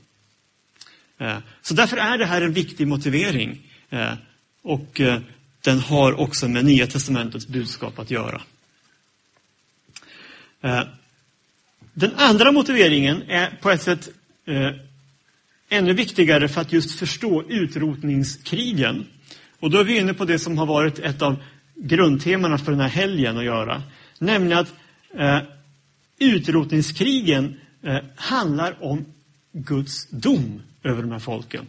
Eh, 1.18 1.38
så 1.62 1.74
därför 1.74 1.98
är 1.98 2.18
det 2.18 2.26
här 2.26 2.42
en 2.42 2.54
viktig 2.54 2.88
motivering. 2.88 3.72
Eh, 3.90 4.14
och 4.62 5.02
eh, 5.02 5.22
den 5.62 5.80
har 5.80 6.20
också 6.20 6.48
med 6.48 6.66
Nya 6.66 6.88
Testamentets 6.88 7.48
budskap 7.48 8.00
att 8.00 8.12
göra. 8.12 8.42
Den 11.94 12.12
andra 12.16 12.52
motiveringen 12.52 13.24
är 13.28 13.58
på 13.62 13.72
ett 13.72 13.82
sätt 13.82 14.10
ännu 15.70 15.94
viktigare 15.94 16.48
för 16.48 16.62
att 16.62 16.74
just 16.74 17.00
förstå 17.00 17.44
utrotningskrigen. 17.50 19.08
Och 19.60 19.70
då 19.70 19.78
är 19.78 19.84
vi 19.84 19.98
inne 19.98 20.14
på 20.14 20.26
det 20.26 20.40
som 20.40 20.58
har 20.58 20.66
varit 20.66 21.00
ett 21.00 21.22
av 21.22 21.36
grundtemana 21.76 22.58
för 22.58 22.72
den 22.72 22.82
här 22.82 22.88
helgen 22.88 23.38
att 23.38 23.44
göra. 23.44 23.84
Nämligen 24.20 24.60
att 24.60 24.74
eh, 25.18 25.40
utrotningskrigen 26.20 27.60
eh, 27.84 27.98
handlar 28.16 28.84
om 28.84 29.06
Guds 29.52 30.10
dom 30.10 30.62
över 30.84 31.02
de 31.02 31.12
här 31.12 31.20
folken. 31.20 31.68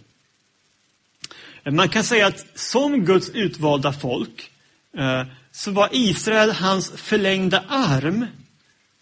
Man 1.64 1.88
kan 1.88 2.04
säga 2.04 2.26
att 2.26 2.58
som 2.58 3.04
Guds 3.04 3.30
utvalda 3.30 3.92
folk 3.92 4.50
eh, 4.98 5.22
så 5.52 5.70
var 5.70 5.88
Israel 5.92 6.50
hans 6.50 6.90
förlängda 6.90 7.64
arm 7.68 8.26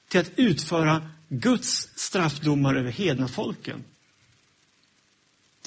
till 0.09 0.21
att 0.21 0.31
utföra 0.37 1.11
Guds 1.29 1.89
straffdomar 1.97 2.75
över 2.75 2.91
hedna 2.91 3.29
folken. 3.29 3.85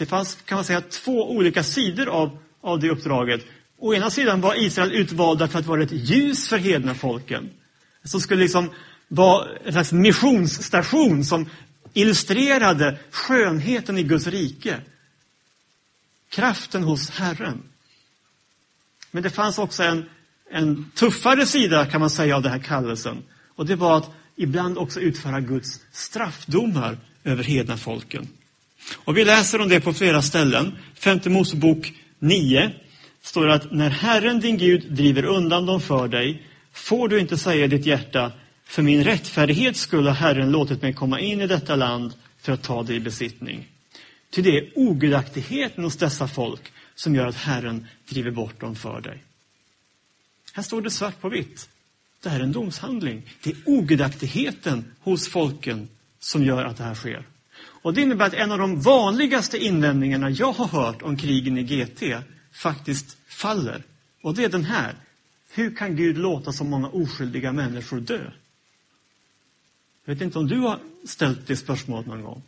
Det 0.02 0.06
fanns, 0.06 0.38
kan 0.46 0.56
man 0.56 0.66
säga, 0.66 0.82
två 0.82 1.32
olika 1.32 1.64
sidor 1.64 2.10
av, 2.10 2.38
av 2.62 2.80
det 2.80 2.90
uppdraget. 2.90 3.46
Å 3.78 3.94
ena 3.94 4.10
sidan 4.10 4.42
var 4.42 4.64
Israel 4.64 4.92
utvalda 4.92 5.48
för 5.48 5.60
att 5.60 5.66
vara 5.66 5.84
ett 5.84 5.92
ljus 5.92 6.48
för 6.50 6.58
hedna 6.58 6.96
folken. 6.96 7.50
Som 8.04 8.22
skulle 8.22 8.42
liksom 8.42 8.70
vara 9.08 9.48
en 9.66 9.72
slags 9.72 9.92
missionsstation 9.92 11.26
som 11.26 11.50
illustrerade 11.94 13.00
skönheten 13.12 13.98
i 13.98 14.04
Guds 14.04 14.28
rike. 14.28 14.78
Kraften 16.30 16.84
hos 16.84 17.10
Herren. 17.10 17.64
Men 19.12 19.24
det 19.24 19.30
fanns 19.30 19.58
också 19.58 19.84
en, 19.84 20.10
en 20.52 20.92
tuffare 20.96 21.46
sida 21.46 21.86
kan 21.86 22.02
man 22.02 22.10
säga 22.10 22.36
av 22.36 22.42
den 22.42 22.52
här 22.52 22.60
kallelsen. 22.60 23.24
Och 23.56 23.66
det 23.66 23.76
var 23.76 23.98
att 23.98 24.10
ibland 24.36 24.78
också 24.78 25.00
utföra 25.00 25.40
Guds 25.40 25.80
straffdomar 25.92 26.98
över 27.24 27.44
hedna 27.44 27.78
folken. 27.78 28.28
Och 28.94 29.18
vi 29.18 29.26
läser 29.26 29.62
om 29.62 29.70
det 29.70 29.82
på 29.82 29.94
flera 29.94 30.22
ställen. 30.22 30.78
Femte 30.96 31.30
Mosebok 31.30 31.94
9 32.20 32.72
står 33.22 33.48
det 33.48 33.54
att 33.54 33.72
när 33.72 33.90
Herren 33.90 34.40
din 34.40 34.58
Gud 34.58 34.92
driver 34.92 35.26
undan 35.26 35.66
dem 35.66 35.82
för 35.82 36.08
dig 36.08 36.48
får 36.74 37.08
du 37.08 37.20
inte 37.20 37.38
säga 37.38 37.66
i 37.66 37.68
ditt 37.68 37.86
hjärta 37.86 38.32
för 38.64 38.82
min 38.82 39.04
rättfärdighets 39.04 39.80
skull 39.80 40.08
har 40.08 40.14
Herren 40.14 40.52
låtit 40.52 40.82
mig 40.82 40.94
komma 40.94 41.20
in 41.20 41.42
i 41.42 41.48
detta 41.48 41.76
land 41.76 42.14
för 42.38 42.54
att 42.54 42.64
ta 42.64 42.84
det 42.84 42.94
i 42.94 43.00
besittning. 43.00 43.68
Ty 44.30 44.42
det 44.42 44.58
är 44.58 44.72
ogudaktigheten 44.76 45.84
hos 45.84 45.98
dessa 45.98 46.28
folk 46.28 46.72
som 46.96 47.16
gör 47.16 47.28
att 47.28 47.36
Herren 47.36 47.88
driver 48.10 48.32
bort 48.32 48.60
dem 48.60 48.76
för 48.76 49.02
dig. 49.02 49.24
Här 50.54 50.64
står 50.64 50.82
det 50.82 50.92
svart 50.92 51.22
på 51.22 51.30
vitt. 51.30 51.70
Det 52.24 52.30
här 52.30 52.40
är 52.40 52.44
en 52.44 52.52
domshandling. 52.52 53.30
Det 53.44 53.50
är 53.50 53.58
ogudaktigheten 53.66 54.92
hos 55.00 55.30
folken 55.30 55.90
som 56.20 56.44
gör 56.44 56.66
att 56.66 56.78
det 56.78 56.84
här 56.84 56.96
sker. 56.96 57.26
Och 57.82 57.94
Det 57.94 58.02
innebär 58.02 58.26
att 58.26 58.34
en 58.34 58.52
av 58.52 58.58
de 58.58 58.82
vanligaste 58.82 59.58
invändningarna 59.58 60.30
jag 60.30 60.52
har 60.52 60.68
hört 60.68 61.02
om 61.02 61.18
krigen 61.18 61.58
i 61.58 61.64
GT 61.64 62.04
faktiskt 62.52 63.18
faller. 63.28 63.84
Och 64.22 64.36
det 64.36 64.44
är 64.44 64.50
den 64.50 64.66
här. 64.66 64.96
Hur 65.54 65.76
kan 65.76 65.96
Gud 65.96 66.18
låta 66.18 66.52
så 66.52 66.64
många 66.64 66.90
oskyldiga 66.90 67.52
människor 67.52 68.00
dö? 68.00 68.32
Jag 70.06 70.14
vet 70.14 70.22
inte 70.22 70.40
om 70.40 70.48
du 70.48 70.58
har 70.58 70.80
ställt 71.06 71.48
det 71.48 71.56
spörsmålet 71.56 72.08
någon 72.08 72.22
gång. 72.22 72.42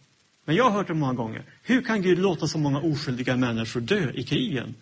Men 0.45 0.55
jag 0.55 0.63
har 0.63 0.71
hört 0.71 0.87
det 0.87 0.93
många 0.93 1.13
gånger. 1.13 1.43
Hur 1.63 1.81
kan 1.81 2.01
Gud 2.01 2.19
låta 2.19 2.47
så 2.47 2.57
många 2.57 2.79
oskyldiga 2.79 3.35
människor 3.35 3.81
dö 3.81 4.11
i 4.11 4.23
krigen? 4.23 4.75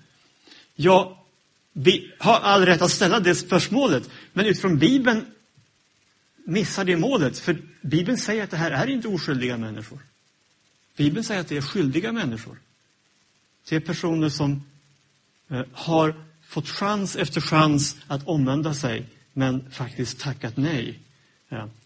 Jag 0.75 1.17
vi 1.73 2.11
har 2.19 2.39
all 2.39 2.65
rätt 2.65 2.81
att 2.81 2.91
ställa 2.91 3.19
det 3.19 3.35
spörsmålet, 3.35 4.09
men 4.33 4.45
utifrån 4.45 4.77
Bibeln 4.77 5.25
missar 6.45 6.85
det 6.85 6.97
målet. 6.97 7.39
För 7.39 7.57
Bibeln 7.81 8.17
säger 8.17 8.43
att 8.43 8.51
det 8.51 8.57
här 8.57 8.71
är 8.71 8.87
inte 8.87 9.07
oskyldiga 9.07 9.57
människor. 9.57 9.99
Bibeln 10.97 11.23
säger 11.23 11.41
att 11.41 11.47
det 11.47 11.57
är 11.57 11.61
skyldiga 11.61 12.11
människor. 12.11 12.57
Det 13.69 13.75
är 13.75 13.79
personer 13.79 14.29
som 14.29 14.63
eh, 15.49 15.61
har 15.73 16.15
fått 16.47 16.69
chans 16.69 17.15
efter 17.15 17.41
chans 17.41 17.97
att 18.07 18.27
omvända 18.27 18.73
sig, 18.73 19.05
men 19.33 19.71
faktiskt 19.71 20.19
tackat 20.19 20.57
nej. 20.57 20.99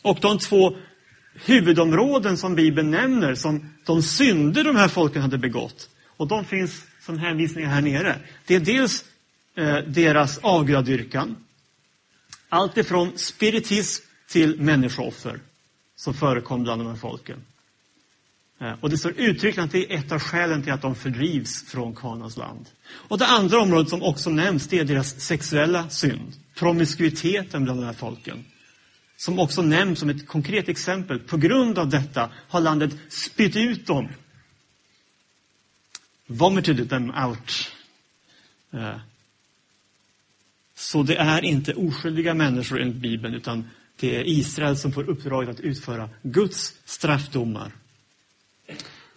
Och 0.01 0.18
de 0.22 0.39
två 0.39 0.78
huvudområden 1.34 2.38
som 2.38 2.56
Bibeln 2.56 2.91
nämner 2.91 3.36
som 3.36 3.74
de 3.86 4.03
synder 4.03 4.64
de 4.64 4.76
här 4.76 4.88
folken 4.88 5.22
hade 5.22 5.38
begått, 5.38 5.89
och 6.06 6.28
de 6.28 6.45
finns 6.45 6.86
som 7.01 7.20
hänvisningar 7.20 7.70
här 7.70 7.82
nere. 7.82 8.20
Det 8.45 8.56
är 8.56 8.60
dels 8.60 9.06
eh, 9.56 9.78
deras 9.78 10.38
avgudadyrkan, 10.38 11.36
allt 12.49 12.78
ifrån 12.78 13.18
spiritism 13.18 14.03
till 14.28 14.62
människooffer 14.62 15.39
som 15.95 16.14
förekom 16.14 16.64
bland 16.64 16.82
de 16.82 16.88
här 16.88 16.95
folken. 16.95 17.41
Eh, 18.60 18.74
och 18.82 18.89
det 18.89 18.97
står 18.97 19.12
uttryckligen 19.12 19.66
att 19.66 19.72
det 19.72 19.93
är 19.93 19.97
ett 19.97 20.12
av 20.12 20.20
skälen 20.20 20.64
till 20.64 20.74
att 20.74 20.82
de 20.82 20.95
fördrivs 20.95 21.64
från 21.64 21.95
Kanas 21.95 22.38
land. 22.38 22.66
Och 22.88 23.18
det 23.18 23.28
andra 23.28 23.60
området 23.60 23.89
som 23.89 24.03
också 24.03 24.30
nämns, 24.30 24.68
det 24.68 24.80
är 24.80 24.86
deras 24.86 25.20
sexuella 25.22 25.89
synd. 25.89 26.34
Promiskuiteten 26.56 27.64
bland 27.64 27.80
de 27.80 27.86
här 27.86 27.93
folken. 27.93 28.45
Som 29.18 29.39
också 29.39 29.62
nämns 29.62 29.99
som 29.99 30.10
ett 30.10 30.28
konkret 30.28 30.70
exempel. 30.70 31.20
På 31.20 31.38
grund 31.38 31.80
av 31.80 31.89
detta 31.89 32.30
har 32.47 32.62
landet 32.62 32.91
spytt 33.10 33.56
ut 33.56 33.88
dem. 33.88 34.08
Vomited 36.28 36.89
them 36.89 37.14
out. 37.26 37.72
Eh, 38.74 38.99
så 40.76 41.03
det 41.03 41.16
är 41.16 41.45
inte 41.45 41.74
oskyldiga 41.74 42.34
människor 42.34 42.82
enligt 42.82 42.97
Bibeln, 42.97 43.34
utan 43.34 43.70
det 43.99 44.16
är 44.16 44.28
Israel 44.28 44.78
som 44.78 44.91
får 44.91 45.10
uppdraget 45.10 45.49
att 45.49 45.60
utföra 45.60 46.10
Guds 46.22 46.74
straffdomar 46.86 47.72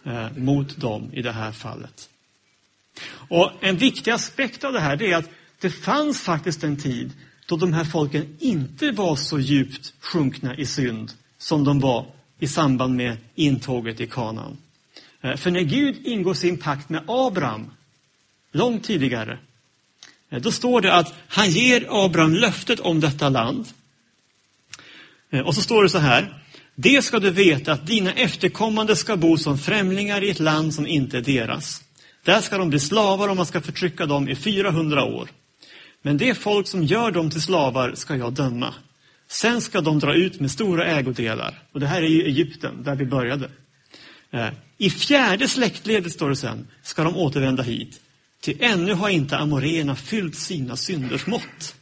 eh, 0.03 0.31
mot 0.37 0.77
dem 0.77 1.09
i 1.13 1.21
det 1.21 1.31
här 1.31 1.51
fallet. 1.51 2.09
Och 3.29 3.51
En 3.61 3.77
viktig 3.77 4.11
aspekt 4.11 4.63
av 4.63 4.73
det 4.73 4.79
här 4.79 5.01
är 5.01 5.15
att 5.15 5.29
det 5.59 5.69
fanns 5.69 6.21
faktiskt 6.21 6.63
en 6.63 6.77
tid 6.77 7.11
då 7.45 7.57
de 7.57 7.73
här 7.73 7.83
folken 7.83 8.37
inte 8.39 8.91
var 8.91 9.15
så 9.15 9.39
djupt 9.39 9.93
sjunkna 9.99 10.55
i 10.55 10.65
synd 10.65 11.11
som 11.37 11.63
de 11.63 11.79
var 11.79 12.05
i 12.39 12.47
samband 12.47 12.95
med 12.95 13.17
intåget 13.35 13.99
i 13.99 14.07
Kanaan. 14.07 14.57
Eh, 15.21 15.35
för 15.35 15.51
när 15.51 15.61
Gud 15.61 16.07
ingår 16.07 16.33
sin 16.33 16.57
pakt 16.57 16.89
med 16.89 17.03
Abraham, 17.07 17.71
långt 18.51 18.83
tidigare, 18.83 19.39
eh, 20.29 20.41
då 20.41 20.51
står 20.51 20.81
det 20.81 20.93
att 20.93 21.13
han 21.27 21.49
ger 21.49 22.05
Abraham 22.05 22.33
löftet 22.33 22.79
om 22.79 22.99
detta 22.99 23.29
land. 23.29 23.67
Eh, 25.29 25.39
och 25.39 25.55
så 25.55 25.61
står 25.61 25.83
det 25.83 25.89
så 25.89 25.97
här. 25.97 26.38
Det 26.81 27.01
ska 27.01 27.19
du 27.19 27.29
veta 27.29 27.71
att 27.71 27.87
dina 27.87 28.13
efterkommande 28.13 28.95
ska 28.95 29.17
bo 29.17 29.37
som 29.37 29.57
främlingar 29.57 30.23
i 30.23 30.29
ett 30.29 30.39
land 30.39 30.73
som 30.73 30.87
inte 30.87 31.17
är 31.17 31.21
deras. 31.21 31.81
Där 32.23 32.41
ska 32.41 32.57
de 32.57 32.69
bli 32.69 32.79
slavar 32.79 33.29
och 33.29 33.35
man 33.35 33.45
ska 33.45 33.61
förtrycka 33.61 34.05
dem 34.05 34.29
i 34.29 34.35
400 34.35 35.03
år. 35.03 35.29
Men 36.01 36.17
det 36.17 36.35
folk 36.35 36.67
som 36.67 36.83
gör 36.83 37.11
dem 37.11 37.29
till 37.29 37.41
slavar 37.41 37.93
ska 37.95 38.15
jag 38.15 38.33
döma. 38.33 38.73
Sen 39.27 39.61
ska 39.61 39.81
de 39.81 39.99
dra 39.99 40.13
ut 40.13 40.39
med 40.39 40.51
stora 40.51 40.85
ägodelar. 40.85 41.63
Och 41.71 41.79
det 41.79 41.87
här 41.87 42.01
är 42.01 42.07
ju 42.07 42.25
Egypten, 42.25 42.83
där 42.83 42.95
vi 42.95 43.05
började. 43.05 43.49
Eh, 44.31 44.49
I 44.77 44.89
fjärde 44.89 45.47
släktledet, 45.47 46.11
står 46.11 46.29
det 46.29 46.35
sen, 46.35 46.67
ska 46.83 47.03
de 47.03 47.15
återvända 47.15 47.63
hit. 47.63 48.01
Till 48.41 48.57
ännu 48.59 48.93
har 48.93 49.09
inte 49.09 49.37
amoréerna 49.37 49.95
fyllt 49.95 50.35
sina 50.35 50.75
synders 50.75 51.27
mått. 51.27 51.75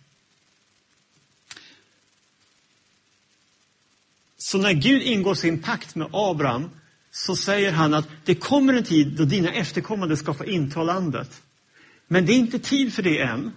Så 4.48 4.58
när 4.58 4.74
Gud 4.74 5.02
ingår 5.02 5.36
sin 5.36 5.62
pakt 5.62 5.96
med 5.96 6.08
Abraham 6.12 6.70
så 7.12 7.36
säger 7.36 7.72
han 7.72 7.94
att 7.94 8.08
det 8.26 8.36
kommer 8.36 8.74
en 8.74 8.84
tid 8.84 9.08
då 9.08 9.26
dina 9.26 9.54
efterkommande 9.54 10.18
ska 10.18 10.34
få 10.34 10.46
inta 10.46 10.84
landet. 10.84 11.42
Men 12.08 12.26
det 12.26 12.34
är 12.34 12.38
inte 12.38 12.60
tid 12.60 12.94
för 12.94 13.04
det 13.04 13.22
än. 13.22 13.52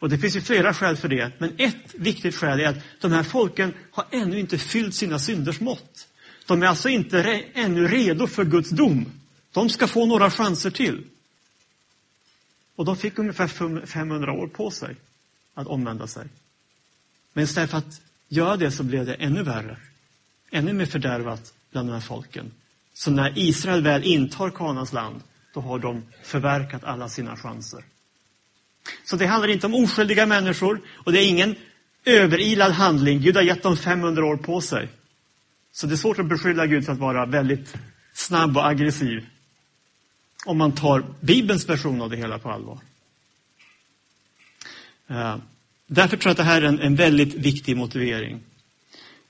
Och 0.00 0.08
det 0.08 0.18
finns 0.18 0.36
ju 0.36 0.40
flera 0.40 0.74
skäl 0.74 0.96
för 0.96 1.08
det. 1.08 1.32
Men 1.38 1.54
ett 1.58 1.94
viktigt 1.94 2.34
skäl 2.34 2.60
är 2.60 2.68
att 2.68 2.76
de 3.00 3.12
här 3.12 3.22
folken 3.22 3.74
har 3.90 4.04
ännu 4.10 4.40
inte 4.40 4.58
fyllt 4.58 4.94
sina 4.94 5.18
synders 5.18 5.60
mått. 5.60 6.08
De 6.46 6.62
är 6.62 6.66
alltså 6.66 6.88
inte 6.88 7.22
re 7.22 7.44
ännu 7.54 7.88
redo 7.88 8.26
för 8.26 8.44
Guds 8.44 8.70
dom. 8.70 9.06
De 9.52 9.70
ska 9.70 9.86
få 9.86 10.06
några 10.06 10.30
chanser 10.30 10.70
till. 10.70 11.04
Och 12.76 12.84
de 12.84 12.96
fick 12.96 13.18
ungefär 13.18 13.48
500 13.86 14.32
år 14.32 14.46
på 14.46 14.70
sig 14.70 14.96
att 15.54 15.66
omvända 15.66 16.06
sig. 16.06 16.26
Men 17.32 17.44
istället 17.44 17.70
för 17.70 17.78
att 17.78 18.00
göra 18.28 18.56
det 18.56 18.70
så 18.70 18.82
blev 18.82 19.06
det 19.06 19.14
ännu 19.14 19.42
värre. 19.42 19.76
Ännu 20.50 20.72
mer 20.72 20.86
fördärvat 20.86 21.54
bland 21.70 21.88
de 21.88 21.92
här 21.92 22.00
folken. 22.00 22.52
Så 22.92 23.10
när 23.10 23.38
Israel 23.38 23.82
väl 23.82 24.04
intar 24.04 24.50
Kanans 24.50 24.92
land, 24.92 25.22
då 25.54 25.60
har 25.60 25.78
de 25.78 26.02
förverkat 26.22 26.84
alla 26.84 27.08
sina 27.08 27.36
chanser. 27.36 27.84
Så 29.04 29.16
det 29.16 29.26
handlar 29.26 29.48
inte 29.48 29.66
om 29.66 29.74
oskyldiga 29.74 30.26
människor 30.26 30.80
och 30.88 31.12
det 31.12 31.22
är 31.24 31.28
ingen 31.28 31.56
överilad 32.04 32.72
handling. 32.72 33.20
Gud 33.20 33.36
har 33.36 33.42
gett 33.42 33.62
dem 33.62 33.76
500 33.76 34.24
år 34.24 34.36
på 34.36 34.60
sig. 34.60 34.88
Så 35.72 35.86
det 35.86 35.94
är 35.94 35.96
svårt 35.96 36.18
att 36.18 36.26
beskylla 36.26 36.66
Gud 36.66 36.84
för 36.84 36.92
att 36.92 36.98
vara 36.98 37.26
väldigt 37.26 37.74
snabb 38.12 38.56
och 38.56 38.66
aggressiv. 38.66 39.26
Om 40.46 40.58
man 40.58 40.72
tar 40.72 41.04
Bibelns 41.20 41.68
version 41.68 42.02
av 42.02 42.10
det 42.10 42.16
hela 42.16 42.38
på 42.38 42.50
allvar. 42.50 42.78
Eh, 45.08 45.36
därför 45.86 46.16
tror 46.16 46.28
jag 46.28 46.30
att 46.30 46.36
det 46.36 46.42
här 46.42 46.62
är 46.62 46.66
en, 46.66 46.80
en 46.80 46.96
väldigt 46.96 47.34
viktig 47.34 47.76
motivering. 47.76 48.40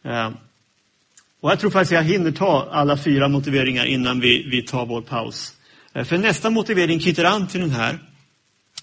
Eh, 0.02 0.30
och 1.40 1.50
jag 1.50 1.60
tror 1.60 1.70
faktiskt 1.70 1.92
att 1.92 2.06
jag 2.06 2.12
hinner 2.12 2.32
ta 2.32 2.68
alla 2.72 2.96
fyra 2.96 3.28
motiveringar 3.28 3.84
innan 3.84 4.20
vi, 4.20 4.48
vi 4.50 4.62
tar 4.62 4.86
vår 4.86 5.02
paus. 5.02 5.52
Eh, 5.92 6.04
för 6.04 6.18
nästa 6.18 6.50
motivering 6.50 6.98
knyter 6.98 7.24
an 7.24 7.46
till 7.46 7.60
den 7.60 7.70
här 7.70 7.98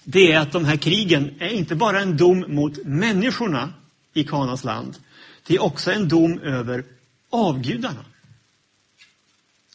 det 0.04 0.32
är 0.32 0.38
att 0.38 0.52
de 0.52 0.64
här 0.64 0.76
krigen 0.76 1.34
är 1.38 1.48
inte 1.48 1.74
bara 1.74 2.00
en 2.00 2.16
dom 2.16 2.44
mot 2.48 2.84
människorna 2.84 3.72
i 4.14 4.24
Kanas 4.24 4.64
land. 4.64 4.96
Det 5.46 5.54
är 5.54 5.62
också 5.62 5.92
en 5.92 6.08
dom 6.08 6.38
över 6.38 6.84
avgudarna. 7.30 8.04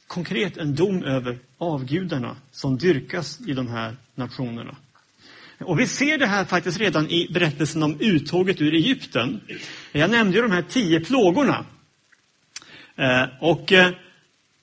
Konkret 0.08 0.58
en 0.58 0.76
dom 0.76 1.04
över 1.04 1.40
avgudarna 1.58 2.36
som 2.52 2.78
dyrkas 2.78 3.40
i 3.48 3.54
de 3.54 3.68
här 3.68 3.98
nationerna. 4.16 4.76
Och 5.60 5.80
vi 5.80 5.88
ser 5.88 6.18
det 6.18 6.26
här 6.26 6.46
faktiskt 6.46 6.80
redan 6.80 7.10
i 7.10 7.28
berättelsen 7.34 7.84
om 7.84 8.00
uttåget 8.00 8.62
ur 8.62 8.74
Egypten. 8.74 9.42
Jag 9.92 10.10
nämnde 10.12 10.38
ju 10.38 10.42
de 10.42 10.52
här 10.52 10.66
tio 10.70 11.00
plågorna. 11.00 11.66
Eh, 13.00 13.26
och 13.40 13.72
eh, 13.72 13.92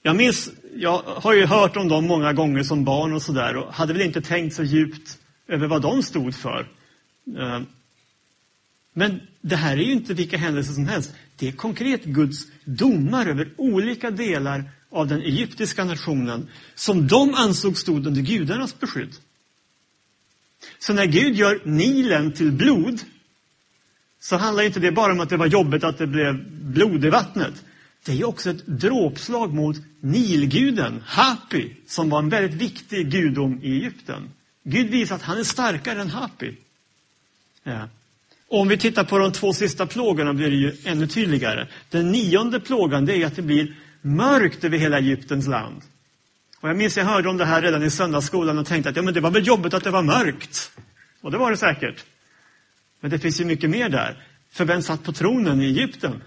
jag 0.03 0.17
minns, 0.17 0.51
jag 0.75 1.03
har 1.03 1.35
ju 1.35 1.47
hört 1.47 1.77
om 1.77 1.89
dem 1.89 2.07
många 2.07 2.33
gånger 2.33 2.63
som 2.63 2.85
barn 2.85 3.13
och 3.13 3.23
sådär 3.23 3.57
och 3.57 3.75
hade 3.75 3.93
väl 3.93 4.03
inte 4.03 4.21
tänkt 4.21 4.55
så 4.55 4.63
djupt 4.63 5.19
över 5.49 5.67
vad 5.67 5.83
de 5.83 6.03
stod 6.03 6.35
för. 6.35 6.69
Eh, 7.39 7.61
men 8.93 9.21
det 9.41 9.57
här 9.57 9.73
är 9.77 9.83
ju 9.83 9.93
inte 9.93 10.15
vilka 10.15 10.37
händelser 10.37 10.73
som 10.73 10.87
helst. 10.87 11.15
Det 11.37 11.49
är 11.49 11.53
konkret 11.53 12.05
Guds 12.05 12.47
domar 12.65 13.27
över 13.27 13.49
olika 13.57 14.11
delar 14.11 14.65
av 14.91 15.09
den 15.09 15.23
egyptiska 15.23 15.85
nationen 15.85 16.49
som 16.75 17.07
de 17.07 17.35
ansåg 17.35 17.77
stod 17.77 18.07
under 18.07 18.23
gudarnas 18.23 18.81
beskydd. 18.81 19.15
Så 20.79 20.93
när 20.93 21.07
Gud 21.07 21.37
gör 21.37 21.61
Nilen 21.65 22.33
till 22.33 22.53
blod 22.53 23.01
så 24.21 24.37
handlar 24.37 24.65
inte 24.65 24.81
det 24.81 24.93
bara 24.93 25.13
om 25.13 25.21
att 25.21 25.29
det 25.29 25.37
var 25.37 25.47
jobbigt 25.47 25.85
att 25.85 25.99
det 25.99 26.07
blev 26.07 26.51
blod 26.51 27.05
i 27.05 27.11
vattnet. 27.11 27.55
Det 28.07 28.21
är 28.21 28.25
också 28.25 28.51
ett 28.51 28.67
dråpslag 28.67 29.55
mot 29.55 29.77
Nilguden, 30.01 31.03
Hapi, 31.07 31.77
som 31.87 32.11
var 32.11 32.19
en 32.19 32.29
väldigt 32.29 32.61
viktig 32.61 33.11
gudom 33.11 33.61
i 33.63 33.71
Egypten. 33.71 34.31
Gud 34.65 34.91
visar 34.91 35.17
att 35.17 35.23
han 35.23 35.39
är 35.39 35.45
starkare 35.45 36.01
än 36.01 36.11
Hapi. 36.11 36.57
Ja. 37.63 37.89
Om 38.49 38.69
vi 38.69 38.79
tittar 38.79 39.05
på 39.05 39.19
de 39.19 39.33
två 39.33 39.53
sista 39.53 39.87
plågorna 39.87 40.35
blir 40.35 40.51
det 40.51 40.57
ju 40.57 40.77
ännu 40.85 41.07
tydligare. 41.07 41.67
Den 41.91 42.13
nionde 42.13 42.61
plågan 42.61 43.05
det 43.05 43.17
är 43.17 43.27
att 43.27 43.37
det 43.37 43.43
blir 43.43 43.77
mörkt 44.03 44.65
över 44.65 44.79
hela 44.79 44.99
Egyptens 44.99 45.47
land. 45.47 45.83
Och 46.61 46.69
jag 46.69 46.77
minns 46.77 46.97
jag 46.97 47.05
hörde 47.05 47.29
om 47.29 47.37
det 47.37 47.45
här 47.45 47.63
redan 47.63 47.83
i 47.83 47.91
söndagsskolan 47.91 48.59
och 48.59 48.67
tänkte 48.67 48.91
att 48.91 48.97
ja, 48.97 49.03
men 49.03 49.15
det 49.15 49.21
var 49.21 49.31
väl 49.31 49.47
jobbigt 49.47 49.75
att 49.75 49.85
det 49.85 49.91
var 49.91 50.03
mörkt. 50.03 50.71
Och 51.21 51.31
det 51.31 51.39
var 51.39 51.51
det 51.51 51.57
säkert. 51.57 52.05
Men 53.01 53.11
det 53.11 53.19
finns 53.19 53.41
ju 53.41 53.45
mycket 53.45 53.71
mer 53.71 53.89
där. 53.89 54.25
För 54.51 54.65
vem 54.65 54.83
satt 54.83 55.05
på 55.05 55.13
tronen 55.13 55.61
i 55.61 55.65
Egypten? 55.65 56.23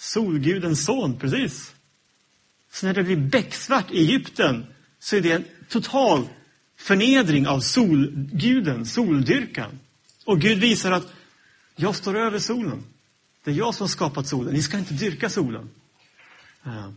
Solgudens 0.00 0.84
son, 0.84 1.18
precis. 1.18 1.74
Så 2.72 2.86
när 2.86 2.94
det 2.94 3.02
blir 3.02 3.16
becksvart 3.16 3.90
i 3.90 3.98
Egypten 3.98 4.66
så 4.98 5.16
är 5.16 5.20
det 5.20 5.32
en 5.32 5.44
total 5.68 6.28
förnedring 6.76 7.46
av 7.46 7.60
solguden, 7.60 8.86
soldyrkan. 8.86 9.78
Och 10.24 10.40
Gud 10.40 10.58
visar 10.58 10.92
att 10.92 11.12
jag 11.76 11.96
står 11.96 12.16
över 12.16 12.38
solen. 12.38 12.84
Det 13.44 13.50
är 13.50 13.54
jag 13.54 13.74
som 13.74 13.84
har 13.84 13.88
skapat 13.88 14.28
solen. 14.28 14.54
Ni 14.54 14.62
ska 14.62 14.78
inte 14.78 14.94
dyrka 14.94 15.30
solen. 15.30 15.70
Eh. 16.64 16.90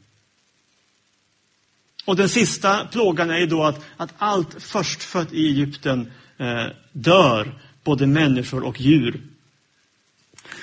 Och 2.06 2.16
den 2.16 2.30
sista 2.30 2.86
plågan 2.86 3.30
är 3.30 3.38
ju 3.38 3.45
då 3.45 3.64
att, 3.64 3.86
att 3.97 4.14
allt 4.18 4.64
förstfött 4.64 5.34
i 5.34 5.47
Egypten 5.47 6.12
eh, 6.38 6.68
dör, 6.91 7.60
både 7.84 8.08
människor 8.08 8.64
och 8.64 8.82
djur. 8.82 9.22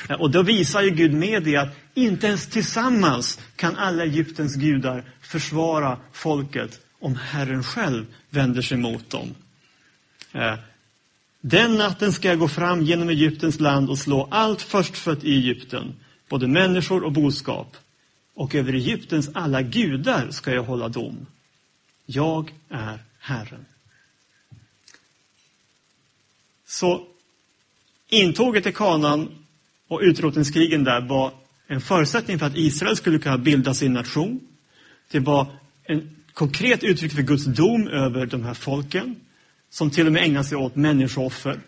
Eh, 0.08 0.20
och 0.20 0.30
då 0.30 0.42
visar 0.42 0.82
ju 0.82 0.90
Gud 0.90 1.12
med 1.12 1.42
det 1.42 1.56
att 1.56 1.76
inte 1.94 2.26
ens 2.26 2.46
tillsammans 2.46 3.38
kan 3.56 3.76
alla 3.76 4.04
Egyptens 4.04 4.54
gudar 4.54 5.04
försvara 5.20 5.98
folket 6.12 6.80
om 6.98 7.16
Herren 7.16 7.64
själv 7.64 8.06
vänder 8.30 8.62
sig 8.62 8.78
mot 8.78 9.10
dem. 9.10 9.34
Eh, 10.32 10.54
den 11.40 11.76
natten 11.76 12.12
ska 12.12 12.28
jag 12.28 12.38
gå 12.38 12.48
fram 12.48 12.82
genom 12.82 13.08
Egyptens 13.08 13.60
land 13.60 13.90
och 13.90 13.98
slå 13.98 14.28
allt 14.30 14.62
förstfött 14.62 15.24
i 15.24 15.36
Egypten, 15.36 15.94
både 16.28 16.48
människor 16.48 17.04
och 17.04 17.12
boskap. 17.12 17.76
Och 18.34 18.54
över 18.54 18.72
Egyptens 18.72 19.30
alla 19.34 19.62
gudar 19.62 20.30
ska 20.30 20.52
jag 20.52 20.62
hålla 20.62 20.88
dom. 20.88 21.26
Jag 22.06 22.54
är 22.68 22.98
Herren. 23.18 23.66
Så 26.66 27.06
intåget 28.08 28.66
i 28.66 28.72
kanan 28.72 29.44
och 29.88 30.00
utrotningskrigen 30.00 30.84
där 30.84 31.00
var 31.00 31.32
en 31.70 31.80
förutsättning 31.80 32.38
för 32.38 32.46
att 32.46 32.56
Israel 32.56 32.96
skulle 32.96 33.18
kunna 33.18 33.38
bilda 33.38 33.74
sin 33.74 33.92
nation. 33.92 34.40
Det 35.10 35.20
var 35.20 35.46
en 35.84 36.16
konkret 36.34 36.82
uttryck 36.82 37.12
för 37.12 37.22
Guds 37.22 37.44
dom 37.44 37.88
över 37.88 38.26
de 38.26 38.44
här 38.44 38.54
folken, 38.54 39.16
som 39.70 39.90
till 39.90 40.06
och 40.06 40.12
med 40.12 40.24
ägnar 40.24 40.42
sig 40.42 40.58
åt 40.58 40.76
människooffer. 40.76 41.60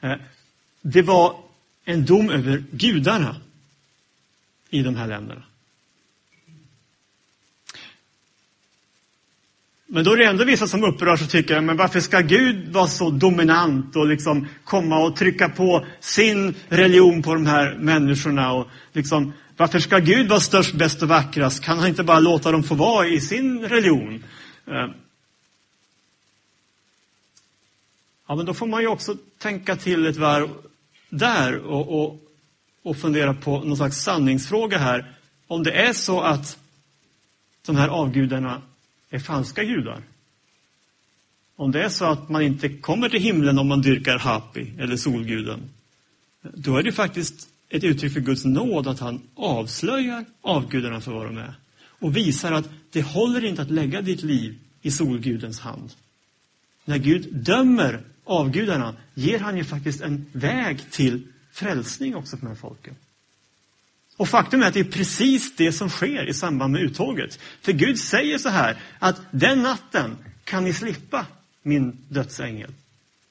Eh, 0.00 0.14
det 0.82 1.02
var 1.02 1.36
en 1.84 2.04
dom 2.04 2.30
över 2.30 2.64
gudarna 2.70 3.36
i 4.70 4.82
de 4.82 4.96
här 4.96 5.06
länderna. 5.06 5.42
Men 9.90 10.04
då 10.04 10.12
är 10.12 10.16
det 10.16 10.24
ändå 10.24 10.44
vissa 10.44 10.66
som 10.66 10.84
upprörs 10.84 11.22
och 11.22 11.30
tycker, 11.30 11.60
men 11.60 11.76
varför 11.76 12.00
ska 12.00 12.20
Gud 12.20 12.72
vara 12.72 12.86
så 12.86 13.10
dominant 13.10 13.96
och 13.96 14.06
liksom 14.06 14.48
komma 14.64 14.98
och 14.98 15.16
trycka 15.16 15.48
på 15.48 15.86
sin 16.00 16.54
religion 16.68 17.22
på 17.22 17.34
de 17.34 17.46
här 17.46 17.74
människorna? 17.74 18.52
Och 18.52 18.66
liksom, 18.92 19.32
varför 19.56 19.78
ska 19.78 19.98
Gud 19.98 20.28
vara 20.28 20.40
störst, 20.40 20.74
bäst 20.74 21.02
och 21.02 21.08
vackrast? 21.08 21.64
Kan 21.64 21.78
han 21.78 21.88
inte 21.88 22.02
bara 22.02 22.20
låta 22.20 22.52
dem 22.52 22.62
få 22.62 22.74
vara 22.74 23.06
i 23.06 23.20
sin 23.20 23.60
religion? 23.60 24.24
Eh. 24.66 24.86
Ja, 28.28 28.34
men 28.34 28.46
då 28.46 28.54
får 28.54 28.66
man 28.66 28.80
ju 28.80 28.88
också 28.88 29.16
tänka 29.38 29.76
till 29.76 30.06
ett 30.06 30.16
varv 30.16 30.48
där 31.08 31.58
och, 31.58 32.02
och, 32.02 32.20
och 32.82 32.96
fundera 32.96 33.34
på 33.34 33.60
någon 33.60 33.76
slags 33.76 34.02
sanningsfråga 34.02 34.78
här. 34.78 35.14
Om 35.46 35.62
det 35.62 35.72
är 35.72 35.92
så 35.92 36.20
att 36.20 36.58
de 37.66 37.76
här 37.76 37.88
avgudarna 37.88 38.62
är 39.10 39.18
falska 39.18 39.64
gudar. 39.64 40.02
Om 41.56 41.72
det 41.72 41.84
är 41.84 41.88
så 41.88 42.04
att 42.04 42.28
man 42.28 42.42
inte 42.42 42.68
kommer 42.68 43.08
till 43.08 43.22
himlen 43.22 43.58
om 43.58 43.68
man 43.68 43.82
dyrkar 43.82 44.18
Hapi 44.18 44.72
eller 44.78 44.96
solguden, 44.96 45.60
då 46.42 46.76
är 46.76 46.82
det 46.82 46.92
faktiskt 46.92 47.48
ett 47.68 47.84
uttryck 47.84 48.12
för 48.12 48.20
Guds 48.20 48.44
nåd 48.44 48.86
att 48.86 49.00
han 49.00 49.22
avslöjar 49.34 50.24
avgudarna 50.40 51.00
för 51.00 51.12
vad 51.12 51.26
de 51.26 51.38
är 51.38 51.54
och 52.00 52.16
visar 52.16 52.52
att 52.52 52.68
det 52.90 53.02
håller 53.02 53.44
inte 53.44 53.62
att 53.62 53.70
lägga 53.70 54.02
ditt 54.02 54.22
liv 54.22 54.58
i 54.82 54.90
solgudens 54.90 55.60
hand. 55.60 55.90
När 56.84 56.98
Gud 56.98 57.34
dömer 57.34 58.04
avgudarna 58.24 58.94
ger 59.14 59.38
han 59.38 59.56
ju 59.56 59.64
faktiskt 59.64 60.00
en 60.00 60.26
väg 60.32 60.90
till 60.90 61.26
frälsning 61.52 62.16
också 62.16 62.36
för 62.36 62.46
de 62.46 62.48
här 62.48 62.60
folken. 62.60 62.94
Och 64.18 64.28
faktum 64.28 64.62
är 64.62 64.66
att 64.66 64.74
det 64.74 64.80
är 64.80 64.84
precis 64.84 65.56
det 65.56 65.72
som 65.72 65.90
sker 65.90 66.28
i 66.28 66.34
samband 66.34 66.72
med 66.72 66.82
uttåget. 66.82 67.38
För 67.60 67.72
Gud 67.72 67.98
säger 67.98 68.38
så 68.38 68.48
här, 68.48 68.82
att 68.98 69.20
den 69.30 69.62
natten 69.62 70.16
kan 70.44 70.64
ni 70.64 70.72
slippa 70.72 71.26
min 71.62 72.04
dödsängel. 72.08 72.74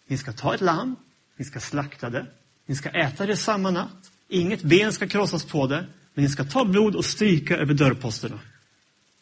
Ni 0.08 0.18
ska 0.18 0.34
ta 0.34 0.56
ett 0.56 0.62
lamm, 0.62 0.96
ni 1.38 1.46
ska 1.46 1.60
slakta 1.60 2.10
det, 2.10 2.26
ni 2.66 2.76
ska 2.76 2.90
äta 2.90 3.26
det 3.26 3.38
samma 3.38 3.72
natt. 3.72 4.12
Inget 4.28 4.64
ben 4.64 4.94
ska 4.94 5.08
krossas 5.08 5.46
på 5.46 5.68
det, 5.68 5.86
men 6.14 6.24
ni 6.24 6.30
ska 6.30 6.44
ta 6.44 6.66
blod 6.66 6.96
och 6.96 7.06
stryka 7.06 7.58
över 7.58 7.74
dörrposterna. 7.74 8.40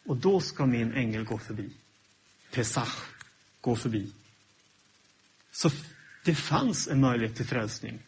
Och 0.06 0.18
då 0.18 0.40
ska 0.40 0.66
min 0.66 0.94
ängel 0.94 1.24
gå 1.24 1.38
förbi. 1.38 1.70
Pesach, 2.52 2.96
gå 3.62 3.76
förbi. 3.76 4.12
Så 5.52 5.72
det 6.24 6.36
fanns 6.36 6.88
en 6.88 7.00
möjlighet 7.00 7.36
till 7.36 7.46
frälsning. 7.46 8.00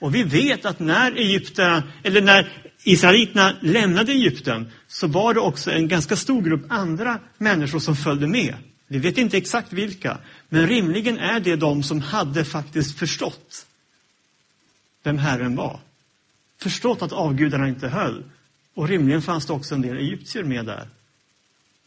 Och 0.00 0.14
vi 0.14 0.22
vet 0.22 0.64
att 0.64 0.78
när 0.78 1.12
Egypten, 1.12 1.82
eller 2.02 2.22
när 2.22 2.52
israeliterna 2.84 3.56
lämnade 3.60 4.12
Egypten 4.12 4.72
så 4.88 5.06
var 5.06 5.34
det 5.34 5.40
också 5.40 5.70
en 5.70 5.88
ganska 5.88 6.16
stor 6.16 6.42
grupp 6.42 6.64
andra 6.68 7.18
människor 7.38 7.78
som 7.78 7.96
följde 7.96 8.26
med. 8.26 8.54
Vi 8.86 8.98
vet 8.98 9.18
inte 9.18 9.36
exakt 9.36 9.72
vilka, 9.72 10.18
men 10.48 10.66
rimligen 10.66 11.18
är 11.18 11.40
det 11.40 11.56
de 11.56 11.82
som 11.82 12.00
hade 12.00 12.44
faktiskt 12.44 12.98
förstått 12.98 13.66
vem 15.02 15.18
Herren 15.18 15.56
var. 15.56 15.80
Förstått 16.58 17.02
att 17.02 17.12
avgudarna 17.12 17.68
inte 17.68 17.88
höll. 17.88 18.24
Och 18.74 18.88
rimligen 18.88 19.22
fanns 19.22 19.46
det 19.46 19.52
också 19.52 19.74
en 19.74 19.82
del 19.82 19.96
egyptier 19.96 20.44
med 20.44 20.66
där. 20.66 20.88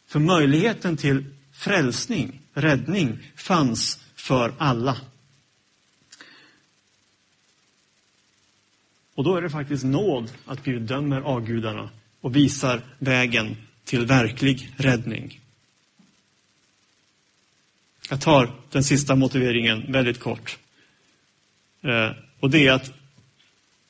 För 0.07 0.19
möjligheten 0.19 0.97
till 0.97 1.25
frälsning, 1.53 2.41
räddning, 2.53 3.19
fanns 3.35 3.99
för 4.15 4.53
alla. 4.57 4.97
Och 9.15 9.23
då 9.23 9.35
är 9.35 9.41
det 9.41 9.49
faktiskt 9.49 9.83
nåd 9.83 10.31
att 10.45 10.63
Gud 10.63 10.81
dömer 10.81 11.21
avgudarna 11.21 11.89
och 12.21 12.35
visar 12.35 12.81
vägen 12.99 13.57
till 13.85 14.05
verklig 14.05 14.69
räddning. 14.77 15.39
Jag 18.09 18.21
tar 18.21 18.51
den 18.71 18.83
sista 18.83 19.15
motiveringen 19.15 19.91
väldigt 19.91 20.19
kort. 20.19 20.57
Eh, 21.83 22.11
och 22.39 22.49
det 22.49 22.67
är 22.67 22.71
att 22.71 22.91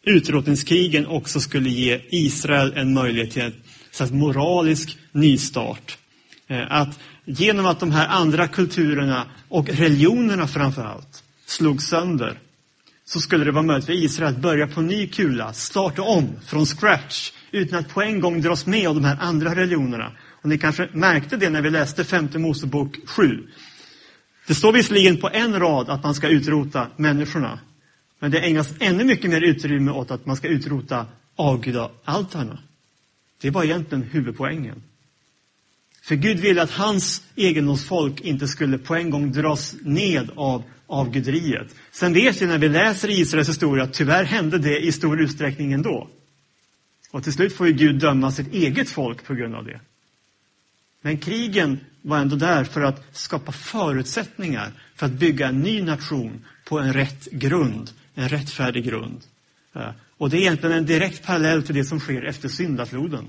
utrotningskrigen 0.03 1.07
också 1.07 1.39
skulle 1.39 1.69
ge 1.69 2.01
Israel 2.09 2.73
en 2.75 2.93
möjlighet 2.93 3.31
till 3.31 3.41
en 3.41 3.53
slags 3.91 4.11
moralisk 4.11 4.97
nystart. 5.11 5.97
Eh, 6.47 6.71
att 6.71 6.99
genom 7.25 7.65
att 7.65 7.79
de 7.79 7.91
här 7.91 8.07
andra 8.07 8.47
kulturerna 8.47 9.27
och 9.49 9.69
religionerna 9.69 10.47
framför 10.47 10.83
allt 10.83 11.23
slog 11.45 11.81
sönder 11.81 12.39
så 13.05 13.19
skulle 13.19 13.45
det 13.45 13.51
vara 13.51 13.63
möjligt 13.63 13.85
för 13.85 13.93
Israel 13.93 14.33
att 14.33 14.41
börja 14.41 14.67
på 14.67 14.81
ny 14.81 15.07
kula, 15.07 15.53
starta 15.53 16.01
om 16.01 16.29
från 16.45 16.65
scratch 16.65 17.31
utan 17.51 17.79
att 17.79 17.93
på 17.93 18.01
en 18.01 18.19
gång 18.19 18.41
dras 18.41 18.65
med 18.65 18.87
av 18.87 18.95
de 18.95 19.03
här 19.03 19.17
andra 19.21 19.55
religionerna. 19.55 20.11
Och 20.41 20.49
ni 20.49 20.57
kanske 20.57 20.89
märkte 20.93 21.37
det 21.37 21.49
när 21.49 21.61
vi 21.61 21.69
läste 21.69 22.03
femte 22.03 22.39
Mosebok 22.39 22.97
7. 23.05 23.47
Det 24.47 24.55
står 24.55 24.73
visserligen 24.73 25.17
på 25.17 25.29
en 25.29 25.59
rad 25.59 25.89
att 25.89 26.03
man 26.03 26.15
ska 26.15 26.27
utrota 26.27 26.87
människorna. 26.95 27.59
Men 28.19 28.31
det 28.31 28.39
ägnas 28.39 28.73
ännu 28.79 29.03
mycket 29.03 29.29
mer 29.29 29.41
utrymme 29.41 29.91
åt 29.91 30.11
att 30.11 30.25
man 30.25 30.35
ska 30.35 30.47
utrota 30.47 31.05
avgudaaltarna. 31.35 32.59
Det 33.41 33.49
var 33.49 33.63
egentligen 33.63 34.03
huvudpoängen. 34.03 34.83
För 36.03 36.15
Gud 36.15 36.39
ville 36.39 36.61
att 36.61 36.71
hans 36.71 37.23
egendomsfolk 37.35 38.21
inte 38.21 38.47
skulle 38.47 38.77
på 38.77 38.95
en 38.95 39.09
gång 39.09 39.31
dras 39.31 39.75
ned 39.81 40.29
av 40.35 40.63
avguderiet. 40.87 41.75
Sen 41.91 42.13
vet 42.13 42.41
vi 42.41 42.45
när 42.45 42.57
vi 42.57 42.69
läser 42.69 43.09
Israels 43.09 43.49
historia 43.49 43.83
att 43.83 43.93
tyvärr 43.93 44.23
hände 44.23 44.57
det 44.57 44.79
i 44.79 44.91
stor 44.91 45.21
utsträckning 45.21 45.73
ändå. 45.73 46.07
Och 47.11 47.23
till 47.23 47.33
slut 47.33 47.55
får 47.55 47.67
ju 47.67 47.73
Gud 47.73 47.99
döma 47.99 48.31
sitt 48.31 48.53
eget 48.53 48.89
folk 48.89 49.25
på 49.25 49.33
grund 49.33 49.55
av 49.55 49.65
det. 49.65 49.79
Men 51.01 51.17
krigen 51.17 51.79
var 52.01 52.17
ändå 52.17 52.35
där 52.35 52.63
för 52.63 52.81
att 52.81 53.17
skapa 53.17 53.51
förutsättningar 53.51 54.71
för 54.95 55.05
att 55.05 55.11
bygga 55.11 55.47
en 55.47 55.59
ny 55.59 55.81
nation 55.81 56.45
på 56.65 56.79
en 56.79 56.93
rätt 56.93 57.25
grund, 57.31 57.91
en 58.15 58.29
rättfärdig 58.29 58.85
grund. 58.85 59.21
Eh, 59.75 59.89
och 60.17 60.29
det 60.29 60.37
är 60.37 60.41
egentligen 60.41 60.77
en 60.77 60.85
direkt 60.85 61.25
parallell 61.25 61.63
till 61.63 61.75
det 61.75 61.85
som 61.85 61.99
sker 61.99 62.23
efter 62.23 62.49
syndafloden. 62.49 63.25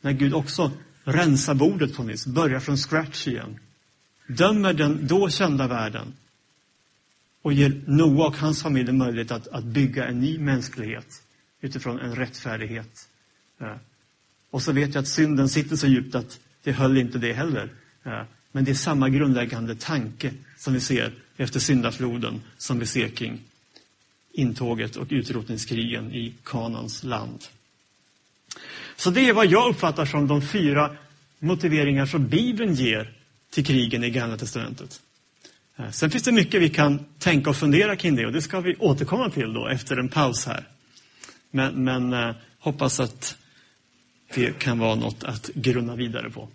När 0.00 0.12
Gud 0.12 0.34
också 0.34 0.72
rensar 1.06 1.54
bordet 1.54 1.94
på 1.94 2.02
nytt, 2.02 2.26
börjar 2.26 2.60
från 2.60 2.76
scratch 2.76 3.26
igen. 3.26 3.58
Dömer 4.26 4.72
den 4.72 5.06
då 5.06 5.28
kända 5.28 5.68
världen 5.68 6.14
och 7.42 7.52
ger 7.52 7.82
Noa 7.86 8.26
och 8.26 8.36
hans 8.36 8.62
familj 8.62 8.92
möjlighet 8.92 9.30
att, 9.30 9.48
att 9.48 9.64
bygga 9.64 10.06
en 10.06 10.20
ny 10.20 10.38
mänsklighet 10.38 11.22
utifrån 11.60 12.00
en 12.00 12.14
rättfärdighet. 12.14 13.08
Eh, 13.60 13.76
och 14.50 14.62
så 14.62 14.72
vet 14.72 14.94
jag 14.94 15.02
att 15.02 15.08
synden 15.08 15.48
sitter 15.48 15.76
så 15.76 15.86
djupt 15.86 16.14
att 16.14 16.40
det 16.62 16.72
höll 16.72 16.98
inte 16.98 17.18
det 17.18 17.32
heller. 17.32 17.72
Eh, 18.04 18.22
men 18.52 18.64
det 18.64 18.70
är 18.70 18.74
samma 18.74 19.08
grundläggande 19.08 19.74
tanke 19.74 20.32
som 20.56 20.74
vi 20.74 20.80
ser 20.80 21.14
efter 21.36 21.60
syndafloden 21.60 22.40
som 22.58 22.78
vi 22.78 22.86
ser 22.86 23.08
kring 23.08 23.40
intåget 24.32 24.96
och 24.96 25.06
utrotningskrigen 25.10 26.12
i 26.12 26.34
Kanans 26.44 27.04
land. 27.04 27.44
Så 28.96 29.10
det 29.10 29.28
är 29.28 29.32
vad 29.32 29.46
jag 29.46 29.70
uppfattar 29.70 30.04
som 30.04 30.26
de 30.26 30.42
fyra 30.42 30.96
motiveringar 31.38 32.06
som 32.06 32.28
Bibeln 32.28 32.74
ger 32.74 33.12
till 33.50 33.66
krigen 33.66 34.04
i 34.04 34.10
Gamla 34.10 34.36
Testamentet. 34.36 35.00
Eh, 35.76 35.90
sen 35.90 36.10
finns 36.10 36.24
det 36.24 36.32
mycket 36.32 36.62
vi 36.62 36.68
kan 36.68 37.04
tänka 37.18 37.50
och 37.50 37.56
fundera 37.56 37.96
kring 37.96 38.16
det 38.16 38.26
och 38.26 38.32
det 38.32 38.42
ska 38.42 38.60
vi 38.60 38.76
återkomma 38.76 39.30
till 39.30 39.52
då 39.52 39.68
efter 39.68 39.96
en 39.96 40.08
paus 40.08 40.46
här. 40.46 40.68
Men, 41.50 41.84
men 41.84 42.12
eh, 42.12 42.34
hoppas 42.58 43.00
att 43.00 43.36
det 44.34 44.58
kan 44.58 44.78
vara 44.78 44.94
något 44.94 45.24
att 45.24 45.50
grunna 45.54 45.96
vidare 45.96 46.30
på. 46.30 46.48